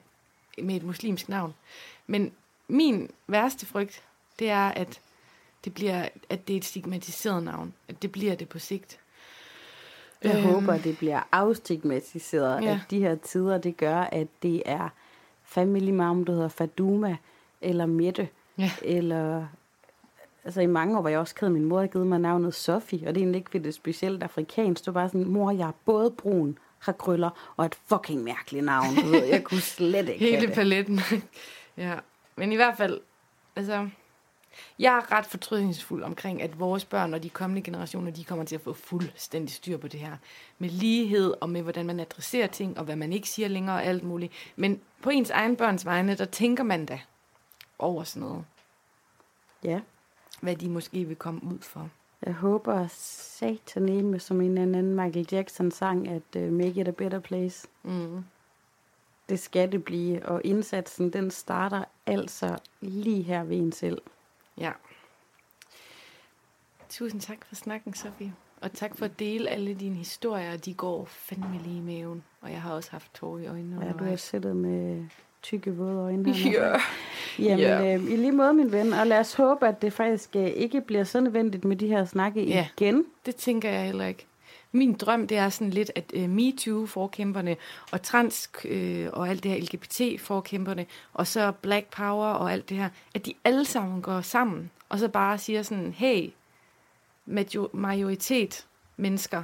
med 0.63 0.75
et 0.75 0.83
muslimsk 0.83 1.29
navn. 1.29 1.53
Men 2.07 2.31
min 2.67 3.09
værste 3.27 3.65
frygt, 3.65 4.03
det 4.39 4.49
er, 4.49 4.67
at 4.69 4.99
det 5.65 5.73
bliver, 5.73 6.07
at 6.29 6.47
det 6.47 6.53
er 6.53 6.57
et 6.57 6.65
stigmatiseret 6.65 7.43
navn. 7.43 7.73
At 7.87 8.01
det 8.01 8.11
bliver 8.11 8.35
det 8.35 8.49
på 8.49 8.59
sigt. 8.59 8.99
Jeg 10.23 10.35
Øhm. 10.37 10.43
håber, 10.53 10.77
det 10.77 10.97
bliver 10.97 11.21
afstigmatiseret, 11.31 12.63
ja. 12.63 12.71
at 12.73 12.79
de 12.91 12.99
her 12.99 13.15
tider, 13.15 13.57
det 13.57 13.77
gør, 13.77 13.97
at 14.01 14.27
det 14.43 14.63
er 14.65 14.89
family 15.43 15.91
mom, 15.91 16.25
der 16.25 16.33
hedder 16.33 16.47
Faduma, 16.47 17.17
eller 17.61 17.85
Mette, 17.85 18.29
Ja. 18.57 18.71
eller... 18.81 19.47
Altså 20.45 20.61
i 20.61 20.65
mange 20.65 20.97
år 20.97 21.01
var 21.01 21.09
jeg 21.09 21.19
også 21.19 21.35
ked 21.35 21.49
min 21.49 21.65
mor 21.65 21.77
havde 21.77 21.91
givet 21.91 22.07
mig 22.07 22.19
navnet 22.19 22.55
Sofie, 22.55 23.07
og 23.07 23.15
det 23.15 23.21
er 23.21 23.25
egentlig 23.25 23.39
ikke, 23.39 23.59
det 23.59 23.73
specielt 23.73 24.23
afrikansk. 24.23 24.85
Det 24.85 24.93
var 24.93 25.01
bare 25.01 25.09
sådan, 25.09 25.27
mor, 25.27 25.51
jeg 25.51 25.67
er 25.67 25.71
både 25.85 26.11
brun, 26.11 26.57
har 26.79 26.91
krøller, 26.91 27.53
og 27.57 27.65
et 27.65 27.75
fucking 27.75 28.23
mærkeligt 28.23 28.65
navn. 28.65 28.95
Du 28.95 29.07
ved, 29.07 29.25
jeg 29.25 29.43
kunne 29.43 29.61
slet 29.61 30.09
ikke 30.09 30.25
Hele 30.25 30.53
paletten. 30.53 30.99
ja. 31.77 31.95
Men 32.35 32.51
i 32.51 32.55
hvert 32.55 32.77
fald, 32.77 33.01
altså, 33.55 33.89
jeg 34.79 34.97
er 34.97 35.11
ret 35.11 35.25
fortrydningsfuld 35.25 36.03
omkring, 36.03 36.41
at 36.41 36.59
vores 36.59 36.85
børn 36.85 37.13
og 37.13 37.23
de 37.23 37.29
kommende 37.29 37.61
generationer, 37.61 38.11
de 38.11 38.23
kommer 38.23 38.45
til 38.45 38.55
at 38.55 38.61
få 38.61 38.73
fuldstændig 38.73 39.55
styr 39.55 39.77
på 39.77 39.87
det 39.87 39.99
her. 39.99 40.17
Med 40.57 40.69
lighed 40.69 41.33
og 41.41 41.49
med, 41.49 41.61
hvordan 41.61 41.85
man 41.85 41.99
adresserer 41.99 42.47
ting, 42.47 42.77
og 42.77 42.85
hvad 42.85 42.95
man 42.95 43.13
ikke 43.13 43.29
siger 43.29 43.47
længere 43.47 43.75
og 43.75 43.85
alt 43.85 44.03
muligt. 44.03 44.33
Men 44.55 44.81
på 45.01 45.09
ens 45.09 45.29
egen 45.29 45.55
børns 45.55 45.85
vegne, 45.85 46.15
der 46.15 46.25
tænker 46.25 46.63
man 46.63 46.85
da 46.85 46.99
over 47.79 48.03
sådan 48.03 48.27
noget. 48.27 48.45
Ja. 49.63 49.79
Hvad 50.41 50.55
de 50.55 50.69
måske 50.69 51.05
vil 51.05 51.15
komme 51.15 51.43
ud 51.43 51.59
for. 51.59 51.89
Jeg 52.25 52.33
håber 52.33 52.87
sataneme, 52.87 54.19
som 54.19 54.41
en 54.41 54.57
eller 54.57 54.77
anden 54.77 54.95
Michael 54.95 55.27
Jackson 55.31 55.71
sang, 55.71 56.07
at 56.07 56.35
uh, 56.35 56.53
make 56.53 56.81
it 56.81 56.87
a 56.87 56.91
better 56.91 57.19
place. 57.19 57.67
Mm. 57.83 58.23
Det 59.29 59.39
skal 59.39 59.71
det 59.71 59.83
blive, 59.83 60.25
og 60.25 60.41
indsatsen, 60.43 61.13
den 61.13 61.31
starter 61.31 61.83
altså 62.05 62.57
lige 62.81 63.21
her 63.21 63.43
ved 63.43 63.57
en 63.57 63.71
selv. 63.71 64.01
Ja. 64.57 64.71
Tusind 66.89 67.21
tak 67.21 67.45
for 67.45 67.55
snakken, 67.55 67.93
Sofie. 67.93 68.33
Og 68.61 68.73
tak 68.73 68.97
for 68.97 69.05
at 69.05 69.19
dele 69.19 69.49
alle 69.49 69.73
dine 69.73 69.95
historier. 69.95 70.57
De 70.57 70.73
går 70.73 71.05
fandme 71.05 71.59
lige 71.63 71.77
i 71.77 71.81
maven. 71.81 72.23
Og 72.41 72.51
jeg 72.51 72.61
har 72.61 72.73
også 72.73 72.91
haft 72.91 73.13
tårer 73.13 73.39
i 73.39 73.47
øjnene 73.47 73.85
Ja, 73.85 73.91
du 73.91 74.03
har 74.03 74.15
siddet 74.15 74.55
med 74.55 75.05
tykke 75.43 75.75
våde 75.75 75.99
øjne. 75.99 76.31
Ja. 76.31 76.73
Jamen, 77.39 77.59
Ja. 77.59 77.95
øh, 77.95 78.03
i 78.03 78.15
lige 78.15 78.31
måde, 78.31 78.53
min 78.53 78.71
ven. 78.71 78.93
Og 78.93 79.07
lad 79.07 79.19
os 79.19 79.33
håbe, 79.33 79.67
at 79.67 79.81
det 79.81 79.93
faktisk 79.93 80.35
øh, 80.35 80.47
ikke 80.47 80.81
bliver 80.81 81.03
så 81.03 81.19
nødvendigt 81.19 81.65
med 81.65 81.75
de 81.75 81.87
her 81.87 82.05
snakke 82.05 82.43
Ja. 82.43 82.67
igen. 82.77 83.05
Det 83.25 83.35
tænker 83.35 83.69
jeg 83.69 83.85
heller 83.85 84.05
ikke. 84.05 84.25
Min 84.71 84.93
drøm, 84.93 85.27
det 85.27 85.37
er 85.37 85.49
sådan 85.49 85.69
lidt, 85.69 85.91
at 85.95 86.11
uh, 86.15 86.29
MeToo-forkæmperne 86.29 87.55
og 87.91 88.01
trans 88.01 88.49
øh, 88.65 89.07
og 89.13 89.29
alt 89.29 89.43
det 89.43 89.51
her 89.51 89.59
LGBT-forkæmperne, 89.61 90.85
og 91.13 91.27
så 91.27 91.51
Black 91.61 91.87
Power 91.95 92.27
og 92.27 92.51
alt 92.53 92.69
det 92.69 92.77
her, 92.77 92.89
at 93.15 93.25
de 93.25 93.33
alle 93.43 93.65
sammen 93.65 94.01
går 94.01 94.21
sammen, 94.21 94.71
og 94.89 94.99
så 94.99 95.07
bare 95.07 95.37
siger 95.37 95.63
sådan, 95.63 95.93
hey, 95.97 96.29
major- 97.27 97.69
majoritet 97.73 98.65
mennesker, 98.97 99.43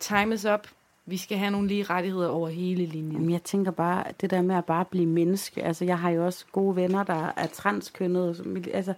time 0.00 0.34
is 0.34 0.44
up, 0.44 0.68
vi 1.06 1.16
skal 1.16 1.38
have 1.38 1.50
nogle 1.50 1.68
lige 1.68 1.82
rettigheder 1.82 2.28
over 2.28 2.48
hele 2.48 2.86
linjen. 2.86 3.12
Jamen, 3.12 3.30
jeg 3.30 3.42
tænker 3.42 3.70
bare, 3.70 4.04
det 4.20 4.30
der 4.30 4.42
med 4.42 4.56
at 4.56 4.64
bare 4.64 4.84
blive 4.84 5.06
menneske. 5.06 5.62
Altså, 5.64 5.84
jeg 5.84 5.98
har 5.98 6.10
jo 6.10 6.26
også 6.26 6.44
gode 6.52 6.76
venner, 6.76 7.02
der 7.04 7.32
er 7.36 7.46
transkønnede. 7.46 8.34
som- 8.34 8.56
Altså, 8.74 8.94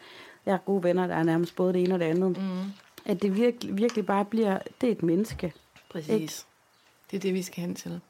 jeg 0.47 0.53
har 0.55 0.59
gode 0.67 0.83
venner, 0.83 1.07
der 1.07 1.15
er 1.15 1.23
nærmest 1.23 1.57
både 1.57 1.73
det 1.73 1.83
ene 1.85 1.95
og 1.95 2.01
det 2.01 2.07
andet. 2.07 2.37
Mm, 2.39 2.73
At 3.05 3.23
det 3.23 3.37
virkelig, 3.37 3.79
virkelig 3.79 4.07
bare 4.07 4.25
bliver, 4.25 4.59
det 4.81 4.87
er 4.87 4.93
et 4.93 5.03
menneske. 5.03 5.53
præcis. 5.91 6.11
Ikke? 6.11 6.33
Det 7.11 7.17
er 7.17 7.21
det, 7.21 7.35
vi 7.35 7.43
skal 7.43 7.61
hen 7.61 7.75
til. 7.75 8.01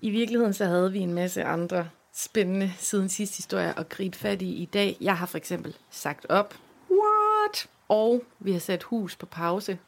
I 0.00 0.10
virkeligheden 0.10 0.52
så 0.54 0.64
havde 0.64 0.92
vi 0.92 0.98
en 0.98 1.14
masse 1.14 1.44
andre 1.44 1.88
spændende 2.14 2.72
siden 2.78 3.08
sidste 3.08 3.36
historie 3.36 3.78
at 3.78 3.88
gribe 3.88 4.16
fat 4.16 4.42
i 4.42 4.52
i 4.54 4.64
dag. 4.64 4.96
Jeg 5.00 5.16
har 5.16 5.26
for 5.26 5.38
eksempel 5.38 5.76
sagt 5.90 6.26
op. 6.28 6.54
What? 6.90 7.68
Og 7.88 8.22
vi 8.40 8.52
har 8.52 8.58
sat 8.58 8.82
hus 8.82 9.16
på 9.16 9.26
pause. 9.26 9.78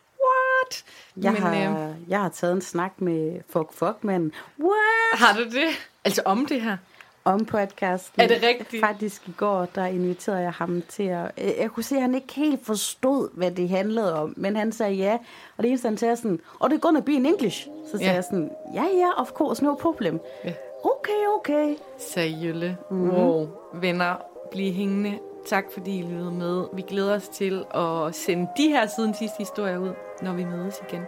What? 0.67 0.85
Jeg, 1.25 1.33
Men, 1.33 1.43
har, 1.43 1.89
øh, 1.89 1.95
jeg 2.09 2.21
har 2.21 2.29
taget 2.29 2.53
en 2.53 2.61
snak 2.61 2.93
med 2.99 3.41
Fuck 3.49 3.73
Fuck 3.73 3.97
manden. 4.05 4.33
What? 4.61 5.19
har 5.19 5.39
du 5.39 5.45
det? 5.45 5.69
Altså 6.05 6.23
om 6.25 6.47
det 6.47 6.61
her? 6.61 6.77
om 7.25 7.45
podcasten. 7.45 8.23
Er 8.23 8.27
det 8.29 8.43
rigtigt? 8.43 8.81
Faktisk 8.85 9.29
i 9.29 9.33
går, 9.37 9.67
der 9.75 9.85
inviterede 9.87 10.41
jeg 10.41 10.53
ham 10.53 10.83
til 10.89 11.03
at... 11.03 11.31
øh, 11.39 11.51
Jeg 11.59 11.71
kunne 11.71 11.83
se, 11.83 11.95
at 11.95 12.01
han 12.01 12.15
ikke 12.15 12.35
helt 12.35 12.67
forstod, 12.67 13.29
hvad 13.33 13.51
det 13.51 13.69
handlede 13.69 14.15
om, 14.23 14.35
men 14.37 14.57
han 14.57 14.73
sagde 14.73 14.93
ja. 14.95 15.19
Og 15.57 15.63
det 15.63 15.69
eneste, 15.69 15.89
han 15.89 15.97
sagde 15.99 16.17
sådan, 16.17 16.41
og 16.59 16.71
det 16.71 16.77
er 16.77 16.81
gonna 16.81 17.01
be 17.01 17.13
in 17.13 17.27
English. 17.27 17.67
Så 17.87 17.91
sagde 17.91 18.05
Ja. 18.05 18.13
jeg 18.15 18.25
sådan, 18.25 18.51
ja, 18.75 18.83
ja, 18.83 19.11
of 19.21 19.29
course, 19.31 19.65
no 19.65 19.75
problem. 19.75 20.21
Ja. 20.45 20.53
Okay, 20.85 21.27
okay. 21.39 21.75
Seriølle. 21.99 22.77
Mm-hmm. 22.91 23.11
Wow. 23.11 23.49
Venner, 23.75 24.15
bliv 24.51 24.73
hængende. 24.73 25.19
Tak 25.47 25.65
fordi 25.73 25.99
I 25.99 26.03
lyttede 26.03 26.31
med. 26.31 26.65
Vi 26.73 26.83
glæder 26.83 27.15
os 27.15 27.29
til 27.29 27.65
at 27.75 28.15
sende 28.15 28.49
de 28.57 28.69
her 28.69 28.87
siden 28.87 29.15
sidste 29.15 29.39
historier 29.39 29.79
ud, 29.79 29.93
når 30.23 30.33
vi 30.33 30.45
mødes 30.45 30.75
igen. 30.89 31.03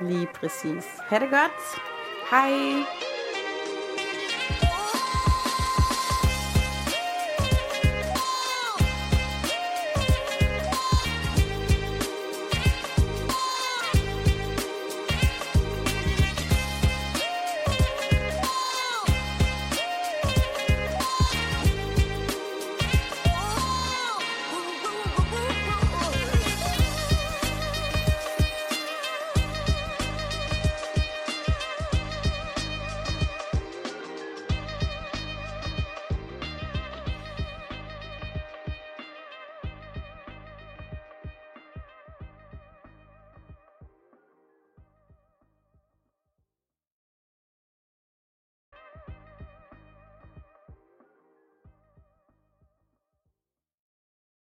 Lige 0.00 0.28
præcis. 0.34 0.84
Ha' 0.98 1.18
det 1.18 1.30
godt. 1.30 1.80
Hej! 2.30 3.13